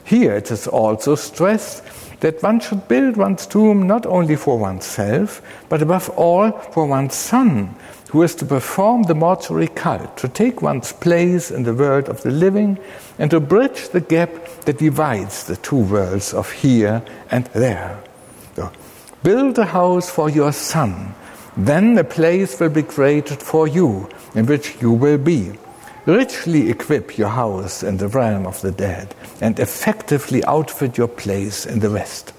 Here 0.05 0.35
it 0.35 0.51
is 0.51 0.67
also 0.67 1.15
stressed 1.15 1.85
that 2.21 2.43
one 2.43 2.61
should 2.61 2.87
build 2.87 3.17
one's 3.17 3.47
tomb 3.47 3.87
not 3.87 4.05
only 4.05 4.37
for 4.37 4.59
oneself, 4.59 5.41
but 5.71 5.81
above 5.81 6.11
all 6.11 6.51
for 6.51 6.85
one's 6.85 7.15
son, 7.15 7.75
who 8.09 8.23
is 8.23 8.35
to 8.35 8.45
perform 8.45 9.03
the 9.05 9.15
mortuary 9.15 9.69
cult, 9.69 10.17
to 10.17 10.29
take 10.29 10.63
one's 10.63 10.93
place 10.93 11.51
in 11.51 11.63
the 11.65 11.75
world 11.75 12.09
of 12.09 12.23
the 12.23 12.31
living, 12.31 12.79
and 13.19 13.31
to 13.31 13.39
bridge 13.39 13.91
the 13.91 14.01
gap 14.01 14.31
that 14.63 14.79
divides 14.79 15.45
the 15.45 15.57
two 15.57 15.77
worlds 15.77 16.33
of 16.33 16.51
here 16.51 17.03
and 17.31 17.45
there. 17.47 18.03
So, 18.57 18.73
build 19.23 19.59
a 19.59 19.67
house 19.67 20.09
for 20.09 20.31
your 20.31 20.53
son, 20.53 21.15
then 21.57 21.99
a 21.99 22.05
place 22.05 22.59
will 22.59 22.71
be 22.71 22.83
created 22.83 23.43
for 23.43 23.69
you 23.69 24.09
in 24.35 24.47
which 24.47 24.81
you 24.81 24.93
will 24.93 25.19
be. 25.19 25.53
Richly 26.07 26.71
equip 26.71 27.19
your 27.19 27.29
house 27.29 27.83
in 27.83 27.99
the 27.99 28.09
realm 28.09 28.47
of 28.47 28.63
the 28.63 28.71
dead 28.71 29.15
and 29.43 29.59
effectively 29.59 30.43
outfit 30.45 30.97
your 30.97 31.09
place 31.09 31.67
in 31.67 31.81
the 31.81 31.91
rest. 31.91 32.33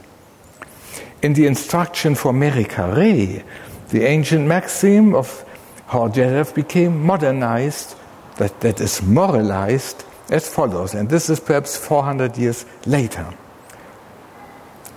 In 1.21 1.33
the 1.33 1.45
instruction 1.45 2.15
for 2.15 2.33
Carré, 2.33 3.43
the 3.89 4.05
ancient 4.05 4.47
maxim 4.47 5.13
of 5.13 5.45
Hordjedef 5.89 6.53
became 6.53 7.03
modernized, 7.03 7.95
that, 8.37 8.61
that 8.61 8.79
is 8.79 9.01
moralized, 9.01 10.05
as 10.29 10.47
follows, 10.47 10.93
and 10.93 11.09
this 11.09 11.29
is 11.29 11.39
perhaps 11.39 11.75
400 11.75 12.37
years 12.37 12.65
later. 12.85 13.25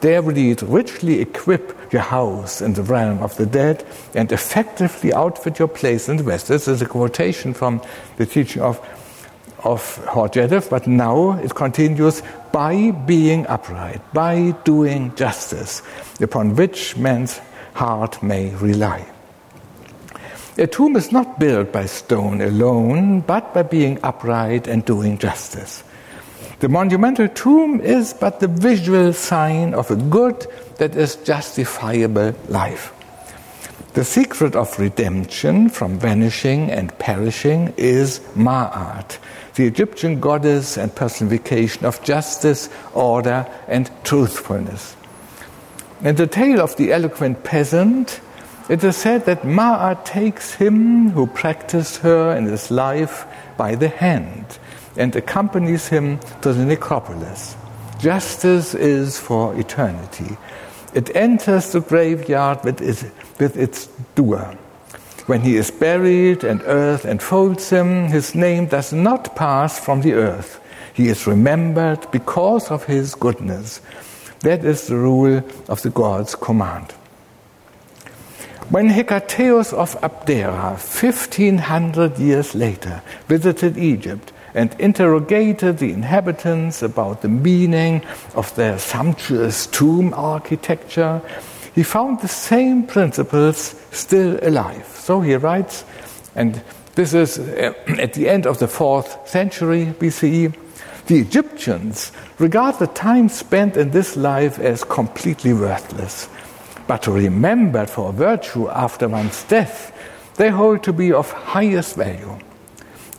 There 0.02 0.20
read, 0.20 0.62
richly 0.62 1.20
equip 1.20 1.92
your 1.92 2.02
house 2.02 2.60
in 2.60 2.74
the 2.74 2.82
realm 2.82 3.20
of 3.22 3.36
the 3.36 3.46
dead 3.46 3.86
and 4.14 4.30
effectively 4.32 5.14
outfit 5.14 5.58
your 5.58 5.68
place 5.68 6.08
in 6.08 6.16
the 6.18 6.24
West. 6.24 6.48
This 6.48 6.68
is 6.68 6.82
a 6.82 6.86
quotation 6.86 7.54
from 7.54 7.80
the 8.16 8.26
teaching 8.26 8.60
of, 8.62 8.78
of 9.64 9.80
Hordjedef, 10.06 10.68
but 10.68 10.86
now 10.86 11.38
it 11.38 11.54
continues 11.54 12.22
by 12.50 12.90
being 12.90 13.46
upright, 13.46 14.02
by 14.12 14.54
doing 14.64 15.14
justice, 15.14 15.82
upon 16.20 16.56
which 16.56 16.96
man's 16.96 17.40
heart 17.74 18.22
may 18.22 18.54
rely. 18.56 19.11
A 20.58 20.66
tomb 20.66 20.96
is 20.96 21.10
not 21.10 21.38
built 21.38 21.72
by 21.72 21.86
stone 21.86 22.42
alone, 22.42 23.20
but 23.20 23.54
by 23.54 23.62
being 23.62 23.98
upright 24.02 24.68
and 24.68 24.84
doing 24.84 25.16
justice. 25.16 25.82
The 26.60 26.68
monumental 26.68 27.28
tomb 27.28 27.80
is 27.80 28.12
but 28.12 28.40
the 28.40 28.48
visual 28.48 29.14
sign 29.14 29.72
of 29.72 29.90
a 29.90 29.96
good 29.96 30.46
that 30.76 30.94
is 30.94 31.16
justifiable 31.16 32.34
life. 32.48 32.92
The 33.94 34.04
secret 34.04 34.54
of 34.54 34.78
redemption 34.78 35.70
from 35.70 35.98
vanishing 35.98 36.70
and 36.70 36.96
perishing 36.98 37.72
is 37.78 38.20
Ma'at, 38.36 39.18
the 39.54 39.66
Egyptian 39.66 40.20
goddess 40.20 40.76
and 40.76 40.94
personification 40.94 41.86
of 41.86 42.02
justice, 42.04 42.68
order, 42.92 43.46
and 43.68 43.90
truthfulness. 44.04 44.96
In 46.02 46.16
the 46.16 46.26
tale 46.26 46.60
of 46.60 46.76
the 46.76 46.92
eloquent 46.92 47.42
peasant, 47.42 48.20
it 48.72 48.82
is 48.82 48.96
said 48.96 49.26
that 49.26 49.42
Ma'at 49.42 50.06
takes 50.06 50.54
him 50.54 51.10
who 51.10 51.26
practiced 51.26 51.98
her 51.98 52.34
in 52.34 52.46
his 52.46 52.70
life 52.70 53.26
by 53.58 53.74
the 53.74 53.90
hand 53.90 54.58
and 54.96 55.14
accompanies 55.14 55.88
him 55.88 56.18
to 56.40 56.54
the 56.54 56.64
necropolis. 56.64 57.54
Justice 57.98 58.74
is 58.74 59.20
for 59.20 59.54
eternity. 59.60 60.38
It 60.94 61.14
enters 61.14 61.72
the 61.72 61.82
graveyard 61.82 62.64
with 62.64 62.80
its, 62.80 63.04
with 63.38 63.58
its 63.58 63.88
doer. 64.14 64.56
When 65.26 65.42
he 65.42 65.56
is 65.56 65.70
buried 65.70 66.42
and 66.42 66.62
earth 66.64 67.04
enfolds 67.04 67.68
him, 67.68 68.06
his 68.06 68.34
name 68.34 68.68
does 68.68 68.90
not 68.90 69.36
pass 69.36 69.78
from 69.78 70.00
the 70.00 70.14
earth. 70.14 70.60
He 70.94 71.08
is 71.08 71.26
remembered 71.26 72.10
because 72.10 72.70
of 72.70 72.84
his 72.84 73.14
goodness. 73.14 73.82
That 74.40 74.64
is 74.64 74.86
the 74.86 74.96
rule 74.96 75.42
of 75.68 75.82
the 75.82 75.90
God's 75.90 76.34
command. 76.34 76.94
When 78.70 78.88
Hecatæus 78.88 79.72
of 79.72 80.00
Abdera, 80.00 80.78
1500 80.78 82.18
years 82.18 82.54
later, 82.54 83.02
visited 83.28 83.76
Egypt 83.76 84.32
and 84.54 84.74
interrogated 84.78 85.78
the 85.78 85.92
inhabitants 85.92 86.82
about 86.82 87.22
the 87.22 87.28
meaning 87.28 88.02
of 88.34 88.54
their 88.54 88.78
sumptuous 88.78 89.66
tomb 89.66 90.14
architecture, 90.14 91.20
he 91.74 91.82
found 91.82 92.20
the 92.20 92.28
same 92.28 92.86
principles 92.86 93.74
still 93.90 94.38
alive. 94.42 94.86
So 94.86 95.20
he 95.20 95.34
writes, 95.36 95.84
and 96.34 96.62
this 96.94 97.14
is 97.14 97.38
uh, 97.38 97.74
at 97.98 98.14
the 98.14 98.28
end 98.28 98.46
of 98.46 98.58
the 98.58 98.68
fourth 98.68 99.28
century 99.28 99.94
BCE. 99.98 100.54
The 101.06 101.18
Egyptians 101.18 102.12
regard 102.38 102.78
the 102.78 102.86
time 102.86 103.28
spent 103.28 103.76
in 103.76 103.90
this 103.90 104.16
life 104.16 104.58
as 104.58 104.84
completely 104.84 105.52
worthless. 105.52 106.28
But 106.86 107.06
remembered 107.06 107.88
for 107.88 108.12
virtue 108.12 108.68
after 108.68 109.08
one's 109.08 109.44
death, 109.44 109.92
they 110.36 110.50
hold 110.50 110.82
to 110.84 110.92
be 110.92 111.12
of 111.12 111.30
highest 111.30 111.96
value. 111.96 112.38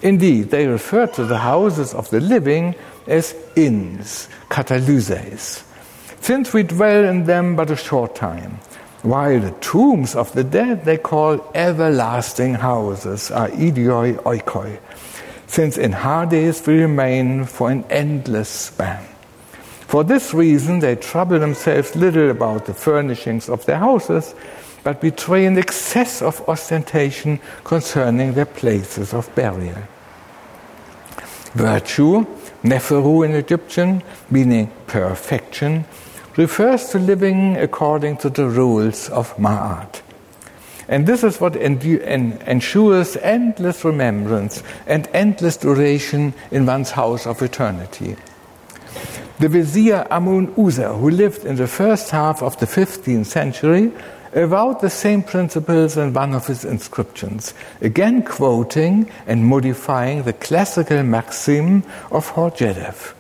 Indeed, 0.01 0.49
they 0.49 0.67
refer 0.67 1.07
to 1.07 1.25
the 1.25 1.37
houses 1.37 1.93
of 1.93 2.09
the 2.09 2.19
living 2.19 2.75
as 3.07 3.35
inns, 3.55 4.27
katalyses, 4.49 5.63
since 6.19 6.53
we 6.53 6.63
dwell 6.63 7.05
in 7.05 7.25
them 7.25 7.55
but 7.55 7.71
a 7.71 7.75
short 7.75 8.15
time, 8.15 8.59
while 9.01 9.39
the 9.39 9.51
tombs 9.61 10.15
of 10.15 10.31
the 10.33 10.43
dead 10.43 10.85
they 10.85 10.97
call 10.97 11.51
everlasting 11.55 12.55
houses, 12.55 13.29
aidioi 13.29 14.15
oikoi, 14.23 14.79
since 15.47 15.77
in 15.77 15.91
Hades 15.91 16.65
we 16.65 16.81
remain 16.81 17.45
for 17.45 17.69
an 17.71 17.85
endless 17.89 18.49
span. 18.49 19.12
For 19.93 20.03
this 20.03 20.33
reason, 20.33 20.79
they 20.79 20.95
trouble 20.95 21.37
themselves 21.37 21.95
little 21.95 22.31
about 22.31 22.65
the 22.65 22.73
furnishings 22.73 23.47
of 23.47 23.63
their 23.67 23.77
houses, 23.77 24.33
but 24.83 24.99
betray 24.99 25.45
an 25.45 25.55
excess 25.59 26.19
of 26.23 26.41
ostentation 26.49 27.39
concerning 27.63 28.33
their 28.33 28.47
places 28.47 29.13
of 29.13 29.29
burial. 29.35 29.77
Virtue, 31.53 32.25
neferu 32.63 33.23
in 33.23 33.35
Egyptian, 33.35 34.01
meaning 34.31 34.71
perfection, 34.87 35.85
refers 36.37 36.89
to 36.89 36.97
living 36.97 37.57
according 37.57 38.17
to 38.17 38.31
the 38.31 38.49
rules 38.49 39.09
of 39.09 39.37
Ma'at. 39.37 40.01
And 40.87 41.05
this 41.05 41.23
is 41.23 41.39
what 41.39 41.55
ensures 41.55 43.15
endless 43.17 43.85
remembrance 43.85 44.63
and 44.87 45.07
endless 45.13 45.57
duration 45.57 46.33
in 46.49 46.65
one's 46.65 46.89
house 46.89 47.27
of 47.27 47.43
eternity. 47.43 48.15
The 49.39 49.49
vizier 49.49 50.05
Amun 50.11 50.53
Uzer, 50.55 50.99
who 50.99 51.09
lived 51.09 51.43
in 51.43 51.55
the 51.55 51.67
first 51.67 52.11
half 52.11 52.43
of 52.43 52.57
the 52.59 52.67
15th 52.67 53.25
century, 53.25 53.91
avowed 54.33 54.79
the 54.81 54.89
same 54.89 55.23
principles 55.23 55.97
in 55.97 56.13
one 56.13 56.33
of 56.33 56.47
his 56.47 56.63
inscriptions, 56.63 57.53
again 57.81 58.23
quoting 58.23 59.09
and 59.25 59.45
modifying 59.45 60.23
the 60.23 60.33
classical 60.33 61.01
maxim 61.03 61.83
of 62.11 62.31
Hordjedef. 62.31 63.13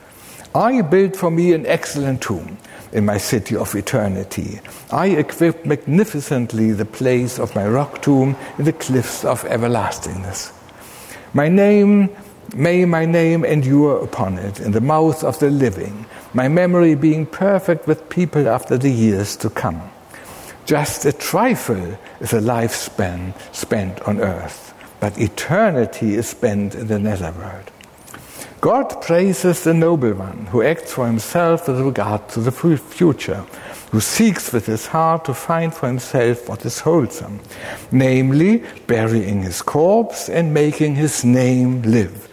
I 0.55 0.81
built 0.81 1.15
for 1.15 1.31
me 1.31 1.53
an 1.53 1.65
excellent 1.65 2.21
tomb 2.21 2.57
in 2.91 3.05
my 3.05 3.17
city 3.17 3.55
of 3.55 3.73
eternity. 3.73 4.59
I 4.91 5.07
equipped 5.07 5.65
magnificently 5.65 6.71
the 6.71 6.85
place 6.85 7.39
of 7.39 7.55
my 7.55 7.67
rock 7.67 8.03
tomb 8.03 8.35
in 8.59 8.65
the 8.65 8.73
cliffs 8.73 9.25
of 9.25 9.43
everlastingness. 9.45 10.53
My 11.33 11.49
name, 11.49 12.15
may 12.55 12.85
my 12.85 13.05
name 13.05 13.45
endure 13.45 14.03
upon 14.03 14.37
it 14.37 14.59
in 14.59 14.71
the 14.71 14.81
mouth 14.81 15.23
of 15.23 15.39
the 15.39 15.49
living, 15.49 16.05
my 16.33 16.47
memory 16.47 16.95
being 16.95 17.25
perfect 17.25 17.87
with 17.87 18.09
people 18.09 18.47
after 18.47 18.77
the 18.77 18.89
years 18.89 19.35
to 19.37 19.49
come. 19.49 19.81
Just 20.65 21.05
a 21.05 21.11
trifle 21.11 21.97
is 22.19 22.33
a 22.33 22.39
lifespan 22.39 23.33
spent 23.53 24.01
on 24.01 24.21
earth, 24.21 24.73
but 24.99 25.17
eternity 25.19 26.15
is 26.15 26.29
spent 26.29 26.75
in 26.75 26.87
the 26.87 26.99
netherworld. 26.99 27.69
God 28.61 29.01
praises 29.01 29.65
the 29.65 29.73
noble 29.73 30.13
one 30.13 30.45
who 30.45 30.63
acts 30.63 30.93
for 30.93 31.05
himself 31.05 31.67
with 31.67 31.81
regard 31.81 32.29
to 32.29 32.39
the 32.39 32.51
future, 32.53 33.43
who 33.91 33.99
seeks 33.99 34.53
with 34.53 34.65
his 34.65 34.87
heart 34.87 35.25
to 35.25 35.33
find 35.33 35.73
for 35.73 35.87
himself 35.87 36.47
what 36.47 36.65
is 36.65 36.79
wholesome, 36.79 37.41
namely 37.91 38.63
burying 38.87 39.43
his 39.43 39.61
corpse 39.61 40.29
and 40.29 40.53
making 40.53 40.95
his 40.95 41.25
name 41.25 41.81
live, 41.81 42.29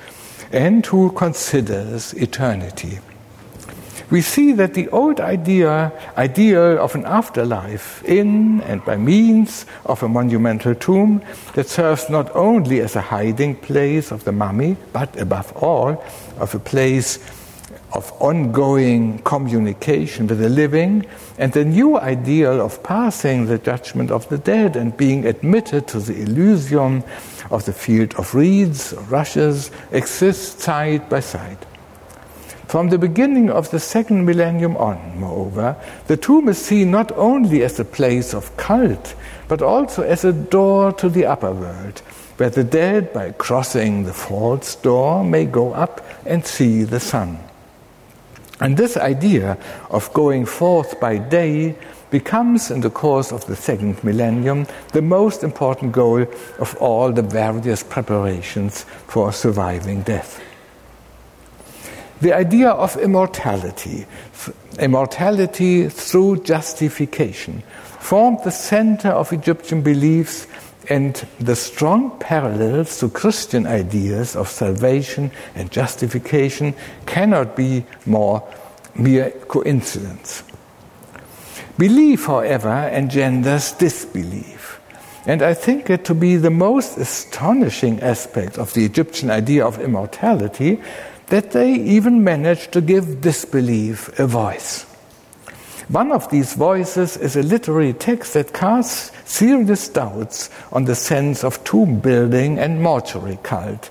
and 0.52 0.84
who 0.86 1.12
considers 1.12 2.12
eternity. 2.14 2.98
We 4.10 4.22
see 4.22 4.52
that 4.54 4.74
the 4.74 4.88
old 4.88 5.20
idea, 5.20 5.92
ideal 6.16 6.78
of 6.80 6.96
an 6.96 7.04
afterlife 7.04 8.02
in 8.04 8.60
and 8.62 8.84
by 8.84 8.96
means 8.96 9.66
of 9.86 10.02
a 10.02 10.08
monumental 10.08 10.74
tomb 10.74 11.22
that 11.54 11.68
serves 11.68 12.10
not 12.10 12.34
only 12.34 12.80
as 12.80 12.96
a 12.96 13.00
hiding 13.00 13.54
place 13.54 14.10
of 14.10 14.24
the 14.24 14.32
mummy, 14.32 14.76
but 14.92 15.16
above 15.20 15.52
all, 15.56 16.02
of 16.38 16.52
a 16.56 16.58
place 16.58 17.20
of 17.92 18.12
ongoing 18.20 19.20
communication 19.20 20.26
with 20.26 20.40
the 20.40 20.48
living, 20.48 21.06
and 21.40 21.54
the 21.54 21.64
new 21.64 21.98
ideal 21.98 22.60
of 22.60 22.82
passing 22.82 23.46
the 23.46 23.56
judgment 23.56 24.10
of 24.10 24.28
the 24.28 24.36
dead 24.36 24.76
and 24.76 24.94
being 24.98 25.24
admitted 25.24 25.88
to 25.88 25.98
the 25.98 26.20
Elysium 26.20 27.02
of 27.50 27.64
the 27.64 27.72
field 27.72 28.14
of 28.16 28.34
reeds 28.34 28.92
rushes 29.08 29.70
exists 29.90 30.62
side 30.62 31.08
by 31.08 31.18
side. 31.18 31.66
From 32.68 32.90
the 32.90 32.98
beginning 32.98 33.48
of 33.50 33.70
the 33.70 33.80
second 33.80 34.26
millennium 34.26 34.76
on, 34.76 35.18
moreover, 35.18 35.76
the 36.08 36.18
tomb 36.18 36.46
is 36.50 36.58
seen 36.58 36.90
not 36.90 37.10
only 37.12 37.62
as 37.62 37.80
a 37.80 37.86
place 37.86 38.34
of 38.34 38.54
cult, 38.58 39.14
but 39.48 39.62
also 39.62 40.02
as 40.02 40.26
a 40.26 40.34
door 40.34 40.92
to 40.92 41.08
the 41.08 41.24
upper 41.24 41.52
world, 41.52 42.00
where 42.36 42.50
the 42.50 42.64
dead, 42.64 43.14
by 43.14 43.32
crossing 43.32 44.04
the 44.04 44.12
false 44.12 44.74
door, 44.74 45.24
may 45.24 45.46
go 45.46 45.72
up 45.72 46.06
and 46.26 46.44
see 46.44 46.84
the 46.84 47.00
sun. 47.00 47.38
And 48.60 48.76
this 48.76 48.96
idea 48.96 49.56
of 49.90 50.12
going 50.12 50.44
forth 50.44 51.00
by 51.00 51.16
day 51.16 51.74
becomes, 52.10 52.70
in 52.70 52.82
the 52.82 52.90
course 52.90 53.32
of 53.32 53.46
the 53.46 53.56
second 53.56 54.02
millennium, 54.04 54.66
the 54.92 55.02
most 55.02 55.42
important 55.42 55.92
goal 55.92 56.26
of 56.58 56.76
all 56.76 57.12
the 57.12 57.22
various 57.22 57.82
preparations 57.82 58.82
for 59.06 59.32
surviving 59.32 60.02
death. 60.02 60.42
The 62.20 62.34
idea 62.34 62.68
of 62.68 62.96
immortality, 62.98 64.06
immortality 64.78 65.88
through 65.88 66.42
justification, 66.42 67.62
formed 68.00 68.40
the 68.44 68.50
center 68.50 69.08
of 69.08 69.32
Egyptian 69.32 69.80
beliefs 69.80 70.46
and 70.90 71.14
the 71.38 71.54
strong 71.54 72.18
parallels 72.18 72.98
to 72.98 73.08
Christian 73.08 73.64
ideas 73.66 74.34
of 74.34 74.48
salvation 74.48 75.30
and 75.54 75.70
justification 75.70 76.74
cannot 77.06 77.54
be 77.56 77.86
more 78.04 78.42
mere 78.96 79.30
coincidence. 79.30 80.42
Belief, 81.78 82.26
however, 82.26 82.90
engenders 82.92 83.72
disbelief. 83.72 84.80
And 85.26 85.42
I 85.42 85.54
think 85.54 85.88
it 85.88 86.04
to 86.06 86.14
be 86.14 86.36
the 86.36 86.50
most 86.50 86.98
astonishing 86.98 88.00
aspect 88.00 88.58
of 88.58 88.74
the 88.74 88.84
Egyptian 88.84 89.30
idea 89.30 89.64
of 89.64 89.80
immortality 89.80 90.80
that 91.28 91.52
they 91.52 91.72
even 91.72 92.24
managed 92.24 92.72
to 92.72 92.80
give 92.80 93.20
disbelief 93.20 94.18
a 94.18 94.26
voice. 94.26 94.89
One 95.90 96.12
of 96.12 96.30
these 96.30 96.54
voices 96.54 97.16
is 97.16 97.34
a 97.34 97.42
literary 97.42 97.92
text 97.92 98.34
that 98.34 98.52
casts 98.52 99.10
serious 99.24 99.88
doubts 99.88 100.48
on 100.70 100.84
the 100.84 100.94
sense 100.94 101.42
of 101.42 101.64
tomb 101.64 101.98
building 101.98 102.60
and 102.60 102.80
mortuary 102.80 103.40
cult. 103.42 103.90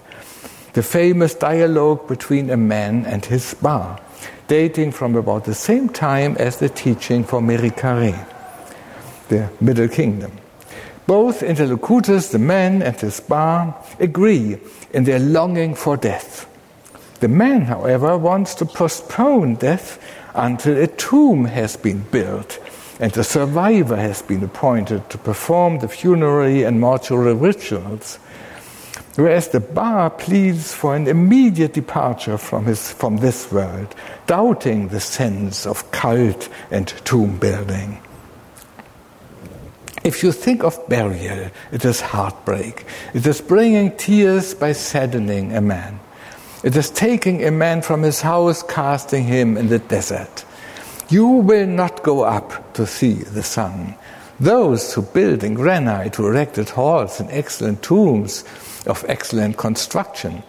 The 0.72 0.82
famous 0.82 1.36
dialogue 1.36 2.08
between 2.08 2.52
a 2.52 2.56
man 2.56 3.06
and 3.06 3.26
his 3.26 3.54
ba, 3.56 4.00
dating 4.47 4.93
from 4.93 5.18
about 5.18 5.43
the 5.43 5.54
same 5.54 5.89
time 5.89 6.38
as 6.38 6.56
the 6.56 6.70
teaching 6.70 7.26
for 7.26 7.41
Merikare, 7.41 8.26
the 9.28 9.50
Middle 9.60 9.89
Kingdom. 9.89 10.32
Both 11.06 11.43
interlocutors, 11.43 12.30
the 12.30 12.39
man 12.39 12.82
and 12.82 12.95
his 12.95 13.20
ba, 13.20 13.76
agree 14.00 14.58
in 14.93 15.04
their 15.04 15.20
longing 15.20 15.76
for 15.76 15.97
death. 15.97 16.45
The 17.20 17.28
man, 17.28 17.64
however, 17.64 18.18
wants 18.18 18.56
to 18.56 18.66
postpone 18.66 19.56
death 19.56 20.00
until 20.34 20.77
a 20.77 20.88
tomb 20.88 21.45
has 21.45 21.75
been 21.75 22.01
built 22.11 22.59
and 22.99 23.15
a 23.15 23.23
survivor 23.23 23.95
has 23.95 24.21
been 24.21 24.43
appointed 24.43 25.09
to 25.09 25.17
perform 25.17 25.80
the 25.80 25.88
funerary 25.88 26.63
and 26.63 26.80
mortuary 26.80 27.34
rituals. 27.34 28.19
Whereas 29.15 29.49
the 29.49 29.59
ba 29.59 30.11
pleads 30.17 30.73
for 30.73 30.95
an 30.95 31.07
immediate 31.07 31.73
departure 31.73 32.38
from, 32.38 32.65
his, 32.65 32.91
from 32.91 33.17
this 33.17 33.51
world, 33.51 33.95
doubting 34.27 34.89
the 34.89 34.99
sense 34.99 35.65
of 35.65 35.91
cult 35.91 36.49
and 36.71 36.88
tomb 37.05 37.38
building. 37.38 38.01
If 40.03 40.23
you 40.23 40.32
think 40.32 40.63
of 40.63 40.88
burial, 40.88 41.51
it 41.71 41.84
is 41.84 42.01
heartbreak. 42.01 42.86
It 43.13 43.25
is 43.25 43.41
bringing 43.41 43.95
tears 43.97 44.53
by 44.53 44.71
saddening 44.71 45.53
a 45.53 45.61
man. 45.61 45.99
It 46.62 46.76
is 46.76 46.89
taking 46.89 47.43
a 47.43 47.51
man 47.51 47.82
from 47.82 48.03
his 48.03 48.20
house, 48.20 48.64
casting 48.64 49.24
him 49.24 49.55
in 49.55 49.70
the 49.70 49.80
desert. 49.80 50.43
You 51.10 51.26
will 51.26 51.66
not 51.66 52.03
go 52.03 52.24
up 52.24 52.74
to 52.74 52.86
see 52.86 53.14
the 53.14 53.43
sun. 53.43 53.95
Those 54.41 54.93
who 54.93 55.01
build 55.01 55.43
in 55.43 55.53
granite, 55.53 56.16
who 56.16 56.28
erected 56.28 56.70
halls 56.70 57.20
and 57.20 57.30
excellent 57.32 57.82
tombs 57.82 58.43
of 58.86 59.05
excellent 59.07 59.57
construction, 59.57 60.43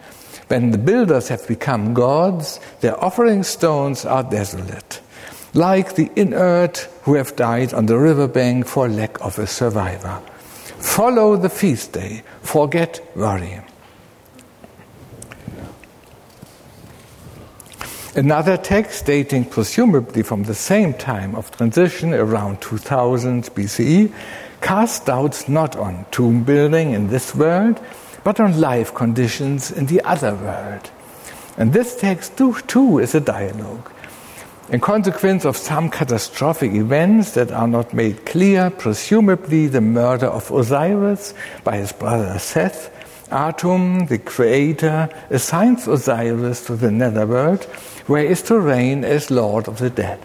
when 0.49 0.71
the 0.71 0.77
builders 0.77 1.29
have 1.29 1.47
become 1.47 1.93
gods, 1.93 2.59
their 2.81 3.01
offering 3.01 3.43
stones 3.43 4.03
are 4.03 4.23
desolate, 4.23 4.99
like 5.53 5.95
the 5.95 6.11
inert 6.17 6.89
who 7.03 7.15
have 7.15 7.37
died 7.37 7.73
on 7.73 7.85
the 7.85 7.97
riverbank 7.97 8.67
for 8.67 8.89
lack 8.89 9.19
of 9.21 9.39
a 9.39 9.47
survivor. 9.47 10.21
Follow 10.77 11.37
the 11.37 11.49
feast 11.49 11.93
day, 11.93 12.21
forget 12.41 12.99
worry. 13.15 13.61
Another 18.13 18.57
text 18.57 19.05
dating 19.05 19.45
presumably 19.45 20.21
from 20.21 20.43
the 20.43 20.53
same 20.53 20.93
time 20.93 21.33
of 21.33 21.49
transition, 21.55 22.13
around 22.13 22.59
2000 22.59 23.45
BCE, 23.55 24.11
casts 24.59 25.05
doubts 25.05 25.47
not 25.47 25.77
on 25.77 26.05
tomb 26.11 26.43
building 26.43 26.91
in 26.91 27.07
this 27.07 27.33
world, 27.33 27.79
but 28.25 28.37
on 28.41 28.59
life 28.59 28.93
conditions 28.93 29.71
in 29.71 29.85
the 29.85 30.01
other 30.01 30.35
world. 30.35 30.91
And 31.55 31.71
this 31.71 31.95
text, 31.95 32.37
too, 32.37 32.53
too, 32.67 32.99
is 32.99 33.15
a 33.15 33.21
dialogue. 33.21 33.89
In 34.69 34.81
consequence 34.81 35.45
of 35.45 35.55
some 35.55 35.89
catastrophic 35.89 36.73
events 36.73 37.31
that 37.35 37.49
are 37.53 37.67
not 37.67 37.93
made 37.93 38.25
clear, 38.25 38.71
presumably 38.71 39.67
the 39.67 39.79
murder 39.79 40.27
of 40.27 40.51
Osiris 40.51 41.33
by 41.63 41.77
his 41.77 41.93
brother 41.93 42.37
Seth, 42.39 42.91
Atum, 43.31 44.09
the 44.09 44.17
creator, 44.17 45.09
assigns 45.29 45.87
Osiris 45.87 46.65
to 46.65 46.75
the 46.75 46.91
netherworld, 46.91 47.65
where 48.11 48.23
he 48.23 48.29
is 48.29 48.41
to 48.43 48.59
reign 48.59 49.05
as 49.05 49.31
lord 49.31 49.67
of 49.67 49.79
the 49.79 49.89
dead. 49.89 50.19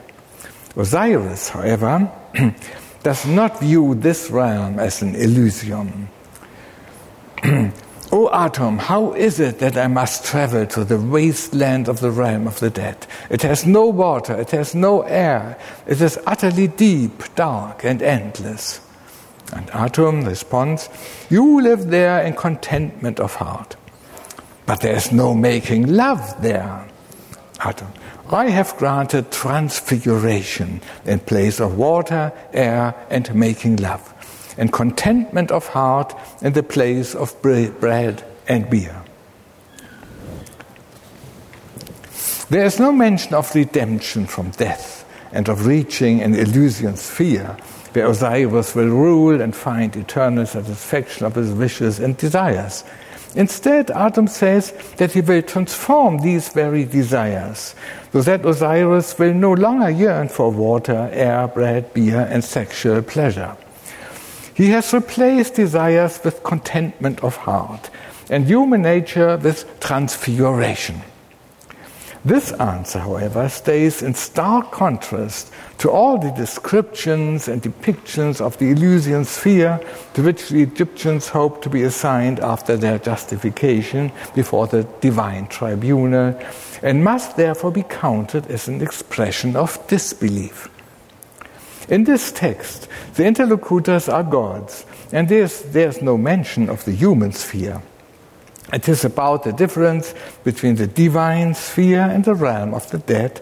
Osiris, 0.76 1.51
however, 1.51 2.11
does 3.03 3.24
not 3.26 3.61
view 3.61 3.95
this 3.95 4.28
realm 4.30 4.78
as 4.78 5.03
an 5.03 5.14
Elysium. 5.14 6.09
O 8.12 8.28
Atum, 8.32 8.78
how 8.78 9.14
is 9.14 9.41
it 9.41 9.59
that 9.59 9.76
I 9.76 9.89
must 9.89 10.24
travel 10.24 10.64
to 10.66 10.84
the 10.84 10.99
wasteland 10.99 11.89
of 11.89 12.01
the 12.01 12.11
realm 12.11 12.47
of 12.47 12.61
the 12.61 12.70
dead? 12.70 13.05
It 13.30 13.43
has 13.43 13.66
no 13.66 13.87
water, 13.87 14.34
it 14.34 14.53
has 14.53 14.76
no 14.76 15.03
air, 15.03 15.59
it 15.87 16.01
is 16.01 16.18
utterly 16.24 16.68
deep, 16.68 17.34
dark, 17.34 17.84
and 17.84 18.01
endless. 18.03 18.80
And 19.53 19.66
Atum 19.70 20.24
responds, 20.26 20.89
You 21.30 21.61
live 21.61 21.89
there 21.91 22.22
in 22.22 22.34
contentment 22.34 23.18
of 23.18 23.34
heart. 23.34 23.74
But 24.66 24.80
there 24.80 24.97
is 24.97 25.11
no 25.11 25.34
making 25.34 25.93
love 25.93 26.41
there. 26.43 26.87
I 28.30 28.48
have 28.50 28.76
granted 28.76 29.30
transfiguration 29.30 30.80
in 31.04 31.20
place 31.20 31.60
of 31.60 31.76
water, 31.76 32.32
air, 32.52 32.94
and 33.10 33.34
making 33.34 33.76
love 33.76 34.12
and 34.58 34.72
contentment 34.72 35.50
of 35.50 35.68
heart 35.68 36.14
in 36.40 36.52
the 36.52 36.62
place 36.62 37.14
of 37.14 37.40
bread 37.42 38.24
and 38.48 38.70
beer. 38.70 39.02
There 42.48 42.64
is 42.64 42.78
no 42.78 42.92
mention 42.92 43.34
of 43.34 43.54
redemption 43.54 44.26
from 44.26 44.50
death 44.50 45.04
and 45.32 45.48
of 45.48 45.66
reaching 45.66 46.22
an 46.22 46.34
Elysian 46.34 46.96
sphere 46.96 47.56
where 47.92 48.06
Osiris 48.06 48.74
will 48.74 48.88
rule 48.88 49.40
and 49.40 49.54
find 49.54 49.96
eternal 49.96 50.46
satisfaction 50.46 51.26
of 51.26 51.34
his 51.34 51.50
wishes 51.50 51.98
and 51.98 52.16
desires. 52.16 52.84
Instead, 53.35 53.89
Atum 53.89 54.29
says 54.29 54.72
that 54.97 55.12
he 55.12 55.20
will 55.20 55.43
transform 55.43 56.18
these 56.18 56.49
very 56.49 56.85
desires 56.85 57.74
so 58.12 58.22
that 58.22 58.47
Osiris 58.47 59.18
will 59.18 59.35
no 59.35 59.53
longer 59.53 59.91
yearn 59.91 60.29
for 60.29 60.51
water, 60.51 61.11
air, 61.12 61.49
bread, 61.49 61.93
beer, 61.93 62.27
and 62.31 62.43
sexual 62.43 63.03
pleasure. 63.03 63.57
He 64.55 64.70
has 64.70 64.95
replaced 64.95 65.55
desires 65.55 66.18
with 66.24 66.43
contentment 66.43 67.22
of 67.22 67.37
heart 67.37 67.91
and 68.31 68.47
human 68.47 68.83
nature 68.83 69.37
with 69.37 69.81
transfiguration. 69.81 71.03
This 72.27 72.51
answer, 72.55 72.99
however, 72.99 73.49
stays 73.49 74.03
in 74.03 74.12
stark 74.14 74.72
contrast 74.72 75.53
to 75.79 75.89
all 75.89 76.18
the 76.18 76.33
descriptions 76.33 77.47
and 77.47 77.62
depictions 77.62 78.41
of 78.41 78.59
the 78.59 78.72
Elysian 78.72 79.24
sphere 79.24 79.79
to 80.14 80.24
which 80.24 80.49
the 80.49 80.61
Egyptians 80.61 81.29
hoped 81.29 81.62
to 81.62 81.70
be 81.70 81.85
assigned 81.85 82.41
after 82.41 82.77
their 82.77 82.99
justification 82.99 84.11
before 84.35 84.66
the 84.66 84.83
divine 85.01 85.47
tribunal, 85.47 86.37
and 86.83 87.05
must 87.05 87.37
therefore 87.37 87.70
be 87.70 87.85
counted 87.85 88.49
as 88.49 88.66
an 88.66 88.83
expression 88.83 89.55
of 89.55 89.79
disbelief. 89.87 90.68
In 91.89 92.03
this 92.03 92.33
text, 92.33 92.89
the 93.14 93.24
interlocutors 93.24 94.09
are 94.09 94.24
gods, 94.24 94.85
and 95.12 95.29
there's, 95.29 95.62
there's 95.62 96.03
no 96.03 96.18
mention 96.18 96.70
of 96.70 96.85
the 96.87 96.93
human 96.93 97.31
sphere. 97.31 97.81
It 98.72 98.88
is 98.88 99.04
about 99.04 99.44
the 99.44 99.52
difference 99.52 100.14
between 100.42 100.76
the 100.76 100.86
divine 100.86 101.54
sphere 101.54 102.00
and 102.00 102.24
the 102.24 102.34
realm 102.34 102.74
of 102.74 102.90
the 102.90 102.98
dead 102.98 103.40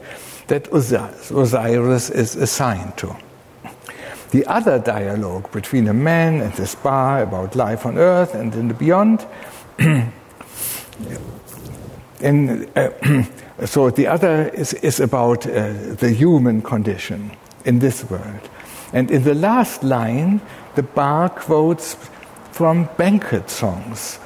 that 0.49 0.69
Osiris 0.73 2.11
is 2.11 2.37
assigned 2.37 2.97
to. 2.99 3.17
The 4.31 4.45
other 4.47 4.79
dialogue 4.79 5.51
between 5.53 5.89
a 5.89 5.95
man 5.95 6.41
and 6.41 6.53
his 6.53 6.75
ba 6.75 7.23
about 7.23 7.55
life 7.55 7.87
on 7.87 7.97
earth 7.99 8.35
and 8.35 8.55
in 8.55 8.69
the 8.69 8.75
beyond. 8.75 9.27
in, 12.21 12.69
uh, 12.75 12.91
so 13.67 13.91
the 13.91 14.07
other 14.07 14.49
is, 14.49 14.75
is 14.75 15.01
about 15.01 15.47
uh, 15.47 15.73
the 15.95 16.11
human 16.11 16.63
condition 16.63 17.31
in 17.65 17.79
this 17.79 18.05
world. 18.11 18.51
And 18.93 19.11
in 19.11 19.23
the 19.23 19.35
last 19.35 19.83
line, 19.83 20.41
the 20.75 20.83
ba 20.83 21.31
quotes 21.35 21.97
from 22.51 22.89
banquet 22.97 23.51
songs, 23.51 24.19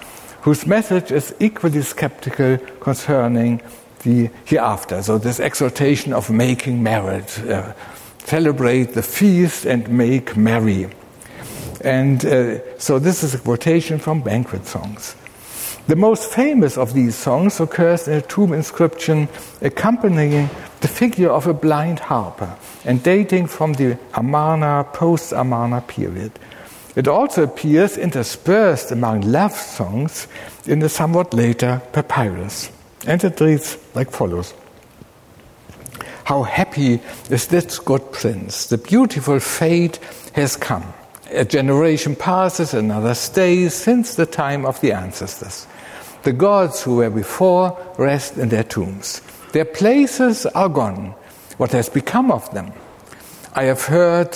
whose 0.48 0.66
message 0.66 1.12
is 1.12 1.34
equally 1.40 1.82
skeptical 1.82 2.56
concerning 2.80 3.60
the 4.02 4.30
hereafter. 4.46 5.02
So, 5.02 5.18
this 5.18 5.40
exhortation 5.40 6.14
of 6.14 6.30
making 6.30 6.82
marriage, 6.82 7.38
uh, 7.40 7.74
celebrate 8.24 8.94
the 8.94 9.02
feast 9.02 9.66
and 9.66 9.86
make 9.90 10.38
merry. 10.38 10.88
And 11.82 12.24
uh, 12.24 12.78
so, 12.78 12.98
this 12.98 13.22
is 13.22 13.34
a 13.34 13.38
quotation 13.38 13.98
from 13.98 14.22
banquet 14.22 14.64
songs. 14.64 15.16
The 15.86 15.96
most 15.96 16.32
famous 16.32 16.78
of 16.78 16.94
these 16.94 17.14
songs 17.14 17.60
occurs 17.60 18.08
in 18.08 18.14
a 18.14 18.22
tomb 18.22 18.54
inscription 18.54 19.28
accompanying 19.60 20.48
the 20.80 20.88
figure 20.88 21.30
of 21.30 21.46
a 21.46 21.52
blind 21.52 21.98
harper 21.98 22.56
and 22.86 23.02
dating 23.02 23.48
from 23.48 23.74
the 23.74 23.98
Amarna, 24.14 24.84
post 24.94 25.32
Amarna 25.32 25.82
period. 25.82 26.32
It 26.98 27.06
also 27.06 27.44
appears 27.44 27.96
interspersed 27.96 28.90
among 28.90 29.20
love 29.20 29.52
songs 29.52 30.26
in 30.66 30.80
the 30.80 30.88
somewhat 30.88 31.32
later 31.32 31.80
papyrus. 31.92 32.72
And 33.06 33.22
it 33.22 33.40
reads 33.40 33.78
like 33.94 34.10
follows 34.10 34.52
How 36.24 36.42
happy 36.42 37.00
is 37.30 37.46
this 37.46 37.78
good 37.78 38.10
prince! 38.10 38.66
The 38.66 38.78
beautiful 38.78 39.38
fate 39.38 40.00
has 40.32 40.56
come. 40.56 40.92
A 41.30 41.44
generation 41.44 42.16
passes, 42.16 42.74
another 42.74 43.14
stays 43.14 43.74
since 43.74 44.16
the 44.16 44.26
time 44.26 44.66
of 44.66 44.80
the 44.80 44.90
ancestors. 44.90 45.68
The 46.24 46.32
gods 46.32 46.82
who 46.82 46.96
were 46.96 47.10
before 47.10 47.78
rest 47.96 48.38
in 48.38 48.48
their 48.48 48.64
tombs. 48.64 49.22
Their 49.52 49.66
places 49.66 50.46
are 50.46 50.68
gone. 50.68 51.14
What 51.58 51.70
has 51.70 51.88
become 51.88 52.32
of 52.32 52.52
them? 52.52 52.72
I 53.54 53.64
have 53.64 53.82
heard 53.82 54.32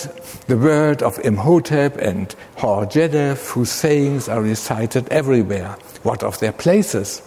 the 0.47 0.57
word 0.57 1.01
of 1.03 1.19
Imhotep 1.19 1.97
and 1.97 2.35
Hor-Jedef, 2.57 3.51
whose 3.51 3.71
sayings 3.71 4.27
are 4.27 4.41
recited 4.41 5.07
everywhere. 5.09 5.77
What 6.03 6.23
of 6.23 6.39
their 6.39 6.51
places? 6.51 7.21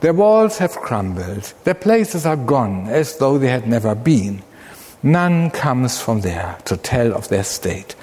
Their 0.00 0.12
walls 0.12 0.58
have 0.58 0.76
crumbled. 0.76 1.52
Their 1.64 1.74
places 1.74 2.26
are 2.26 2.36
gone 2.36 2.88
as 2.88 3.18
though 3.18 3.38
they 3.38 3.48
had 3.48 3.66
never 3.66 3.94
been. 3.94 4.42
None 5.02 5.50
comes 5.50 6.00
from 6.00 6.20
there 6.20 6.58
to 6.66 6.76
tell 6.76 7.14
of 7.14 7.28
their 7.28 7.44
state, 7.44 7.94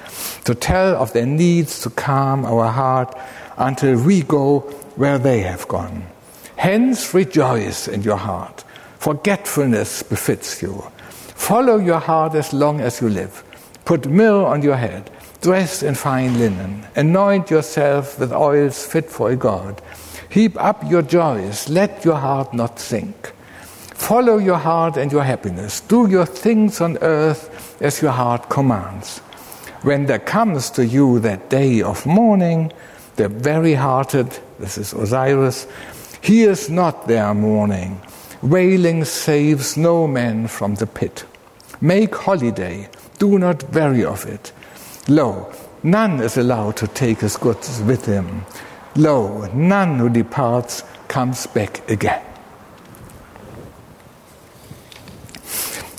to 0.44 0.54
tell 0.54 0.96
of 0.96 1.12
their 1.12 1.26
needs 1.26 1.80
to 1.82 1.90
calm 1.90 2.44
our 2.44 2.70
heart 2.70 3.16
until 3.56 4.02
we 4.02 4.22
go 4.22 4.60
where 4.96 5.18
they 5.18 5.40
have 5.40 5.66
gone. 5.68 6.06
Hence 6.56 7.14
rejoice 7.14 7.88
in 7.88 8.02
your 8.02 8.18
heart 8.18 8.64
Forgetfulness 9.00 10.02
befits 10.02 10.60
you. 10.60 10.84
Follow 11.40 11.78
your 11.78 11.98
heart 11.98 12.34
as 12.36 12.52
long 12.52 12.80
as 12.80 13.00
you 13.00 13.08
live. 13.08 13.42
Put 13.84 14.06
myrrh 14.06 14.44
on 14.44 14.62
your 14.62 14.76
head. 14.76 15.10
Dress 15.40 15.82
in 15.82 15.96
fine 15.96 16.38
linen. 16.38 16.86
Anoint 16.94 17.50
yourself 17.50 18.20
with 18.20 18.32
oils 18.32 18.86
fit 18.86 19.10
for 19.10 19.30
a 19.30 19.36
god. 19.36 19.82
Heap 20.28 20.54
up 20.62 20.88
your 20.88 21.02
joys. 21.02 21.68
Let 21.68 22.04
your 22.04 22.18
heart 22.18 22.54
not 22.54 22.78
sink. 22.78 23.32
Follow 23.94 24.38
your 24.38 24.58
heart 24.58 24.96
and 24.96 25.10
your 25.10 25.24
happiness. 25.24 25.80
Do 25.80 26.08
your 26.08 26.26
things 26.26 26.80
on 26.80 26.98
earth 26.98 27.82
as 27.82 28.00
your 28.00 28.12
heart 28.12 28.48
commands. 28.48 29.18
When 29.82 30.06
there 30.06 30.20
comes 30.20 30.70
to 30.72 30.86
you 30.86 31.18
that 31.20 31.50
day 31.50 31.82
of 31.82 32.06
mourning, 32.06 32.70
the 33.16 33.28
very 33.28 33.74
hearted, 33.74 34.38
this 34.60 34.78
is 34.78 34.92
Osiris, 34.92 35.66
hears 36.20 36.70
not 36.70 37.08
their 37.08 37.34
mourning. 37.34 38.00
Wailing 38.42 39.04
saves 39.04 39.76
no 39.76 40.06
man 40.06 40.46
from 40.46 40.76
the 40.76 40.86
pit. 40.86 41.24
Make 41.82 42.14
holiday, 42.14 42.90
do 43.18 43.38
not 43.38 43.62
vary 43.62 44.04
of 44.04 44.26
it. 44.26 44.52
Lo, 45.08 45.50
none 45.82 46.20
is 46.20 46.36
allowed 46.36 46.76
to 46.76 46.86
take 46.88 47.20
his 47.20 47.38
goods 47.38 47.80
with 47.82 48.04
him. 48.04 48.44
Lo, 48.96 49.46
none 49.54 49.98
who 49.98 50.10
departs 50.10 50.84
comes 51.08 51.46
back 51.46 51.88
again. 51.88 52.22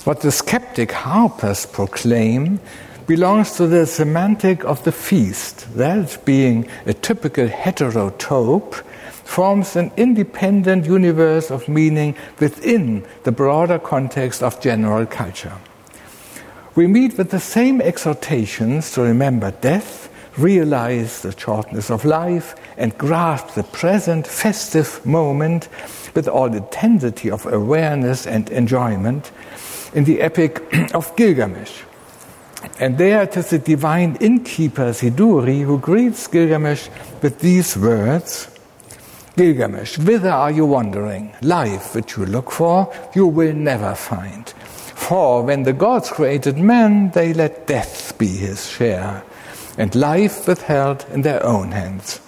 What 0.04 0.20
the 0.20 0.30
skeptic 0.30 0.92
harpers 0.92 1.66
proclaim 1.66 2.60
belongs 3.08 3.56
to 3.56 3.66
the 3.66 3.84
semantic 3.84 4.64
of 4.64 4.84
the 4.84 4.92
feast, 4.92 5.66
that 5.76 6.24
being 6.24 6.68
a 6.86 6.94
typical 6.94 7.48
heterotope, 7.48 8.74
forms 9.24 9.74
an 9.74 9.90
independent 9.96 10.86
universe 10.86 11.50
of 11.50 11.68
meaning 11.68 12.14
within 12.38 13.04
the 13.24 13.32
broader 13.32 13.78
context 13.80 14.42
of 14.42 14.60
general 14.60 15.06
culture. 15.06 15.56
We 16.74 16.86
meet 16.86 17.18
with 17.18 17.30
the 17.30 17.40
same 17.40 17.82
exhortations 17.82 18.92
to 18.92 19.02
remember 19.02 19.50
death, 19.50 20.08
realize 20.38 21.20
the 21.20 21.38
shortness 21.38 21.90
of 21.90 22.06
life, 22.06 22.54
and 22.78 22.96
grasp 22.96 23.54
the 23.54 23.62
present 23.62 24.26
festive 24.26 25.04
moment 25.04 25.68
with 26.14 26.28
all 26.28 26.48
the 26.48 26.58
intensity 26.58 27.30
of 27.30 27.44
awareness 27.44 28.26
and 28.26 28.48
enjoyment 28.48 29.30
in 29.92 30.04
the 30.04 30.22
epic 30.22 30.62
of 30.94 31.14
Gilgamesh. 31.14 31.82
And 32.80 32.96
there 32.96 33.22
it 33.22 33.36
is 33.36 33.50
the 33.50 33.58
divine 33.58 34.16
innkeeper 34.20 34.92
Siduri 34.92 35.64
who 35.64 35.78
greets 35.78 36.26
Gilgamesh 36.26 36.88
with 37.20 37.40
these 37.40 37.76
words 37.76 38.48
Gilgamesh, 39.36 39.96
whither 39.98 40.30
are 40.30 40.50
you 40.50 40.66
wandering? 40.66 41.34
Life 41.40 41.94
which 41.94 42.18
you 42.18 42.26
look 42.26 42.50
for, 42.50 42.92
you 43.14 43.26
will 43.26 43.54
never 43.54 43.94
find. 43.94 44.52
For 45.08 45.42
when 45.42 45.64
the 45.64 45.72
gods 45.72 46.10
created 46.10 46.56
man, 46.56 47.10
they 47.10 47.34
let 47.34 47.66
death 47.66 48.16
be 48.18 48.28
his 48.28 48.70
share, 48.70 49.24
and 49.76 49.94
life 49.94 50.46
withheld 50.46 51.04
in 51.12 51.22
their 51.22 51.44
own 51.44 51.72
hands. 51.72 52.20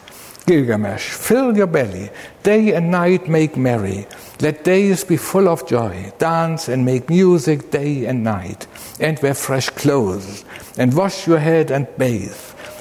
Gilgamesh, 0.46 1.08
fill 1.08 1.56
your 1.56 1.68
belly, 1.68 2.10
day 2.42 2.74
and 2.74 2.90
night 2.90 3.28
make 3.28 3.56
merry. 3.56 4.06
Let 4.40 4.64
days 4.64 5.04
be 5.04 5.16
full 5.16 5.48
of 5.48 5.66
joy, 5.66 6.12
dance 6.18 6.68
and 6.68 6.84
make 6.84 7.08
music 7.08 7.70
day 7.70 8.06
and 8.06 8.22
night, 8.24 8.66
and 9.00 9.18
wear 9.20 9.34
fresh 9.34 9.70
clothes, 9.70 10.44
and 10.76 10.92
wash 10.94 11.26
your 11.26 11.38
head 11.38 11.70
and 11.70 11.86
bathe. 11.96 12.36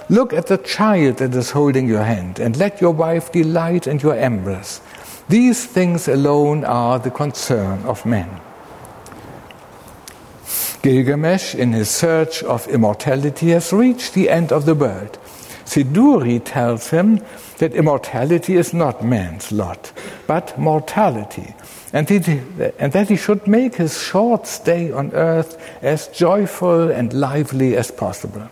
Look 0.09 0.33
at 0.33 0.47
the 0.47 0.57
child 0.57 1.17
that 1.17 1.35
is 1.35 1.51
holding 1.51 1.87
your 1.87 2.03
hand, 2.03 2.39
and 2.39 2.57
let 2.57 2.81
your 2.81 2.91
wife 2.91 3.31
delight 3.31 3.87
in 3.87 3.99
your 3.99 4.17
embrace. 4.17 4.81
These 5.29 5.65
things 5.67 6.07
alone 6.07 6.65
are 6.65 6.99
the 6.99 7.11
concern 7.11 7.83
of 7.83 8.05
men. 8.05 8.41
Gilgamesh, 10.83 11.55
in 11.55 11.71
his 11.71 11.89
search 11.89 12.43
of 12.43 12.67
immortality, 12.67 13.51
has 13.51 13.71
reached 13.71 14.13
the 14.13 14.29
end 14.29 14.51
of 14.51 14.65
the 14.65 14.75
world. 14.75 15.17
Siduri 15.63 16.41
tells 16.43 16.89
him 16.89 17.21
that 17.59 17.73
immortality 17.73 18.57
is 18.57 18.73
not 18.73 19.01
man's 19.01 19.53
lot, 19.53 19.93
but 20.27 20.59
mortality, 20.59 21.55
and, 21.93 22.05
that 22.05 23.05
he 23.07 23.15
should 23.15 23.47
make 23.47 23.75
his 23.75 23.97
short 23.97 24.45
stay 24.45 24.91
on 24.91 25.13
earth 25.13 25.57
as 25.81 26.09
joyful 26.09 26.91
and 26.91 27.13
lively 27.13 27.77
as 27.77 27.89
possible. 27.89 28.49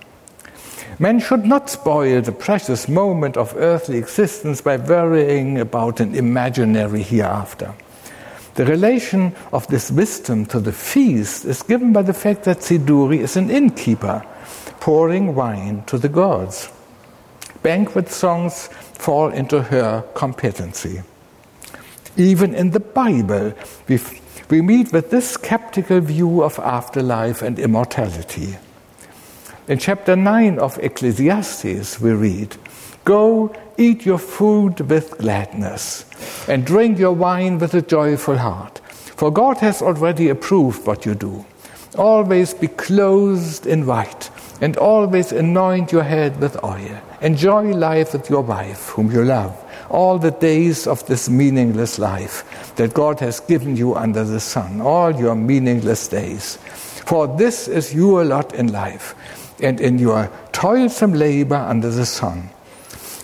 Man 0.99 1.19
should 1.19 1.43
not 1.43 1.69
spoil 1.69 2.21
the 2.21 2.32
precious 2.32 2.88
moment 2.88 3.36
of 3.36 3.53
earthly 3.57 3.97
existence 3.97 4.61
by 4.61 4.77
worrying 4.77 5.59
about 5.59 5.99
an 5.99 6.15
imaginary 6.15 7.01
hereafter. 7.01 7.73
The 8.56 8.66
relation 8.66 9.34
of 9.54 9.68
this 9.68 9.91
wisdom 9.91 10.45
to 10.47 10.60
the 10.60 10.74
feast 10.74 11.45
is 11.45 11.64
given 11.64 11.93
by 11.93 12.02
the 12.02 12.14
fact 12.14 12.43
that 12.43 12.60
Siduri 12.60 13.20
is 13.20 13.38
an 13.38 13.49
innkeeper, 13.49 14.26
pouring 14.80 15.36
wine 15.36 15.84
to 15.86 15.97
the 15.97 16.10
gods. 16.10 16.70
Banquet 17.64 18.10
songs 18.10 18.68
fall 18.68 19.30
into 19.30 19.62
her 19.62 20.04
competency. 20.14 21.02
Even 22.18 22.54
in 22.54 22.72
the 22.72 22.80
Bible, 22.80 23.54
we, 23.88 23.99
we 24.49 24.62
meet 24.62 24.91
with 24.91 25.12
this 25.12 25.30
skeptical 25.30 26.02
view 26.02 26.43
of 26.43 26.60
afterlife 26.60 27.41
and 27.41 27.58
immortality. 27.58 28.58
In 29.68 29.78
chapter 29.78 30.16
9 30.16 30.60
of 30.60 30.78
Ecclesiastes, 30.80 32.02
we 32.02 32.12
read, 32.12 32.58
Go 33.04 33.52
eat 33.78 34.06
your 34.06 34.20
food 34.20 34.80
with 34.82 35.18
gladness, 35.18 36.06
and 36.47 36.64
drink 36.64 36.99
your 36.99 37.14
wine 37.14 37.58
with 37.58 37.74
a 37.74 37.82
joyful 37.82 38.38
heart, 38.38 38.80
for 38.89 39.32
God 39.32 39.58
has 39.58 39.82
already 39.82 40.30
approved 40.30 40.86
what 40.86 41.04
you 41.06 41.16
do. 41.16 41.43
Always 41.97 42.54
be 42.54 42.68
clothed 42.68 43.66
in 43.66 43.88
white, 43.88 44.30
and 44.62 44.78
always 44.78 45.32
anoint 45.32 45.91
your 45.91 46.04
head 46.04 46.39
with 46.39 46.64
oil. 46.64 47.02
Enjoy 47.22 47.74
life 47.74 48.14
with 48.14 48.30
your 48.30 48.43
wife, 48.43 48.89
whom 48.89 49.12
you 49.12 49.26
love, 49.26 49.58
all 49.89 50.20
the 50.20 50.32
days 50.32 50.86
of 50.86 51.04
this 51.08 51.28
meaningless 51.28 51.97
life 51.97 52.74
that 52.76 52.93
God 52.93 53.20
has 53.20 53.39
given 53.39 53.76
you 53.76 53.95
under 53.95 54.24
the 54.24 54.39
sun, 54.39 54.80
all 54.80 55.12
your 55.12 55.36
meaningless 55.36 56.08
days. 56.08 56.58
For 57.06 57.28
this 57.28 57.68
is 57.68 57.95
your 57.95 58.24
lot 58.24 58.54
in 58.54 58.72
life, 58.72 59.16
and 59.60 59.82
in 59.82 59.97
your 59.97 60.30
toilsome 60.52 61.14
labor 61.14 61.56
under 61.56 61.89
the 61.89 62.06
sun. 62.06 62.52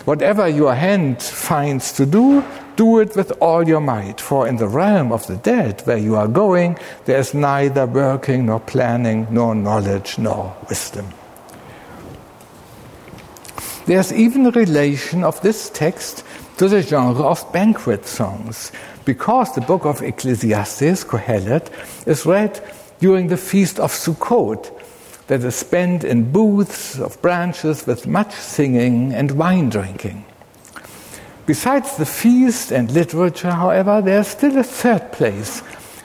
Whatever 0.07 0.47
your 0.47 0.73
hand 0.73 1.21
finds 1.21 1.91
to 1.91 2.05
do, 2.05 2.41
do 2.77 2.99
it 2.99 3.17
with 3.17 3.33
all 3.41 3.67
your 3.67 3.81
might, 3.81 4.21
for 4.21 4.47
in 4.47 4.55
the 4.55 4.65
realm 4.69 5.11
of 5.11 5.27
the 5.27 5.35
dead, 5.35 5.81
where 5.81 5.97
you 5.97 6.15
are 6.15 6.29
going, 6.29 6.77
there 7.03 7.19
is 7.19 7.33
neither 7.33 7.85
working 7.85 8.45
nor 8.45 8.61
planning, 8.61 9.27
nor 9.29 9.53
knowledge 9.53 10.17
nor 10.17 10.55
wisdom. 10.69 11.09
There's 13.85 14.13
even 14.13 14.45
a 14.45 14.51
relation 14.51 15.25
of 15.25 15.41
this 15.41 15.69
text 15.71 16.23
to 16.55 16.69
the 16.69 16.81
genre 16.81 17.23
of 17.23 17.51
banquet 17.51 18.05
songs, 18.05 18.71
because 19.03 19.53
the 19.55 19.59
book 19.59 19.85
of 19.85 20.01
Ecclesiastes, 20.01 21.03
Kohelet, 21.03 21.69
is 22.07 22.25
read 22.25 22.61
during 23.01 23.27
the 23.27 23.35
feast 23.35 23.77
of 23.77 23.91
Sukkot, 23.91 24.71
that 25.28 25.43
is 25.43 25.55
spent 25.55 26.03
in 26.03 26.32
booths 26.32 26.99
of 26.99 27.21
branches 27.21 27.86
with 27.86 28.07
much 28.07 28.34
singing 28.34 29.13
and 29.13 29.32
wine 29.32 29.69
drinking. 29.69 30.25
Besides 31.45 31.95
the 31.97 32.05
feast 32.05 32.71
and 32.71 32.91
literature, 32.91 33.51
however, 33.51 34.01
there 34.01 34.19
is 34.19 34.28
still 34.28 34.57
a 34.57 34.63
third 34.63 35.11
place 35.11 35.59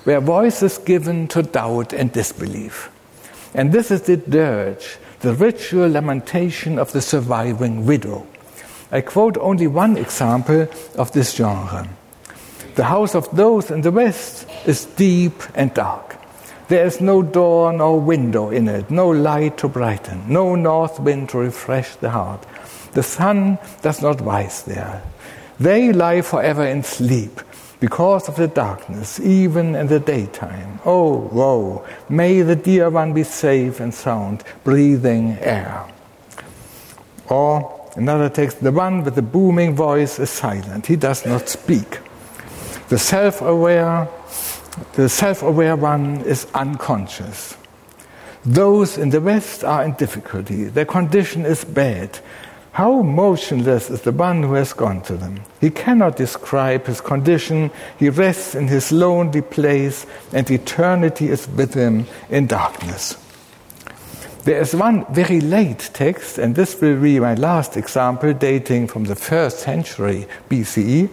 where 0.05 0.21
voice 0.21 0.63
is 0.63 0.79
given 0.79 1.29
to 1.29 1.43
doubt 1.43 1.93
and 1.93 2.13
disbelief. 2.13 2.91
And 3.55 3.73
this 3.73 3.91
is 3.91 4.03
the 4.03 4.17
dirge, 4.17 4.99
the 5.21 5.35
ritual 5.35 5.91
lamentation 5.91 6.79
of 6.79 6.93
the 6.93 7.01
surviving 7.01 7.87
widow. 7.87 8.27
I 8.91 9.01
quote 9.01 9.37
only 9.39 9.67
one 9.67 9.97
example 9.97 10.69
of 10.97 11.13
this 11.13 11.35
genre. 11.35 11.89
The 12.75 12.85
house 12.85 13.15
of 13.15 13.29
those 13.35 13.71
in 13.71 13.83
the 13.83 13.91
West 13.91 14.49
is 14.67 14.87
deep 14.87 15.43
and 15.55 15.73
dark. 15.75 16.22
There 16.73 16.87
is 16.87 17.03
no 17.03 17.21
door 17.21 17.71
nor 17.71 18.01
window 18.01 18.49
in 18.49 18.67
it, 18.67 18.91
no 18.91 19.11
light 19.11 19.59
to 19.59 19.69
brighten, 19.69 20.25
no 20.27 20.55
north 20.55 20.99
wind 20.99 21.29
to 21.29 21.37
refresh 21.37 21.97
the 21.97 22.09
heart. 22.09 22.47
The 22.93 23.03
sun 23.03 23.59
does 23.83 24.01
not 24.01 24.23
rise 24.23 24.63
there. 24.63 25.03
They 25.61 25.93
lie 25.93 26.23
forever 26.23 26.65
in 26.65 26.83
sleep 26.83 27.43
because 27.79 28.27
of 28.27 28.37
the 28.37 28.49
darkness, 28.49 29.21
even 29.21 29.75
in 29.75 29.89
the 29.89 30.01
daytime. 30.01 30.81
Oh, 30.87 31.29
woe! 31.31 31.85
May 32.09 32.41
the 32.41 32.57
dear 32.57 32.89
one 32.89 33.13
be 33.13 33.25
safe 33.25 33.79
and 33.79 33.93
sound, 33.93 34.43
breathing 34.65 35.37
air. 35.43 35.85
Or 37.29 37.91
another 37.97 38.31
text, 38.31 38.63
the 38.63 38.73
one 38.73 39.05
with 39.05 39.15
the 39.15 39.21
booming 39.21 39.75
voice 39.75 40.19
is 40.19 40.31
silent, 40.31 40.87
he 40.87 40.97
does 40.97 41.27
not 41.27 41.51
speak. 41.51 41.99
The 42.89 42.99
self 42.99 43.43
aware 43.43 44.09
the 44.95 45.09
self 45.09 45.43
aware 45.43 45.77
one 45.77 46.21
is 46.23 46.47
unconscious. 46.55 47.57
Those 48.45 48.99
in 48.99 49.11
the 49.11 49.21
West 49.21 49.65
are 49.65 49.85
in 49.85 49.93
difficulty. 49.93 50.65
Their 50.65 50.85
condition 50.85 51.45
is 51.47 51.65
bad. 51.65 52.19
How 52.73 53.03
motionless 53.03 53.91
is 53.91 54.01
the 54.01 54.13
one 54.13 54.43
who 54.43 54.55
has 54.55 54.73
gone 54.73 55.03
to 55.03 55.17
them? 55.17 55.43
He 55.61 55.69
cannot 55.69 56.17
describe 56.17 56.87
his 56.87 57.03
condition. 57.03 57.71
He 57.99 58.09
rests 58.09 58.55
in 58.55 58.67
his 58.69 58.91
lonely 58.91 59.43
place, 59.43 60.07
and 60.33 60.51
eternity 60.51 61.29
is 61.29 61.47
with 61.49 61.75
him 61.75 62.07
in 62.31 62.47
darkness. 62.47 63.19
There 64.45 64.61
is 64.61 64.75
one 64.75 65.05
very 65.13 65.41
late 65.41 65.91
text, 65.93 66.39
and 66.39 66.57
this 66.57 66.81
will 66.81 67.01
be 67.01 67.21
my 67.21 67.35
last 67.35 67.77
example, 67.77 68.33
dating 68.33 68.89
from 68.89 69.05
the 69.05 69.15
first 69.15 69.61
century 69.61 70.27
BCE 70.49 71.11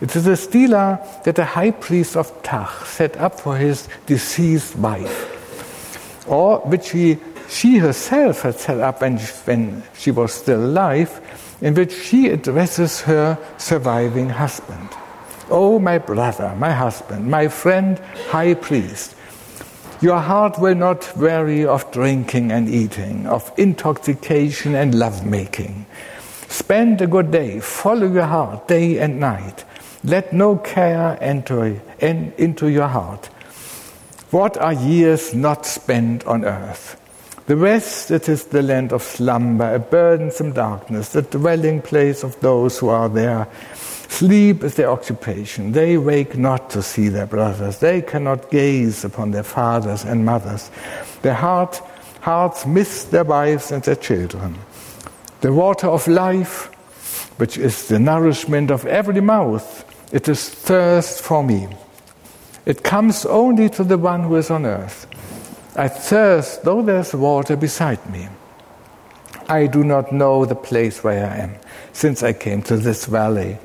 it 0.00 0.14
is 0.14 0.26
a 0.26 0.36
stela 0.36 1.00
that 1.24 1.36
the 1.36 1.44
high 1.44 1.70
priest 1.70 2.16
of 2.16 2.42
Ptah 2.42 2.84
set 2.84 3.16
up 3.16 3.40
for 3.40 3.56
his 3.56 3.88
deceased 4.06 4.76
wife, 4.76 6.26
or 6.28 6.58
which 6.60 6.90
he 6.90 7.18
she 7.48 7.78
herself 7.78 8.42
had 8.42 8.58
set 8.58 8.80
up 8.80 9.00
when, 9.00 9.18
when 9.18 9.82
she 9.96 10.10
was 10.10 10.32
still 10.32 10.64
alive, 10.64 11.20
in 11.60 11.74
which 11.74 11.92
she 11.92 12.28
addresses 12.28 13.00
her 13.02 13.38
surviving 13.56 14.28
husband. 14.28 14.88
Oh, 15.48 15.78
my 15.78 15.98
brother, 15.98 16.54
my 16.58 16.72
husband, 16.72 17.30
my 17.30 17.48
friend, 17.48 17.98
high 18.30 18.54
priest, 18.54 19.14
your 20.00 20.18
heart 20.18 20.58
will 20.58 20.74
not 20.74 21.16
weary 21.16 21.64
of 21.64 21.90
drinking 21.92 22.52
and 22.52 22.68
eating, 22.68 23.26
of 23.26 23.50
intoxication 23.56 24.74
and 24.74 24.94
lovemaking. 24.94 25.86
Spend 26.48 27.00
a 27.00 27.06
good 27.06 27.30
day, 27.30 27.60
follow 27.60 28.06
your 28.06 28.26
heart 28.26 28.68
day 28.68 28.98
and 28.98 29.18
night. 29.18 29.64
Let 30.06 30.32
no 30.32 30.54
care 30.56 31.18
enter 31.20 31.82
in, 31.98 32.32
into 32.38 32.68
your 32.68 32.86
heart. 32.86 33.26
What 34.30 34.56
are 34.56 34.72
years 34.72 35.34
not 35.34 35.66
spent 35.66 36.24
on 36.28 36.44
earth? 36.44 37.02
The 37.46 37.56
rest, 37.56 38.12
it 38.12 38.28
is 38.28 38.44
the 38.44 38.62
land 38.62 38.92
of 38.92 39.02
slumber, 39.02 39.74
a 39.74 39.80
burdensome 39.80 40.52
darkness, 40.52 41.08
the 41.08 41.22
dwelling 41.22 41.82
place 41.82 42.22
of 42.22 42.38
those 42.38 42.78
who 42.78 42.88
are 42.88 43.08
there. 43.08 43.48
Sleep 44.08 44.62
is 44.62 44.76
their 44.76 44.90
occupation. 44.90 45.72
They 45.72 45.98
wake 45.98 46.36
not 46.36 46.70
to 46.70 46.82
see 46.82 47.08
their 47.08 47.26
brothers. 47.26 47.78
They 47.78 48.00
cannot 48.00 48.48
gaze 48.48 49.04
upon 49.04 49.32
their 49.32 49.42
fathers 49.42 50.04
and 50.04 50.24
mothers. 50.24 50.70
Their 51.22 51.34
heart, 51.34 51.80
hearts 52.20 52.64
miss 52.64 53.04
their 53.04 53.24
wives 53.24 53.72
and 53.72 53.82
their 53.82 53.96
children. 53.96 54.56
The 55.40 55.52
water 55.52 55.88
of 55.88 56.06
life, 56.06 56.66
which 57.38 57.58
is 57.58 57.88
the 57.88 57.98
nourishment 57.98 58.70
of 58.70 58.86
every 58.86 59.20
mouth, 59.20 59.82
it 60.12 60.28
is 60.28 60.48
thirst 60.48 61.22
for 61.22 61.42
me. 61.42 61.68
It 62.64 62.82
comes 62.82 63.24
only 63.26 63.68
to 63.70 63.84
the 63.84 63.98
one 63.98 64.24
who 64.24 64.36
is 64.36 64.50
on 64.50 64.66
earth. 64.66 65.06
I 65.76 65.88
thirst, 65.88 66.64
though 66.64 66.82
there's 66.82 67.14
water 67.14 67.56
beside 67.56 68.04
me. 68.10 68.28
I 69.48 69.66
do 69.66 69.84
not 69.84 70.12
know 70.12 70.44
the 70.44 70.54
place 70.56 71.04
where 71.04 71.30
I 71.30 71.36
am, 71.36 71.54
since 71.92 72.22
I 72.22 72.32
came 72.32 72.62
to 72.62 72.76
this 72.76 73.06
valley. 73.06 73.58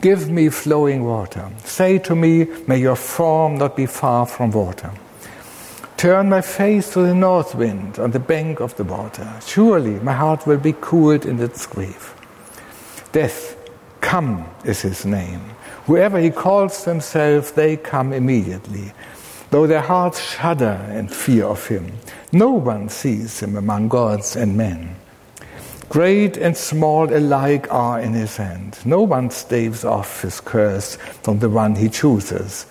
Give 0.00 0.30
me 0.30 0.50
flowing 0.50 1.04
water. 1.04 1.50
Say 1.64 1.98
to 2.00 2.14
me, 2.14 2.46
may 2.68 2.78
your 2.78 2.96
form 2.96 3.56
not 3.56 3.74
be 3.76 3.86
far 3.86 4.26
from 4.26 4.50
water. 4.50 4.92
Turn 5.96 6.28
my 6.28 6.42
face 6.42 6.92
to 6.92 7.00
the 7.00 7.14
north 7.14 7.54
wind 7.54 7.98
on 7.98 8.10
the 8.10 8.20
bank 8.20 8.60
of 8.60 8.76
the 8.76 8.84
water. 8.84 9.26
Surely 9.44 9.98
my 10.00 10.12
heart 10.12 10.46
will 10.46 10.58
be 10.58 10.74
cooled 10.78 11.24
in 11.24 11.40
its 11.40 11.66
grief. 11.66 12.14
Death, 13.12 13.56
come 14.02 14.46
is 14.64 14.82
his 14.82 15.06
name. 15.06 15.55
Whoever 15.86 16.18
he 16.18 16.30
calls 16.30 16.84
himself, 16.84 17.54
they 17.54 17.76
come 17.76 18.12
immediately. 18.12 18.92
Though 19.50 19.68
their 19.68 19.80
hearts 19.80 20.20
shudder 20.20 20.84
in 20.90 21.06
fear 21.06 21.44
of 21.44 21.68
him, 21.68 21.92
no 22.32 22.50
one 22.50 22.88
sees 22.88 23.40
him 23.40 23.56
among 23.56 23.88
gods 23.88 24.34
and 24.34 24.56
men. 24.56 24.96
Great 25.88 26.36
and 26.36 26.56
small 26.56 27.14
alike 27.14 27.72
are 27.72 28.00
in 28.00 28.12
his 28.14 28.36
hand. 28.36 28.78
No 28.84 29.02
one 29.02 29.30
staves 29.30 29.84
off 29.84 30.22
his 30.22 30.40
curse 30.40 30.96
from 31.22 31.38
the 31.38 31.48
one 31.48 31.76
he 31.76 31.88
chooses. 31.88 32.66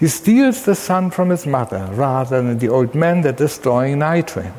He 0.00 0.08
steals 0.08 0.64
the 0.64 0.74
son 0.74 1.10
from 1.10 1.30
his 1.30 1.46
mother 1.46 1.88
rather 1.92 2.42
than 2.42 2.58
the 2.58 2.68
old 2.68 2.96
man 2.96 3.22
that 3.22 3.40
is 3.40 3.56
drawing 3.58 4.00
nigh 4.00 4.22
to 4.22 4.42
him. 4.42 4.54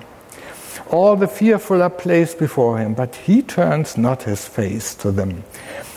All 0.89 1.18
the 1.18 1.28
fearful 1.28 1.84
are 1.84 1.89
placed 1.89 2.39
before 2.39 2.78
him, 2.78 2.93
but 2.93 3.16
he 3.16 3.41
turns 3.41 3.97
not 3.97 4.24
his 4.24 4.45
face 4.45 4.95
to 4.95 5.12
them. 5.12 5.43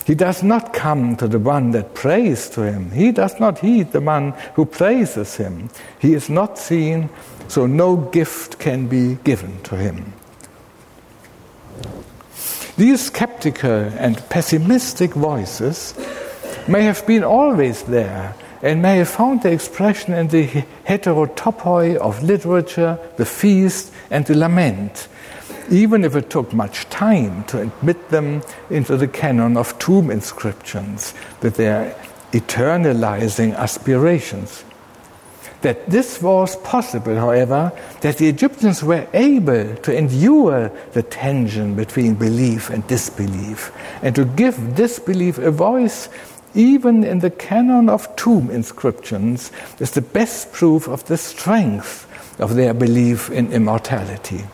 He 0.05 0.15
does 0.15 0.43
not 0.43 0.73
come 0.73 1.17
to 1.17 1.29
the 1.29 1.39
one 1.39 1.71
that 1.73 1.95
prays 1.95 2.49
to 2.51 2.63
him. 2.63 2.91
He 2.91 3.13
does 3.13 3.39
not 3.39 3.61
heed 3.61 3.93
the 3.93 4.01
one 4.01 4.35
who 4.55 4.65
praises 4.65 5.37
him. 5.37 5.71
He 5.99 6.15
is 6.15 6.29
not 6.29 6.59
seen, 6.59 7.09
so 7.49 7.67
no 7.67 7.97
gift 7.97 8.59
can 8.59 8.89
be 8.89 9.17
given 9.23 9.63
to 9.63 9.77
him. 9.77 10.13
These 12.77 13.07
skeptical 13.07 13.71
and 13.71 14.17
pessimistic 14.29 15.13
voices 15.13 15.95
may 16.67 16.83
have 16.83 17.07
been 17.07 17.23
always 17.23 17.83
there 17.85 18.35
and 18.63 18.81
may 18.81 18.99
have 18.99 19.09
found 19.09 19.43
their 19.43 19.53
expression 19.53 20.15
in 20.15 20.29
the 20.29 20.47
heterotopoi 20.87 21.97
of 21.97 22.23
literature, 22.23 22.99
the 23.17 23.27
feast, 23.27 23.93
and 24.11 24.25
the 24.27 24.37
lament 24.37 25.09
even 25.73 26.05
if 26.05 26.15
it 26.15 26.29
took 26.29 26.53
much 26.53 26.87
time 26.91 27.43
to 27.45 27.63
admit 27.63 28.11
them 28.11 28.43
into 28.69 28.95
the 28.97 29.09
canon 29.09 29.57
of 29.57 29.77
tomb 29.79 30.11
inscriptions 30.11 31.15
with 31.41 31.57
their 31.57 31.97
eternalizing 32.33 33.57
aspirations. 33.57 34.65
That 35.63 35.89
this 35.89 36.21
was 36.21 36.57
possible, 36.57 37.15
however, 37.15 37.73
that 38.03 38.19
the 38.19 38.29
Egyptians 38.29 38.83
were 38.83 39.09
able 39.15 39.77
to 39.77 39.97
endure 39.97 40.71
the 40.93 41.03
tension 41.05 41.75
between 41.75 42.17
belief 42.17 42.69
and 42.69 42.87
disbelief, 42.87 43.73
and 44.03 44.15
to 44.15 44.27
give 44.27 44.75
disbelief 44.75 45.39
a 45.39 45.51
voice 45.51 46.11
even 46.55 47.03
in 47.03 47.21
the 47.21 47.31
canon 47.31 47.89
of 47.89 48.15
tomb 48.17 48.51
inscriptions, 48.51 49.51
is 49.79 49.93
the 49.93 50.03
best 50.03 50.53
proof 50.53 50.87
of 50.87 51.03
the 51.07 51.17
strength 51.17 52.07
of 52.39 52.57
their 52.57 52.75
belief 52.75 53.31
in 53.31 53.51
immortality. 53.53 54.45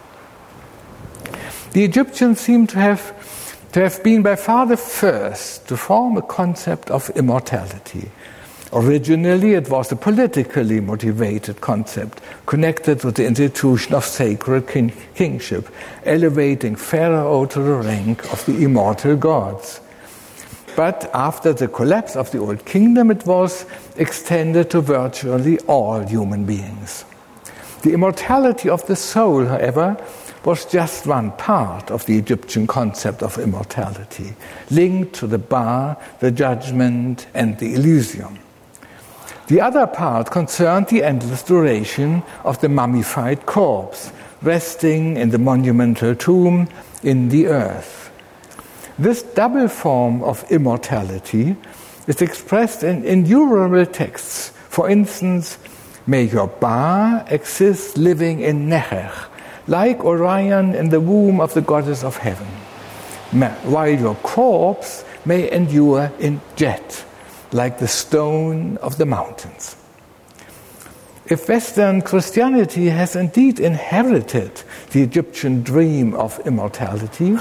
The 1.78 1.84
Egyptians 1.84 2.40
seem 2.40 2.66
to 2.66 2.78
have, 2.80 3.70
to 3.70 3.80
have 3.82 4.02
been 4.02 4.22
by 4.22 4.34
far 4.34 4.66
the 4.66 4.76
first 4.76 5.68
to 5.68 5.76
form 5.76 6.16
a 6.16 6.22
concept 6.22 6.90
of 6.90 7.08
immortality. 7.10 8.10
Originally, 8.72 9.52
it 9.54 9.70
was 9.70 9.92
a 9.92 9.94
politically 9.94 10.80
motivated 10.80 11.60
concept 11.60 12.20
connected 12.46 13.04
with 13.04 13.14
the 13.14 13.26
institution 13.26 13.94
of 13.94 14.04
sacred 14.04 14.66
king- 14.66 14.92
kingship, 15.14 15.68
elevating 16.04 16.74
Pharaoh 16.74 17.46
to 17.46 17.62
the 17.62 17.74
rank 17.74 18.24
of 18.32 18.44
the 18.46 18.64
immortal 18.64 19.14
gods. 19.14 19.80
But 20.74 21.08
after 21.14 21.52
the 21.52 21.68
collapse 21.68 22.16
of 22.16 22.32
the 22.32 22.38
Old 22.38 22.64
Kingdom, 22.64 23.12
it 23.12 23.24
was 23.24 23.66
extended 23.96 24.68
to 24.70 24.80
virtually 24.80 25.60
all 25.68 26.00
human 26.00 26.44
beings. 26.44 27.04
The 27.82 27.92
immortality 27.92 28.68
of 28.68 28.84
the 28.88 28.96
soul, 28.96 29.44
however, 29.46 29.96
was 30.48 30.64
just 30.64 31.06
one 31.06 31.30
part 31.32 31.90
of 31.90 32.06
the 32.06 32.16
Egyptian 32.16 32.66
concept 32.66 33.22
of 33.22 33.36
immortality, 33.36 34.32
linked 34.70 35.12
to 35.12 35.26
the 35.26 35.36
ba, 35.36 35.94
the 36.20 36.30
judgment, 36.30 37.26
and 37.34 37.58
the 37.58 37.74
Elysium. 37.74 38.38
The 39.48 39.60
other 39.60 39.86
part 39.86 40.30
concerned 40.30 40.86
the 40.86 41.04
endless 41.04 41.42
duration 41.42 42.22
of 42.44 42.58
the 42.62 42.70
mummified 42.70 43.44
corpse, 43.44 44.10
resting 44.40 45.18
in 45.18 45.28
the 45.28 45.38
monumental 45.38 46.14
tomb 46.14 46.66
in 47.02 47.28
the 47.28 47.48
earth. 47.48 48.10
This 48.98 49.20
double 49.20 49.68
form 49.68 50.22
of 50.22 50.50
immortality 50.50 51.56
is 52.06 52.22
expressed 52.22 52.82
in 52.82 53.04
innumerable 53.04 53.84
texts. 53.84 54.48
For 54.70 54.88
instance, 54.88 55.58
may 56.06 56.22
your 56.22 56.46
ba 56.46 57.26
exist 57.28 57.98
living 57.98 58.40
in 58.40 58.70
Nechech, 58.70 59.28
like 59.68 60.02
Orion 60.04 60.74
in 60.74 60.88
the 60.88 61.00
womb 61.00 61.40
of 61.40 61.54
the 61.54 61.60
goddess 61.60 62.02
of 62.02 62.16
heaven, 62.16 62.48
while 63.62 63.88
your 63.88 64.14
corpse 64.16 65.04
may 65.24 65.50
endure 65.52 66.10
in 66.18 66.40
Djet, 66.56 67.04
like 67.52 67.78
the 67.78 67.86
stone 67.86 68.78
of 68.78 68.96
the 68.96 69.06
mountains. 69.06 69.76
If 71.26 71.46
Western 71.46 72.00
Christianity 72.00 72.86
has 72.86 73.14
indeed 73.14 73.60
inherited 73.60 74.62
the 74.92 75.02
Egyptian 75.02 75.62
dream 75.62 76.14
of 76.14 76.40
immortality, 76.46 77.36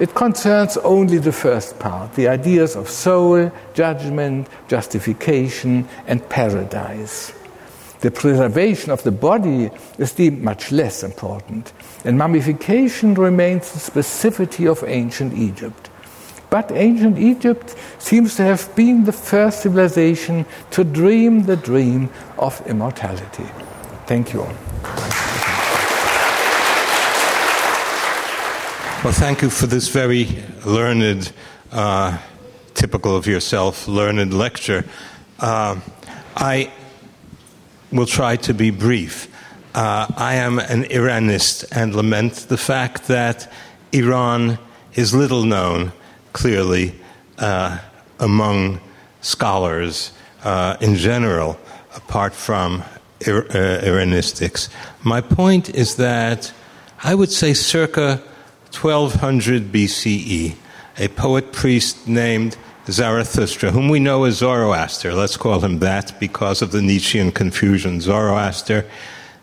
it 0.00 0.14
concerns 0.16 0.76
only 0.78 1.18
the 1.18 1.32
first 1.32 1.78
part, 1.78 2.14
the 2.14 2.26
ideas 2.26 2.74
of 2.74 2.88
soul, 2.88 3.52
judgment, 3.74 4.48
justification, 4.66 5.88
and 6.08 6.28
paradise. 6.28 7.32
The 8.00 8.10
preservation 8.12 8.92
of 8.92 9.02
the 9.02 9.10
body 9.10 9.70
is 9.98 10.12
deemed 10.12 10.42
much 10.42 10.70
less 10.70 11.02
important, 11.02 11.72
and 12.04 12.16
mummification 12.16 13.14
remains 13.14 13.72
the 13.72 13.80
specificity 13.80 14.70
of 14.70 14.84
ancient 14.86 15.34
Egypt. 15.34 15.90
But 16.50 16.70
ancient 16.72 17.18
Egypt 17.18 17.74
seems 17.98 18.36
to 18.36 18.42
have 18.42 18.74
been 18.76 19.04
the 19.04 19.12
first 19.12 19.62
civilization 19.62 20.46
to 20.70 20.84
dream 20.84 21.42
the 21.44 21.56
dream 21.56 22.08
of 22.38 22.64
immortality. 22.66 23.46
Thank 24.06 24.32
you. 24.32 24.42
All. 24.42 24.54
Well, 29.04 29.12
thank 29.12 29.42
you 29.42 29.50
for 29.50 29.66
this 29.66 29.88
very 29.88 30.42
learned, 30.64 31.32
uh, 31.72 32.18
typical 32.74 33.16
of 33.16 33.26
yourself, 33.26 33.86
learned 33.86 34.32
lecture. 34.32 34.84
Uh, 35.38 35.80
I 36.36 36.72
will 37.92 38.06
try 38.06 38.36
to 38.36 38.54
be 38.54 38.70
brief. 38.70 39.28
Uh, 39.74 40.06
I 40.16 40.34
am 40.34 40.58
an 40.58 40.84
Iranist 40.84 41.64
and 41.72 41.94
lament 41.94 42.46
the 42.48 42.56
fact 42.56 43.08
that 43.08 43.50
Iran 43.92 44.58
is 44.94 45.14
little 45.14 45.44
known, 45.44 45.92
clearly, 46.32 46.94
uh, 47.38 47.78
among 48.18 48.80
scholars 49.20 50.12
uh, 50.44 50.76
in 50.80 50.96
general, 50.96 51.58
apart 51.94 52.34
from 52.34 52.82
Ir- 53.26 53.46
uh, 53.50 53.84
Iranistics. 53.84 54.68
My 55.02 55.20
point 55.20 55.70
is 55.74 55.96
that 55.96 56.52
I 57.02 57.14
would 57.14 57.32
say 57.32 57.52
circa 57.52 58.22
1200 58.72 59.72
BCE, 59.72 60.54
a 60.98 61.08
poet 61.08 61.52
priest 61.52 62.06
named 62.06 62.56
Zarathustra, 62.90 63.70
whom 63.70 63.88
we 63.88 64.00
know 64.00 64.24
as 64.24 64.38
Zoroaster. 64.38 65.14
Let's 65.14 65.36
call 65.36 65.60
him 65.60 65.78
that 65.80 66.18
because 66.18 66.62
of 66.62 66.72
the 66.72 66.82
Nietzschean 66.82 67.32
confusion. 67.32 68.00
Zoroaster, 68.00 68.86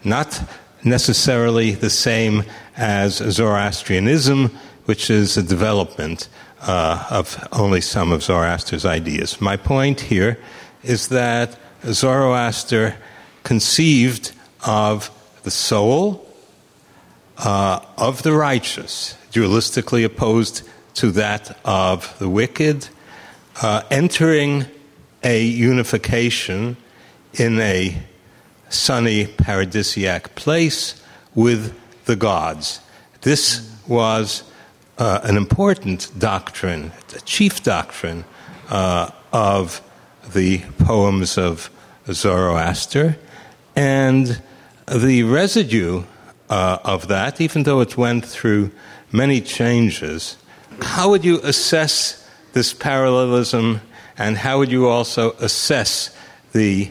not 0.03 0.41
necessarily 0.83 1.71
the 1.71 1.89
same 1.89 2.43
as 2.77 3.17
Zoroastrianism, 3.17 4.51
which 4.85 5.09
is 5.09 5.37
a 5.37 5.43
development 5.43 6.27
uh, 6.61 7.05
of 7.09 7.47
only 7.51 7.81
some 7.81 8.11
of 8.11 8.23
Zoroaster's 8.23 8.85
ideas. 8.85 9.39
My 9.41 9.57
point 9.57 10.01
here 10.01 10.39
is 10.83 11.09
that 11.09 11.57
Zoroaster 11.85 12.95
conceived 13.43 14.31
of 14.65 15.11
the 15.43 15.51
soul 15.51 16.27
uh, 17.37 17.79
of 17.97 18.23
the 18.23 18.33
righteous, 18.33 19.17
dualistically 19.31 20.03
opposed 20.05 20.67
to 20.95 21.11
that 21.11 21.57
of 21.65 22.17
the 22.19 22.29
wicked, 22.29 22.89
uh, 23.61 23.83
entering 23.89 24.65
a 25.23 25.43
unification 25.43 26.77
in 27.33 27.59
a 27.59 27.97
sunny 28.69 29.25
paradisiac 29.25 30.35
place 30.35 31.01
with 31.33 31.73
the 32.05 32.15
gods. 32.15 32.79
This 33.21 33.69
was 33.87 34.43
uh, 34.97 35.19
an 35.23 35.37
important 35.37 36.11
doctrine, 36.17 36.91
the 37.09 37.21
chief 37.21 37.63
doctrine 37.63 38.23
uh, 38.69 39.09
of 39.33 39.81
the 40.33 40.59
poems 40.79 41.37
of 41.37 41.69
Zoroaster, 42.11 43.17
and 43.75 44.41
the 44.87 45.23
residue 45.23 46.03
uh, 46.49 46.77
of 46.83 47.07
that, 47.07 47.41
even 47.41 47.63
though 47.63 47.81
it 47.81 47.97
went 47.97 48.25
through 48.25 48.71
many 49.11 49.41
changes, 49.41 50.37
how 50.81 51.09
would 51.09 51.25
you 51.25 51.39
assess 51.41 52.24
this 52.55 52.73
parallelism, 52.73 53.81
and 54.17 54.37
how 54.37 54.57
would 54.57 54.71
you 54.71 54.87
also 54.87 55.33
assess 55.33 56.15
the 56.53 56.89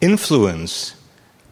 influence 0.00 0.96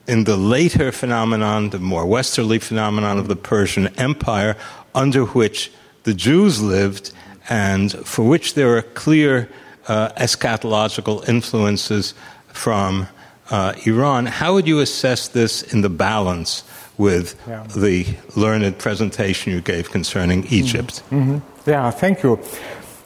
in 0.08 0.24
the 0.24 0.36
later 0.36 0.90
phenomenon, 0.90 1.70
the 1.70 1.78
more 1.78 2.04
westerly 2.04 2.58
phenomenon 2.58 3.18
of 3.18 3.28
the 3.28 3.36
Persian 3.36 3.86
Empire, 3.98 4.56
under 4.94 5.24
which 5.24 5.70
the 6.02 6.12
Jews 6.12 6.60
lived, 6.60 7.12
and 7.48 7.92
for 8.04 8.28
which 8.28 8.54
there 8.54 8.76
are 8.76 8.82
clear 8.82 9.48
uh, 9.86 10.08
eschatological 10.16 11.26
influences 11.28 12.14
from 12.48 13.06
uh, 13.50 13.74
Iran. 13.86 14.26
How 14.26 14.54
would 14.54 14.66
you 14.66 14.80
assess 14.80 15.28
this 15.28 15.62
in 15.62 15.82
the 15.82 15.88
balance 15.88 16.64
with 16.98 17.40
yeah. 17.48 17.64
the 17.76 18.06
learned 18.36 18.78
presentation 18.78 19.52
you 19.52 19.60
gave 19.60 19.90
concerning. 19.90 20.46
Egypt? 20.50 21.02
Mm-hmm. 21.10 21.34
Mm-hmm. 21.34 21.70
Yeah, 21.70 21.90
thank 21.90 22.22
you. 22.22 22.38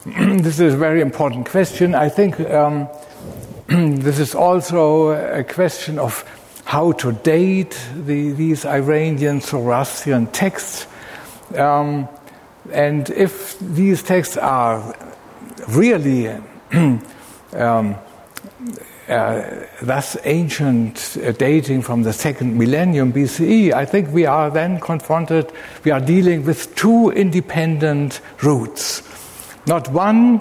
this 0.14 0.60
is 0.60 0.74
a 0.74 0.76
very 0.76 1.00
important 1.00 1.46
question. 1.46 1.92
I 1.92 2.08
think 2.08 2.38
um, 2.38 2.88
this 3.66 4.20
is 4.20 4.36
also 4.36 5.08
a 5.08 5.42
question 5.42 5.98
of 5.98 6.24
how 6.64 6.92
to 6.92 7.10
date 7.10 7.76
the, 7.92 8.30
these 8.30 8.64
Iranian 8.64 9.40
Zoroastrian 9.40 10.28
texts. 10.28 10.86
Um, 11.56 12.08
and 12.70 13.10
if 13.10 13.58
these 13.58 14.04
texts 14.04 14.36
are 14.36 14.94
really 15.70 16.28
um, 17.52 17.96
uh, 19.08 19.42
thus 19.82 20.16
ancient, 20.22 21.16
uh, 21.20 21.32
dating 21.32 21.82
from 21.82 22.04
the 22.04 22.12
second 22.12 22.56
millennium 22.56 23.12
BCE, 23.12 23.72
I 23.72 23.84
think 23.84 24.12
we 24.12 24.24
are 24.24 24.52
then 24.52 24.78
confronted, 24.78 25.50
we 25.82 25.90
are 25.90 26.00
dealing 26.00 26.44
with 26.44 26.76
two 26.76 27.10
independent 27.10 28.20
roots. 28.40 29.02
Not 29.66 29.90
one, 29.90 30.40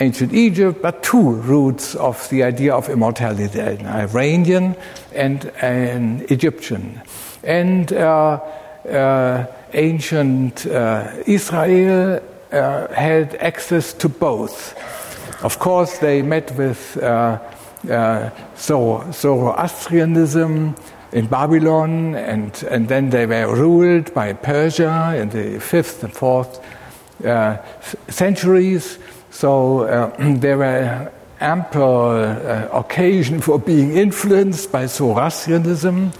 ancient 0.00 0.34
Egypt, 0.34 0.82
but 0.82 1.02
two 1.02 1.30
roots 1.30 1.94
of 1.94 2.28
the 2.28 2.42
idea 2.42 2.74
of 2.74 2.90
immortality 2.90 3.58
an 3.58 3.86
Iranian 3.86 4.76
and 5.14 5.46
an 5.62 6.26
Egyptian. 6.28 7.00
And 7.42 7.90
uh, 7.92 8.40
uh 8.88 9.46
ancient 9.72 10.66
uh, 10.66 11.10
Israel 11.26 12.20
uh, 12.52 12.86
had 12.94 13.34
access 13.36 13.94
to 13.94 14.08
both. 14.08 14.76
Of 15.42 15.58
course, 15.58 15.98
they 15.98 16.22
met 16.22 16.54
with 16.56 16.96
uh, 17.02 17.38
Zoroastrianism 18.56 20.76
in 21.12 21.26
Babylon, 21.26 22.14
and, 22.14 22.64
and 22.70 22.88
then 22.88 23.10
they 23.10 23.26
were 23.26 23.54
ruled 23.54 24.14
by 24.14 24.32
Persia 24.32 25.14
in 25.16 25.28
the 25.30 25.58
fifth 25.60 26.04
and 26.04 26.12
fourth 26.12 26.58
uh, 26.58 26.62
centuries. 28.08 28.98
So 29.30 29.80
uh, 29.80 30.14
there 30.38 30.58
were 30.58 31.12
ample 31.40 32.10
uh, 32.10 32.68
occasion 32.72 33.40
for 33.40 33.58
being 33.58 33.96
influenced 33.96 34.72
by 34.72 34.86
Zoroastrianism, 34.86 36.12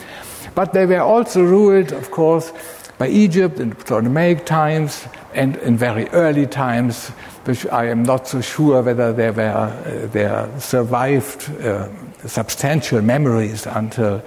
but 0.54 0.72
they 0.72 0.86
were 0.86 1.00
also 1.00 1.42
ruled, 1.42 1.92
of 1.92 2.10
course, 2.10 2.52
by 2.98 3.08
Egypt 3.08 3.58
in 3.58 3.74
Ptolemaic 3.74 4.46
times 4.46 5.06
and 5.32 5.56
in 5.56 5.76
very 5.76 6.08
early 6.10 6.46
times, 6.46 7.08
which 7.44 7.66
I 7.66 7.86
am 7.86 8.02
not 8.02 8.28
so 8.28 8.40
sure 8.40 8.82
whether 8.82 9.12
there 9.12 9.32
were 9.32 9.42
uh, 9.42 10.06
there 10.12 10.48
survived 10.60 11.50
uh, 11.60 11.88
substantial 12.26 13.02
memories 13.02 13.66
until 13.66 14.22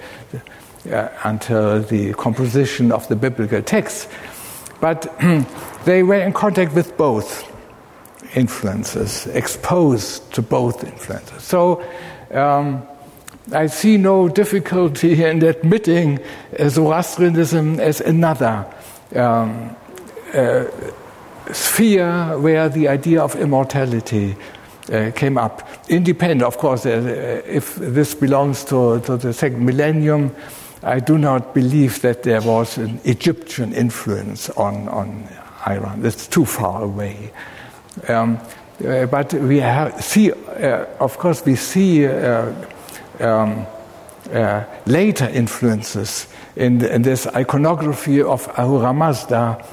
uh, 0.92 1.08
until 1.24 1.82
the 1.82 2.12
composition 2.14 2.92
of 2.92 3.08
the 3.08 3.16
biblical 3.16 3.62
text. 3.62 4.08
But 4.80 5.06
they 5.88 6.02
were 6.02 6.20
in 6.20 6.32
contact 6.32 6.74
with 6.74 6.96
both 6.98 7.50
influences, 8.36 9.26
exposed 9.28 10.32
to 10.34 10.42
both 10.42 10.84
influences. 10.84 11.42
So. 11.42 11.82
Um, 12.30 12.82
I 13.50 13.66
see 13.68 13.96
no 13.96 14.28
difficulty 14.28 15.24
in 15.30 15.42
admitting 15.42 16.18
Zoroastrianism 16.68 17.80
as 17.80 18.02
another 18.02 18.66
um, 19.16 19.74
uh, 20.34 20.64
sphere 21.52 22.38
where 22.38 22.68
the 22.68 22.88
idea 22.88 23.22
of 23.22 23.34
immortality 23.36 24.36
uh, 24.92 25.10
came 25.14 25.38
up. 25.38 25.66
Independent, 25.88 26.42
of 26.42 26.58
course, 26.58 26.84
uh, 26.84 27.42
if 27.46 27.76
this 27.76 28.14
belongs 28.14 28.64
to, 28.64 29.00
to, 29.00 29.16
the 29.16 29.32
second 29.32 29.64
millennium, 29.64 30.34
I 30.82 31.00
do 31.00 31.16
not 31.16 31.54
believe 31.54 32.02
that 32.02 32.24
there 32.24 32.42
was 32.42 32.76
an 32.76 33.00
Egyptian 33.04 33.72
influence 33.72 34.50
on, 34.50 34.88
on 34.88 35.26
Iran. 35.68 36.04
It's 36.04 36.26
too 36.26 36.44
far 36.44 36.82
away. 36.82 37.30
Um, 38.08 38.38
uh, 38.86 39.06
but 39.06 39.34
we 39.34 39.58
have, 39.58 40.02
see, 40.02 40.30
uh, 40.32 40.86
of 41.00 41.18
course, 41.18 41.44
we 41.44 41.56
see 41.56 42.06
uh, 42.06 42.52
um, 43.20 43.66
uh, 44.32 44.64
later 44.86 45.28
influences 45.28 46.28
in, 46.54 46.84
in, 46.84 47.02
this 47.02 47.26
iconography 47.28 48.22
of 48.22 48.48
Ahura 48.56 48.92
Mazda, 48.92 49.64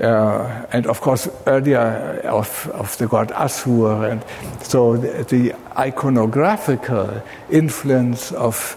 uh, 0.00 0.66
and 0.72 0.86
of 0.86 1.00
course 1.00 1.28
earlier 1.46 2.20
of, 2.24 2.68
of 2.74 2.96
the 2.98 3.06
god 3.06 3.28
Asur. 3.30 4.10
And 4.10 4.24
so 4.62 4.96
the, 4.96 5.24
the, 5.24 5.54
iconographical 5.76 7.22
influence 7.50 8.32
of 8.32 8.76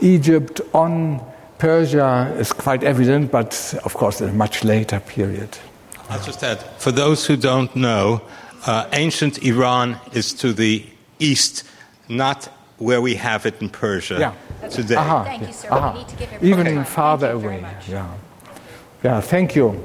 Egypt 0.00 0.60
on 0.72 1.20
Persia 1.58 2.34
is 2.38 2.52
quite 2.52 2.82
evident, 2.82 3.30
but 3.30 3.74
of 3.84 3.94
course 3.94 4.20
in 4.20 4.30
a 4.30 4.32
much 4.32 4.64
later 4.64 5.00
period. 5.00 5.58
I'll 6.08 6.22
just 6.22 6.42
add, 6.42 6.60
for 6.78 6.92
those 6.92 7.26
who 7.26 7.36
don't 7.36 7.74
know, 7.74 8.22
uh, 8.66 8.88
ancient 8.92 9.42
Iran 9.42 9.98
is 10.12 10.32
to 10.34 10.52
the 10.52 10.84
east, 11.18 11.64
not 12.08 12.48
where 12.78 13.00
we 13.00 13.14
have 13.14 13.46
it 13.46 13.60
in 13.60 13.68
Persia 13.68 14.18
yeah. 14.18 14.68
today. 14.68 14.96
Uh-huh. 14.96 15.24
Thank 15.24 15.46
you, 15.46 15.52
sir. 15.52 15.68
Uh-huh. 15.70 15.92
We 15.92 15.98
need 16.00 16.08
to 16.08 16.16
give 16.16 16.42
Even 16.42 16.84
farther 16.84 17.30
away. 17.30 17.64
Yeah. 17.88 18.14
Yeah, 19.02 19.20
thank 19.20 19.54
you. 19.54 19.84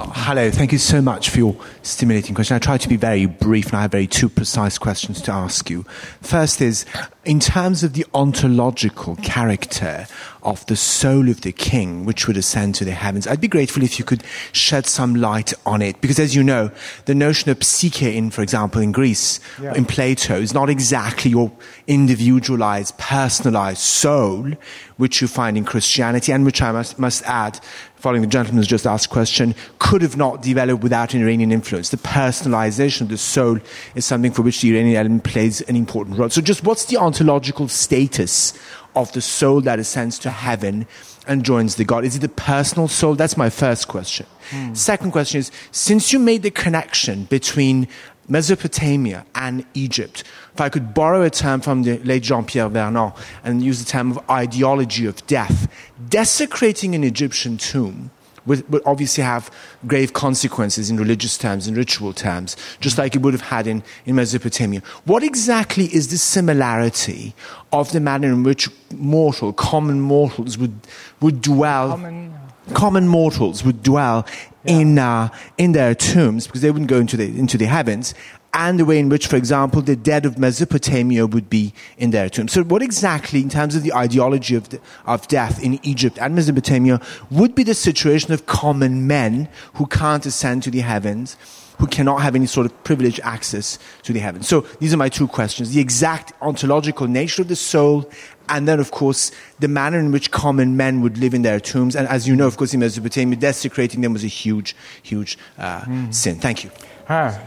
Hello, 0.00 0.48
thank 0.50 0.70
you 0.70 0.78
so 0.78 1.02
much 1.02 1.28
for 1.28 1.38
your 1.38 1.56
stimulating 1.82 2.34
question. 2.34 2.54
I 2.54 2.60
try 2.60 2.78
to 2.78 2.88
be 2.88 2.96
very 2.96 3.26
brief 3.26 3.66
and 3.66 3.76
I 3.76 3.82
have 3.82 3.90
very 3.90 4.06
two 4.06 4.28
precise 4.28 4.78
questions 4.78 5.20
to 5.22 5.32
ask 5.32 5.68
you. 5.68 5.82
First 6.20 6.60
is, 6.60 6.86
in 7.24 7.40
terms 7.40 7.82
of 7.82 7.94
the 7.94 8.06
ontological 8.14 9.16
character 9.16 10.06
of 10.42 10.64
the 10.66 10.76
soul 10.76 11.28
of 11.28 11.42
the 11.42 11.52
king, 11.52 12.04
which 12.04 12.26
would 12.26 12.36
ascend 12.36 12.74
to 12.76 12.84
the 12.84 12.92
heavens. 12.92 13.26
I'd 13.26 13.40
be 13.40 13.48
grateful 13.48 13.82
if 13.82 13.98
you 13.98 14.04
could 14.04 14.22
shed 14.52 14.86
some 14.86 15.14
light 15.14 15.52
on 15.66 15.82
it, 15.82 16.00
because 16.00 16.18
as 16.18 16.34
you 16.34 16.42
know, 16.42 16.70
the 17.04 17.14
notion 17.14 17.50
of 17.50 17.62
psyche 17.62 18.16
in, 18.16 18.30
for 18.30 18.42
example, 18.42 18.80
in 18.80 18.92
Greece, 18.92 19.40
yeah. 19.60 19.74
in 19.74 19.84
Plato, 19.84 20.36
is 20.36 20.54
not 20.54 20.70
exactly 20.70 21.30
your 21.30 21.52
individualized, 21.86 22.96
personalized 22.98 23.80
soul, 23.80 24.52
which 24.96 25.20
you 25.20 25.28
find 25.28 25.58
in 25.58 25.64
Christianity, 25.64 26.32
and 26.32 26.44
which 26.44 26.62
I 26.62 26.72
must, 26.72 26.98
must 26.98 27.22
add, 27.24 27.60
following 27.98 28.22
the 28.22 28.28
gentleman's 28.28 28.66
just 28.66 28.86
asked 28.86 29.10
question, 29.10 29.54
could 29.78 30.02
have 30.02 30.16
not 30.16 30.42
developed 30.42 30.82
without 30.82 31.14
an 31.14 31.22
Iranian 31.22 31.52
influence. 31.52 31.88
The 31.88 31.96
personalization 31.96 33.02
of 33.02 33.08
the 33.08 33.18
soul 33.18 33.58
is 33.94 34.04
something 34.04 34.32
for 34.32 34.42
which 34.42 34.60
the 34.60 34.70
Iranian 34.70 34.96
element 34.96 35.24
plays 35.24 35.60
an 35.62 35.76
important 35.76 36.18
role. 36.18 36.30
So, 36.30 36.40
just 36.40 36.64
what's 36.64 36.84
the 36.86 36.96
ontological 36.96 37.68
status 37.68 38.58
of 38.94 39.12
the 39.12 39.20
soul 39.20 39.60
that 39.62 39.78
ascends 39.78 40.18
to 40.20 40.30
heaven 40.30 40.86
and 41.26 41.44
joins 41.44 41.76
the 41.76 41.84
God? 41.84 42.04
Is 42.04 42.16
it 42.16 42.24
a 42.24 42.28
personal 42.28 42.88
soul? 42.88 43.14
That's 43.14 43.36
my 43.36 43.50
first 43.50 43.88
question. 43.88 44.26
Hmm. 44.50 44.74
Second 44.74 45.10
question 45.10 45.40
is 45.40 45.50
since 45.72 46.12
you 46.12 46.18
made 46.18 46.42
the 46.42 46.50
connection 46.50 47.24
between 47.24 47.88
Mesopotamia 48.28 49.24
and 49.34 49.64
Egypt. 49.74 50.22
If 50.58 50.62
I 50.62 50.70
could 50.70 50.92
borrow 50.92 51.22
a 51.22 51.30
term 51.30 51.60
from 51.60 51.84
the 51.84 51.98
late 51.98 52.24
Jean 52.24 52.44
Pierre 52.44 52.68
Vernant 52.68 53.14
and 53.44 53.62
use 53.62 53.78
the 53.78 53.88
term 53.88 54.10
of 54.10 54.28
ideology 54.28 55.06
of 55.06 55.24
death, 55.28 55.68
desecrating 56.08 56.96
an 56.96 57.04
Egyptian 57.04 57.58
tomb 57.58 58.10
would, 58.44 58.68
would, 58.68 58.82
obviously 58.84 59.22
have 59.22 59.52
grave 59.86 60.14
consequences 60.14 60.90
in 60.90 60.96
religious 60.96 61.38
terms, 61.38 61.68
in 61.68 61.76
ritual 61.76 62.12
terms, 62.12 62.56
just 62.80 62.98
like 62.98 63.14
it 63.14 63.22
would 63.22 63.34
have 63.34 63.42
had 63.42 63.68
in, 63.68 63.84
in 64.04 64.16
Mesopotamia. 64.16 64.82
What 65.04 65.22
exactly 65.22 65.84
is 65.94 66.08
the 66.08 66.18
similarity 66.18 67.36
of 67.72 67.92
the 67.92 68.00
manner 68.00 68.26
in 68.26 68.42
which 68.42 68.68
mortal, 68.92 69.52
common 69.52 70.00
mortals 70.00 70.58
would, 70.58 70.74
would 71.20 71.40
dwell? 71.40 71.90
Common, 71.90 72.34
common 72.74 73.06
mortals 73.06 73.62
would 73.62 73.84
dwell 73.84 74.26
in, 74.64 74.98
uh, 74.98 75.28
in 75.56 75.70
their 75.70 75.94
tombs 75.94 76.46
because 76.46 76.62
they 76.62 76.70
wouldn't 76.72 76.90
go 76.90 76.98
into 76.98 77.16
the, 77.16 77.26
into 77.26 77.56
the 77.56 77.66
heavens, 77.66 78.12
and 78.54 78.78
the 78.78 78.84
way 78.84 78.98
in 78.98 79.08
which, 79.08 79.26
for 79.26 79.36
example, 79.36 79.82
the 79.82 79.96
dead 79.96 80.24
of 80.24 80.38
Mesopotamia 80.38 81.26
would 81.26 81.50
be 81.50 81.72
in 81.96 82.10
their 82.10 82.28
tomb. 82.28 82.48
So, 82.48 82.64
what 82.64 82.82
exactly, 82.82 83.40
in 83.40 83.48
terms 83.48 83.76
of 83.76 83.82
the 83.82 83.94
ideology 83.94 84.54
of, 84.54 84.70
the, 84.70 84.80
of 85.06 85.28
death 85.28 85.62
in 85.62 85.78
Egypt 85.82 86.18
and 86.20 86.34
Mesopotamia, 86.34 87.00
would 87.30 87.54
be 87.54 87.62
the 87.62 87.74
situation 87.74 88.32
of 88.32 88.46
common 88.46 89.06
men 89.06 89.48
who 89.74 89.86
can't 89.86 90.24
ascend 90.26 90.62
to 90.64 90.70
the 90.70 90.80
heavens? 90.80 91.36
who 91.78 91.86
cannot 91.86 92.20
have 92.22 92.34
any 92.34 92.46
sort 92.46 92.66
of 92.66 92.84
privileged 92.84 93.20
access 93.22 93.78
to 94.02 94.12
the 94.12 94.18
heavens. 94.18 94.48
So 94.48 94.62
these 94.80 94.92
are 94.92 94.96
my 94.96 95.08
two 95.08 95.28
questions. 95.28 95.72
The 95.72 95.80
exact 95.80 96.32
ontological 96.42 97.06
nature 97.06 97.42
of 97.42 97.46
the 97.46 97.54
soul 97.54 98.10
and 98.48 98.66
then, 98.66 98.80
of 98.80 98.90
course, 98.90 99.30
the 99.58 99.68
manner 99.68 99.98
in 99.98 100.10
which 100.10 100.30
common 100.30 100.76
men 100.76 101.02
would 101.02 101.18
live 101.18 101.34
in 101.34 101.42
their 101.42 101.60
tombs. 101.60 101.94
And 101.94 102.08
as 102.08 102.26
you 102.26 102.34
know, 102.34 102.46
of 102.46 102.56
course, 102.56 102.74
in 102.74 102.80
Mesopotamia, 102.80 103.36
desecrating 103.36 104.00
them 104.00 104.12
was 104.12 104.24
a 104.24 104.28
huge, 104.28 104.74
huge 105.02 105.38
uh, 105.58 105.82
mm. 105.82 106.12
sin. 106.14 106.40
Thank 106.40 106.64
you. 106.64 106.70
Ah, 107.08 107.40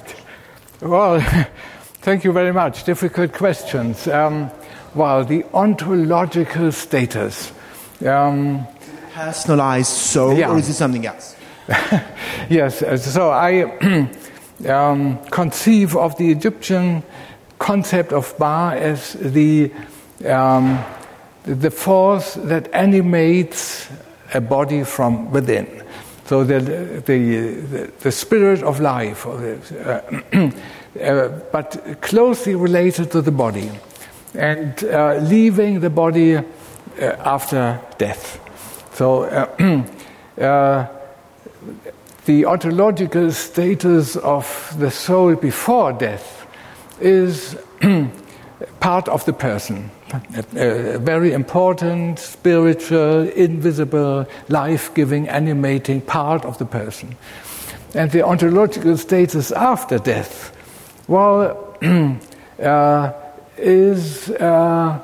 well, 0.82 1.22
thank 2.02 2.24
you 2.24 2.32
very 2.32 2.52
much. 2.52 2.84
Difficult 2.84 3.34
questions. 3.34 4.08
Um, 4.08 4.52
well, 4.96 5.24
the 5.24 5.46
ontological 5.54 6.72
status. 6.72 7.52
Um, 8.06 8.66
Personalized 9.14 9.90
soul, 9.92 10.38
yeah. 10.38 10.50
or 10.50 10.58
is 10.58 10.70
it 10.70 10.74
something 10.74 11.06
else? 11.06 11.36
yes, 12.50 12.82
uh, 12.82 12.98
so 12.98 13.30
I 13.30 14.08
um, 14.68 15.20
conceive 15.26 15.96
of 15.96 16.18
the 16.18 16.32
Egyptian 16.32 17.04
concept 17.60 18.14
of 18.14 18.34
Ba 18.40 18.74
as 18.76 19.14
the 19.14 19.72
um, 20.26 20.84
the 21.44 21.72
force 21.72 22.36
that 22.36 22.74
animates 22.74 23.90
a 24.34 24.42
body 24.42 24.84
from 24.84 25.32
within. 25.32 25.81
So 26.32 26.46
the, 26.46 26.62
the, 27.06 27.92
the, 28.00 28.10
spirit 28.10 28.64
of 28.64 28.80
life, 28.80 29.28
uh, 29.28 30.00
uh, 31.04 31.28
but 31.52 32.00
closely 32.00 32.56
related 32.56 33.12
to 33.12 33.22
the 33.22 33.34
body, 33.34 33.70
and 34.34 34.82
uh, 34.86 35.16
leaving 35.16 35.82
the 35.82 35.90
body 35.90 36.38
uh, 36.38 36.44
after 37.02 37.82
death. 37.98 38.40
So 38.94 39.24
uh, 39.24 39.84
uh, 40.42 40.88
the 42.24 42.46
ontological 42.46 43.34
status 43.34 44.16
of 44.16 44.74
the 44.80 44.90
soul 44.90 45.36
before 45.36 45.92
death 45.92 46.48
is 47.02 47.58
part 48.80 49.10
of 49.10 49.26
the 49.26 49.34
person 49.34 49.92
a 50.56 51.00
very 51.00 51.34
important, 51.34 52.20
spiritual, 52.20 53.30
invisible, 53.30 54.26
life 54.50 54.94
giving, 54.94 55.28
animating 55.30 56.02
part 56.02 56.46
of 56.46 56.58
the 56.58 56.66
person. 56.66 57.16
And 57.94 58.12
the 58.12 58.26
ontological 58.26 58.98
status 58.98 59.52
after 59.52 60.00
death, 60.00 60.56
well, 61.08 61.78
uh, 62.62 63.12
is 63.58 64.30
uh, 64.30 65.00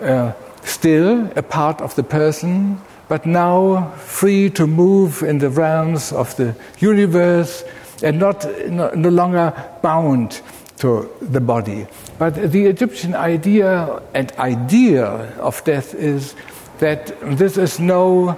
uh, 0.00 0.32
still 0.64 1.30
a 1.36 1.42
part 1.42 1.80
of 1.80 1.94
the 1.94 2.02
person, 2.02 2.80
but 3.08 3.26
now 3.26 3.90
free 3.96 4.50
to 4.50 4.66
move 4.66 5.22
in 5.22 5.38
the 5.38 5.50
realms 5.50 6.12
of 6.12 6.36
the 6.36 6.54
universe 6.78 7.64
and 8.02 8.18
not 8.18 8.44
no, 8.68 8.90
no 8.90 9.08
longer 9.08 9.52
bound 9.82 10.40
to 10.78 11.10
the 11.20 11.40
body. 11.40 11.86
But 12.18 12.34
the 12.52 12.66
Egyptian 12.66 13.14
idea 13.14 14.02
and 14.12 14.32
idea 14.32 15.06
of 15.38 15.62
death 15.64 15.94
is 15.94 16.34
that 16.80 17.18
this 17.38 17.56
is 17.56 17.78
no 17.78 18.36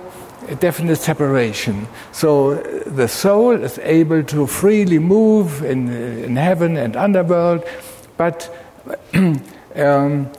definite 0.60 0.96
separation. 0.96 1.86
So 2.12 2.56
the 2.56 3.08
soul 3.08 3.52
is 3.52 3.78
able 3.78 4.22
to 4.24 4.46
freely 4.46 4.98
move 4.98 5.62
in, 5.62 5.88
in 5.88 6.36
heaven 6.36 6.76
and 6.76 6.96
underworld, 6.96 7.64
but, 8.16 8.54
um, 9.74 10.30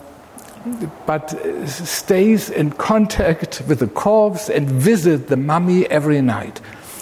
but 1.05 1.30
stays 1.68 2.49
in 2.49 2.72
contact 2.72 3.63
with 3.68 3.80
the 3.80 3.88
corpse 3.88 4.49
and 4.49 4.69
visit 4.69 5.27
the 5.27 5.38
mummy 5.38 5.88
every 5.88 6.22
night. 6.22 6.61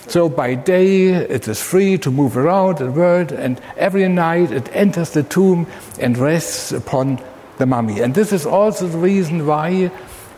So 0.10 0.28
by 0.28 0.56
day 0.56 1.10
it 1.10 1.48
is 1.48 1.62
free 1.62 2.00
to 2.00 2.10
move 2.10 2.36
around 2.36 2.80
the 2.80 2.92
world, 2.92 3.32
and 3.32 3.62
every 3.78 4.10
night 4.10 4.52
it 4.52 4.68
enters 4.76 5.12
the 5.12 5.22
tomb 5.22 5.68
and 6.00 6.18
rests 6.18 6.72
upon 6.72 7.22
the 7.60 7.68
mummy. 7.68 8.00
And 8.00 8.16
this 8.16 8.34
is 8.34 8.44
also 8.44 8.88
the 8.88 8.98
reason 8.98 9.46
why 9.46 9.92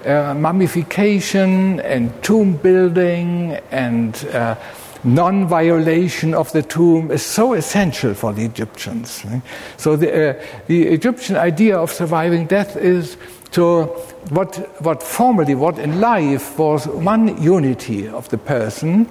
uh, 0.04 0.34
mummification 0.34 1.80
and 1.80 2.12
tomb 2.22 2.58
building 2.58 3.62
and 3.72 4.14
uh, 4.34 4.56
non 5.06 5.48
violation 5.48 6.34
of 6.34 6.52
the 6.52 6.64
tomb 6.64 7.10
is 7.10 7.24
so 7.24 7.54
essential 7.54 8.14
for 8.14 8.34
the 8.34 8.44
Egyptians. 8.44 9.26
So 9.78 9.96
the, 9.96 10.32
uh, 10.32 10.46
the 10.68 10.88
Egyptian 10.88 11.38
idea 11.38 11.78
of 11.78 11.94
surviving 11.94 12.46
death 12.46 12.76
is 12.76 13.16
to 13.52 13.84
what, 14.30 14.56
what 14.82 15.04
formerly, 15.04 15.56
what 15.56 15.78
in 15.78 16.00
life 16.00 16.58
was 16.58 16.88
one 16.88 17.42
unity 17.42 18.08
of 18.08 18.28
the 18.30 18.38
person, 18.38 19.08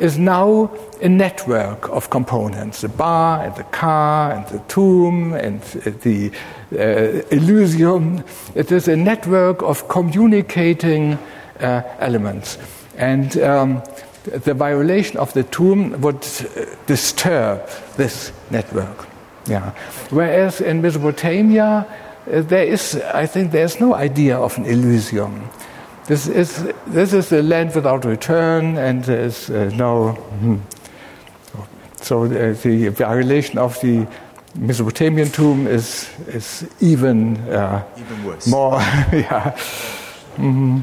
is 0.00 0.18
now 0.18 0.70
a 1.02 1.08
network 1.08 1.88
of 1.90 2.10
components 2.10 2.80
the 2.80 2.88
ba, 2.88 3.42
and 3.44 3.54
the 3.56 3.64
ka, 3.64 4.30
and 4.34 4.46
the 4.48 4.58
tomb 4.66 5.32
and 5.34 5.60
the 6.02 6.30
uh, 6.72 7.22
Elysium. 7.30 8.24
It 8.54 8.72
is 8.72 8.88
a 8.88 8.96
network 8.96 9.62
of 9.62 9.88
communicating 9.88 11.18
uh, 11.60 11.82
elements. 11.98 12.58
And 12.96 13.36
um, 13.38 13.82
the 14.24 14.54
violation 14.54 15.18
of 15.18 15.32
the 15.32 15.44
tomb 15.44 16.00
would 16.00 16.26
disturb 16.86 17.66
this 17.96 18.32
network. 18.50 19.06
Yeah. 19.46 19.72
Whereas 20.10 20.60
in 20.60 20.82
Mesopotamia, 20.82 21.86
uh, 22.30 22.42
there 22.42 22.64
is, 22.64 22.96
I 23.14 23.26
think, 23.26 23.52
there 23.52 23.64
is 23.64 23.80
no 23.80 23.94
idea 23.94 24.38
of 24.38 24.56
an 24.58 24.66
Elysium. 24.66 25.48
This 26.10 26.26
is, 26.26 26.72
this 26.88 27.12
is 27.12 27.30
a 27.30 27.40
land 27.40 27.72
without 27.72 28.04
return, 28.04 28.76
and 28.76 29.04
there 29.04 29.20
is 29.20 29.48
uh, 29.48 29.70
no. 29.76 30.10
Hmm. 30.10 30.56
So 32.02 32.24
uh, 32.24 32.54
the 32.54 32.88
violation 32.88 33.58
of 33.58 33.80
the 33.80 34.08
Mesopotamian 34.56 35.28
tomb 35.28 35.68
is, 35.68 36.10
is 36.26 36.68
even, 36.80 37.36
uh, 37.48 37.86
even 37.96 38.24
worse. 38.24 38.48
More, 38.48 38.72
yeah. 39.12 39.56
Mm-hmm. 40.34 40.80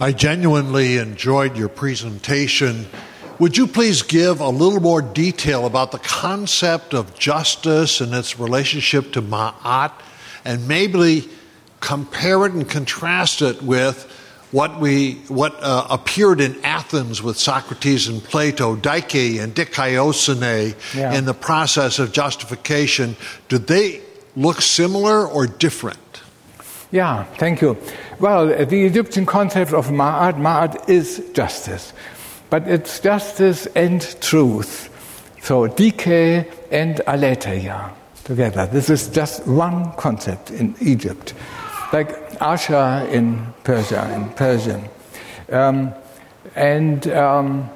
I 0.00 0.12
genuinely 0.12 0.96
enjoyed 0.96 1.58
your 1.58 1.68
presentation. 1.68 2.86
Would 3.40 3.58
you 3.58 3.66
please 3.66 4.00
give 4.00 4.40
a 4.40 4.48
little 4.48 4.80
more 4.80 5.02
detail 5.02 5.66
about 5.66 5.92
the 5.92 5.98
concept 5.98 6.94
of 6.94 7.14
justice 7.18 8.00
and 8.00 8.14
its 8.14 8.38
relationship 8.38 9.12
to 9.12 9.20
Ma'at, 9.20 9.92
and 10.46 10.66
maybe 10.66 11.28
compare 11.80 12.46
it 12.46 12.52
and 12.52 12.68
contrast 12.68 13.42
it 13.42 13.62
with 13.62 14.06
what 14.52 14.80
we 14.80 15.14
what 15.28 15.56
uh, 15.62 15.86
appeared 15.90 16.40
in 16.40 16.62
Athens 16.64 17.22
with 17.22 17.38
Socrates 17.38 18.08
and 18.08 18.22
Plato, 18.22 18.76
Dike 18.76 19.14
and 19.14 19.54
dikaiosune, 19.54 20.74
yeah. 20.94 21.14
in 21.14 21.24
the 21.24 21.34
process 21.34 21.98
of 21.98 22.12
justification. 22.12 23.16
Did 23.48 23.66
they 23.66 24.00
look 24.36 24.60
similar 24.60 25.26
or 25.26 25.46
different? 25.46 25.98
Yeah, 26.90 27.24
thank 27.38 27.60
you. 27.60 27.76
Well, 28.18 28.48
the 28.48 28.84
Egyptian 28.84 29.24
concept 29.24 29.72
of 29.72 29.88
ma'at, 29.88 30.34
ma'at 30.34 30.88
is 30.88 31.30
justice, 31.32 31.92
but 32.50 32.66
it's 32.66 32.98
justice 32.98 33.66
and 33.76 34.00
truth. 34.20 34.88
So 35.42 35.68
dike 35.68 36.08
and 36.72 37.00
aletheia 37.06 37.92
together. 38.24 38.66
This 38.66 38.90
is 38.90 39.08
just 39.08 39.46
one 39.46 39.92
concept 39.92 40.50
in 40.50 40.74
Egypt 40.80 41.32
like 41.92 42.38
Asha 42.38 43.10
in 43.10 43.52
Persia, 43.64 44.12
in 44.14 44.30
Persian. 44.30 44.88
Um, 45.50 45.92
and 46.54 47.06
um, 47.08 47.68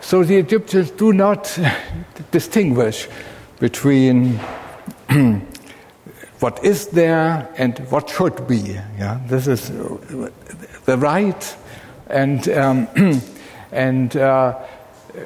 so 0.00 0.24
the 0.24 0.36
Egyptians 0.36 0.90
do 0.90 1.12
not 1.12 1.58
distinguish 2.30 3.08
between 3.58 4.38
what 6.40 6.64
is 6.64 6.88
there 6.88 7.48
and 7.56 7.78
what 7.90 8.10
should 8.10 8.46
be. 8.46 8.78
Yeah? 8.98 9.20
This 9.26 9.46
is 9.46 9.70
the 10.84 10.98
right 10.98 11.56
and, 12.08 12.48
um, 12.48 12.88
and, 13.72 14.16
uh, 14.16 14.58
uh, 15.16 15.18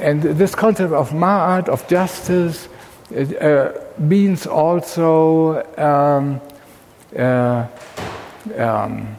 and 0.00 0.22
this 0.22 0.54
concept 0.54 0.92
of 0.92 1.10
ma'at, 1.10 1.68
of 1.68 1.86
justice, 1.88 2.68
uh, 3.14 3.72
means 3.98 4.46
also 4.46 5.62
um, 5.76 6.40
uh, 7.18 7.66
um, 8.58 9.16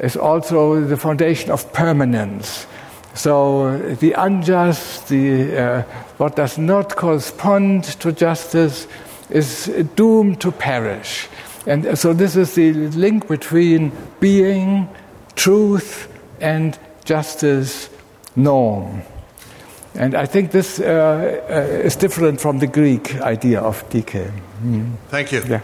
is 0.00 0.16
also 0.16 0.80
the 0.80 0.96
foundation 0.96 1.50
of 1.50 1.72
permanence. 1.72 2.66
So 3.14 3.78
the 3.78 4.12
unjust, 4.12 5.08
the, 5.08 5.56
uh, 5.56 5.82
what 6.18 6.36
does 6.36 6.58
not 6.58 6.96
correspond 6.96 7.84
to 8.00 8.12
justice, 8.12 8.86
is 9.30 9.66
doomed 9.96 10.40
to 10.40 10.52
perish. 10.52 11.28
And 11.66 11.98
so 11.98 12.12
this 12.12 12.36
is 12.36 12.54
the 12.54 12.72
link 12.72 13.26
between 13.28 13.92
being, 14.20 14.88
truth, 15.34 16.08
and 16.40 16.78
justice 17.04 17.90
norm. 18.36 19.02
And 19.94 20.14
I 20.14 20.26
think 20.26 20.52
this 20.52 20.78
uh, 20.78 20.84
uh, 21.50 21.86
is 21.86 21.96
different 21.96 22.40
from 22.40 22.60
the 22.60 22.68
Greek 22.68 23.20
idea 23.20 23.60
of 23.60 23.82
dike. 23.90 24.30
Mm. 24.62 24.92
Thank 25.08 25.32
you. 25.32 25.42
Yeah. 25.48 25.60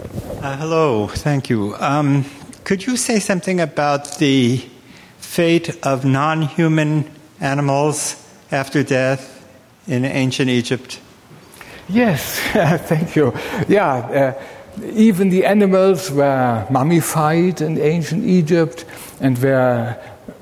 Uh, 0.00 0.56
hello, 0.56 1.08
thank 1.08 1.50
you. 1.50 1.74
Um, 1.78 2.24
could 2.64 2.86
you 2.86 2.96
say 2.96 3.18
something 3.18 3.60
about 3.60 4.16
the 4.16 4.56
fate 5.18 5.76
of 5.84 6.06
non 6.06 6.40
human 6.40 7.10
animals 7.40 8.16
after 8.50 8.82
death 8.82 9.46
in 9.86 10.06
ancient 10.06 10.48
Egypt? 10.48 11.00
Yes, 11.88 12.40
thank 12.88 13.14
you. 13.14 13.34
Yeah, 13.68 13.94
uh, 13.94 14.42
even 14.94 15.28
the 15.28 15.44
animals 15.44 16.10
were 16.10 16.66
mummified 16.70 17.60
in 17.60 17.78
ancient 17.78 18.24
Egypt 18.24 18.86
and 19.20 19.36
were 19.38 19.98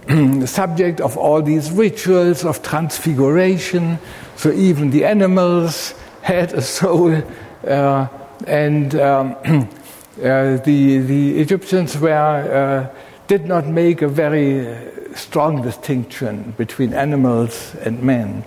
subject 0.46 1.00
of 1.00 1.16
all 1.16 1.42
these 1.42 1.72
rituals 1.72 2.44
of 2.44 2.62
transfiguration. 2.62 3.98
So 4.36 4.52
even 4.52 4.90
the 4.90 5.04
animals 5.04 5.94
had 6.22 6.52
a 6.52 6.62
soul, 6.62 7.22
uh, 7.66 8.06
and 8.46 8.94
um, 8.94 9.36
uh, 9.44 10.56
the 10.56 10.98
the 10.98 11.40
Egyptians 11.40 11.98
were 11.98 12.10
uh, 12.12 12.96
did 13.26 13.46
not 13.46 13.66
make 13.66 14.02
a 14.02 14.08
very 14.08 14.76
strong 15.14 15.62
distinction 15.62 16.54
between 16.56 16.94
animals 16.94 17.74
and 17.82 18.02
men. 18.02 18.44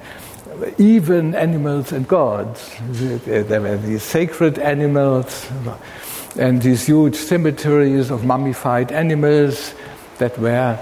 Even 0.77 1.35
animals 1.35 1.91
and 1.91 2.07
gods. 2.07 2.75
There 2.89 3.61
were 3.61 3.77
these 3.77 4.03
sacred 4.03 4.59
animals 4.59 5.49
and 6.37 6.61
these 6.61 6.85
huge 6.85 7.15
cemeteries 7.15 8.09
of 8.09 8.23
mummified 8.23 8.91
animals 8.91 9.73
that 10.17 10.37
were, 10.37 10.77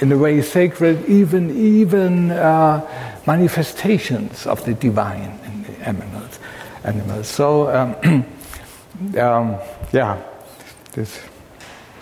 in 0.00 0.10
a 0.10 0.16
way, 0.16 0.40
sacred, 0.40 1.04
even, 1.06 1.54
even 1.56 2.30
uh, 2.30 2.80
manifestations 3.26 4.46
of 4.46 4.64
the 4.64 4.74
divine 4.74 5.38
in 5.44 5.62
the 5.62 5.88
animals. 5.88 6.38
Animals. 6.84 7.28
So, 7.28 7.68
um, 7.74 7.94
um, 9.18 9.58
yeah, 9.92 10.22
this. 10.92 11.20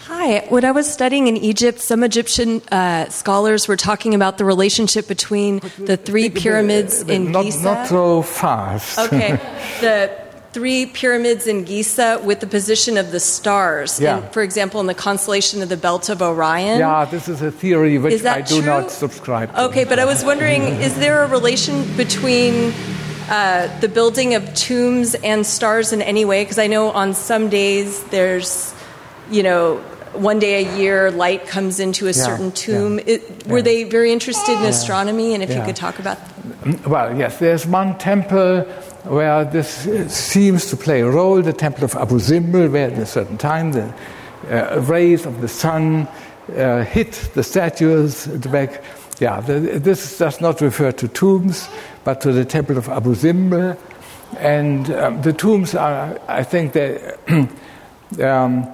Hi. 0.01 0.41
When 0.49 0.65
I 0.65 0.73
was 0.73 0.93
studying 0.93 1.29
in 1.29 1.37
Egypt, 1.37 1.81
some 1.81 2.03
Egyptian 2.03 2.61
uh, 2.71 3.09
scholars 3.09 3.67
were 3.69 3.77
talking 3.77 4.15
about 4.15 4.37
the 4.37 4.45
relationship 4.45 5.09
between 5.09 5.61
the 5.79 5.97
three 5.97 6.29
pyramids 6.29 7.03
in 7.03 7.33
not, 7.33 7.45
Giza. 7.45 7.65
Not 7.65 7.87
so 7.87 8.23
fast. 8.23 8.99
Okay. 9.03 9.39
The 9.81 10.11
three 10.53 10.87
pyramids 10.87 11.47
in 11.47 11.65
Giza 11.65 12.21
with 12.23 12.41
the 12.41 12.47
position 12.47 12.99
of 12.99 13.11
the 13.11 13.21
stars. 13.21 14.01
Yeah. 14.01 14.19
In, 14.19 14.31
for 14.33 14.43
example, 14.43 14.81
in 14.81 14.87
the 14.87 14.95
constellation 14.95 15.63
of 15.63 15.69
the 15.69 15.77
Belt 15.77 16.09
of 16.09 16.21
Orion. 16.21 16.79
Yeah, 16.79 17.05
this 17.07 17.29
is 17.29 17.41
a 17.41 17.51
theory 17.51 17.97
which 17.99 18.25
I 18.25 18.43
do 18.43 18.59
true? 18.59 18.67
not 18.67 18.91
subscribe 18.91 19.51
to. 19.53 19.65
Okay, 19.65 19.85
but 19.85 19.99
I 19.99 20.05
was 20.05 20.25
wondering 20.25 20.63
is 20.63 20.95
there 20.99 21.23
a 21.23 21.29
relation 21.29 21.85
between 21.97 22.73
uh, 23.33 23.81
the 23.81 23.89
building 23.89 24.35
of 24.35 24.43
tombs 24.55 25.15
and 25.25 25.47
stars 25.47 25.93
in 25.93 26.03
any 26.03 26.25
way? 26.25 26.45
Because 26.45 26.59
I 26.59 26.67
know 26.69 26.91
on 26.91 27.15
some 27.15 27.49
days 27.49 28.03
there's, 28.11 28.75
you 29.31 29.43
know, 29.43 29.79
one 30.13 30.39
day 30.39 30.55
a 30.65 30.77
year 30.77 31.11
light 31.11 31.47
comes 31.47 31.81
into 31.81 32.05
a 32.05 32.13
Yeah, 32.13 32.25
certain 32.29 32.53
tomb. 32.53 32.99
yeah, 32.99 33.15
It, 33.15 33.47
were 33.47 33.59
yeah. 33.59 33.65
they 33.65 33.85
very 33.85 34.13
interested 34.13 34.53
in 34.61 34.65
astronomy? 34.67 35.33
And 35.35 35.43
if 35.43 35.49
you 35.49 35.63
could 35.65 35.77
talk 35.77 35.99
about 35.99 36.19
Mm, 36.65 36.87
Well, 36.87 37.17
yes, 37.17 37.39
there's 37.39 37.67
one 37.67 37.97
temple 37.99 38.63
where 39.05 39.45
this 39.45 39.87
uh, 39.87 40.09
seems 40.09 40.67
to 40.71 40.77
play 40.77 41.01
a 41.01 41.09
role, 41.11 41.41
the 41.43 41.53
temple 41.53 41.85
of 41.85 41.95
Abu 41.95 42.19
Simbel, 42.19 42.69
where 42.71 42.91
at 42.91 42.99
a 42.99 43.07
certain 43.07 43.39
time 43.39 43.73
the 43.73 43.87
uh, 44.51 44.81
rays 44.81 45.25
of 45.27 45.41
the 45.41 45.49
sun 45.49 46.07
uh, 46.57 46.85
hit 46.85 47.31
the 47.35 47.43
statues 47.43 48.27
at 48.29 48.43
the 48.43 48.49
back. 48.49 48.83
Yeah, 49.21 49.41
the, 49.41 49.61
this 49.79 50.19
does 50.19 50.41
not 50.41 50.61
refer 50.61 50.93
to 50.93 51.09
tombs, 51.09 51.69
but 52.05 52.21
to 52.23 52.33
the 52.33 52.45
temple 52.45 52.79
of 52.79 52.89
Abu 52.89 53.15
Simbel. 53.15 53.79
And 54.39 54.91
um, 54.91 55.23
the 55.23 55.33
tombs 55.33 55.75
are, 55.75 56.19
I 56.29 56.43
think, 56.43 56.73
they, 56.73 57.15
um, 58.23 58.67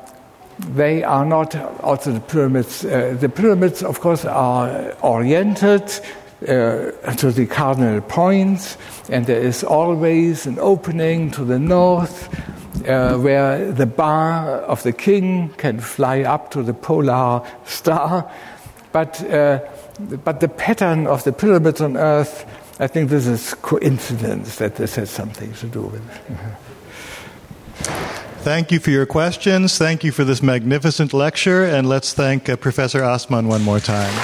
they 0.69 1.03
are 1.03 1.25
not 1.25 1.55
also 1.83 2.13
the 2.13 2.21
pyramids. 2.21 2.85
Uh, 2.85 3.17
the 3.19 3.29
pyramids, 3.29 3.83
of 3.83 4.01
course, 4.01 4.25
are 4.25 4.93
oriented 5.03 5.83
uh, 6.43 6.93
to 7.17 7.33
the 7.33 7.47
cardinal 7.47 8.01
points, 8.01 8.77
and 9.11 9.27
there 9.27 9.41
is 9.41 9.65
always 9.65 10.47
an 10.47 10.59
opening 10.61 11.31
to 11.33 11.45
the 11.45 11.59
north 11.59 12.29
uh, 12.87 13.17
where 13.17 13.73
the 13.73 13.87
ba 13.87 14.65
of 14.67 14.83
the 14.83 14.93
king 14.93 15.49
can 15.57 15.81
fly 15.81 16.23
up 16.23 16.51
to 16.53 16.63
the 16.63 16.75
polar 16.75 17.43
star. 17.65 18.31
But, 18.93 19.23
uh, 19.31 19.61
but 20.25 20.41
the 20.41 20.49
pattern 20.49 21.07
of 21.07 21.25
the 21.25 21.33
pyramids 21.33 21.81
on 21.81 21.97
earth, 21.97 22.47
I 22.81 22.87
think 22.87 23.11
this 23.11 23.27
is 23.27 23.55
coincidence 23.55 24.57
that 24.57 24.77
this 24.77 24.95
has 24.95 25.11
something 25.11 25.53
to 25.55 25.67
do 25.67 25.83
with 25.83 26.03
it. 26.09 26.39
Thank 28.49 28.71
you 28.71 28.79
for 28.79 28.91
your 28.91 29.05
questions. 29.05 29.77
Thank 29.77 30.05
you 30.05 30.13
for 30.13 30.25
this 30.25 30.43
magnificent 30.43 31.13
lecture. 31.13 31.65
And 31.65 31.89
let's 31.89 32.15
thank 32.15 32.49
uh, 32.49 32.57
Professor 32.57 33.01
Assmann 33.01 33.47
one 33.47 33.63
more 33.63 33.81
time. 33.81 34.15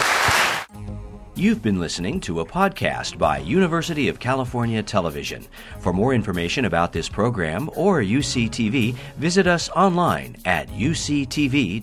You've 1.34 1.62
been 1.62 1.80
listening 1.80 2.20
to 2.20 2.38
a 2.40 2.46
podcast 2.46 3.18
by 3.18 3.38
University 3.38 4.08
of 4.08 4.20
California 4.20 4.84
Television. 4.84 5.44
For 5.80 5.92
more 5.92 6.14
information 6.14 6.64
about 6.64 6.92
this 6.92 7.08
program 7.08 7.68
or 7.74 8.00
UCTV, 8.00 8.94
visit 9.16 9.48
us 9.48 9.68
online 9.70 10.36
at 10.44 10.68
uctv.tv. 10.68 11.82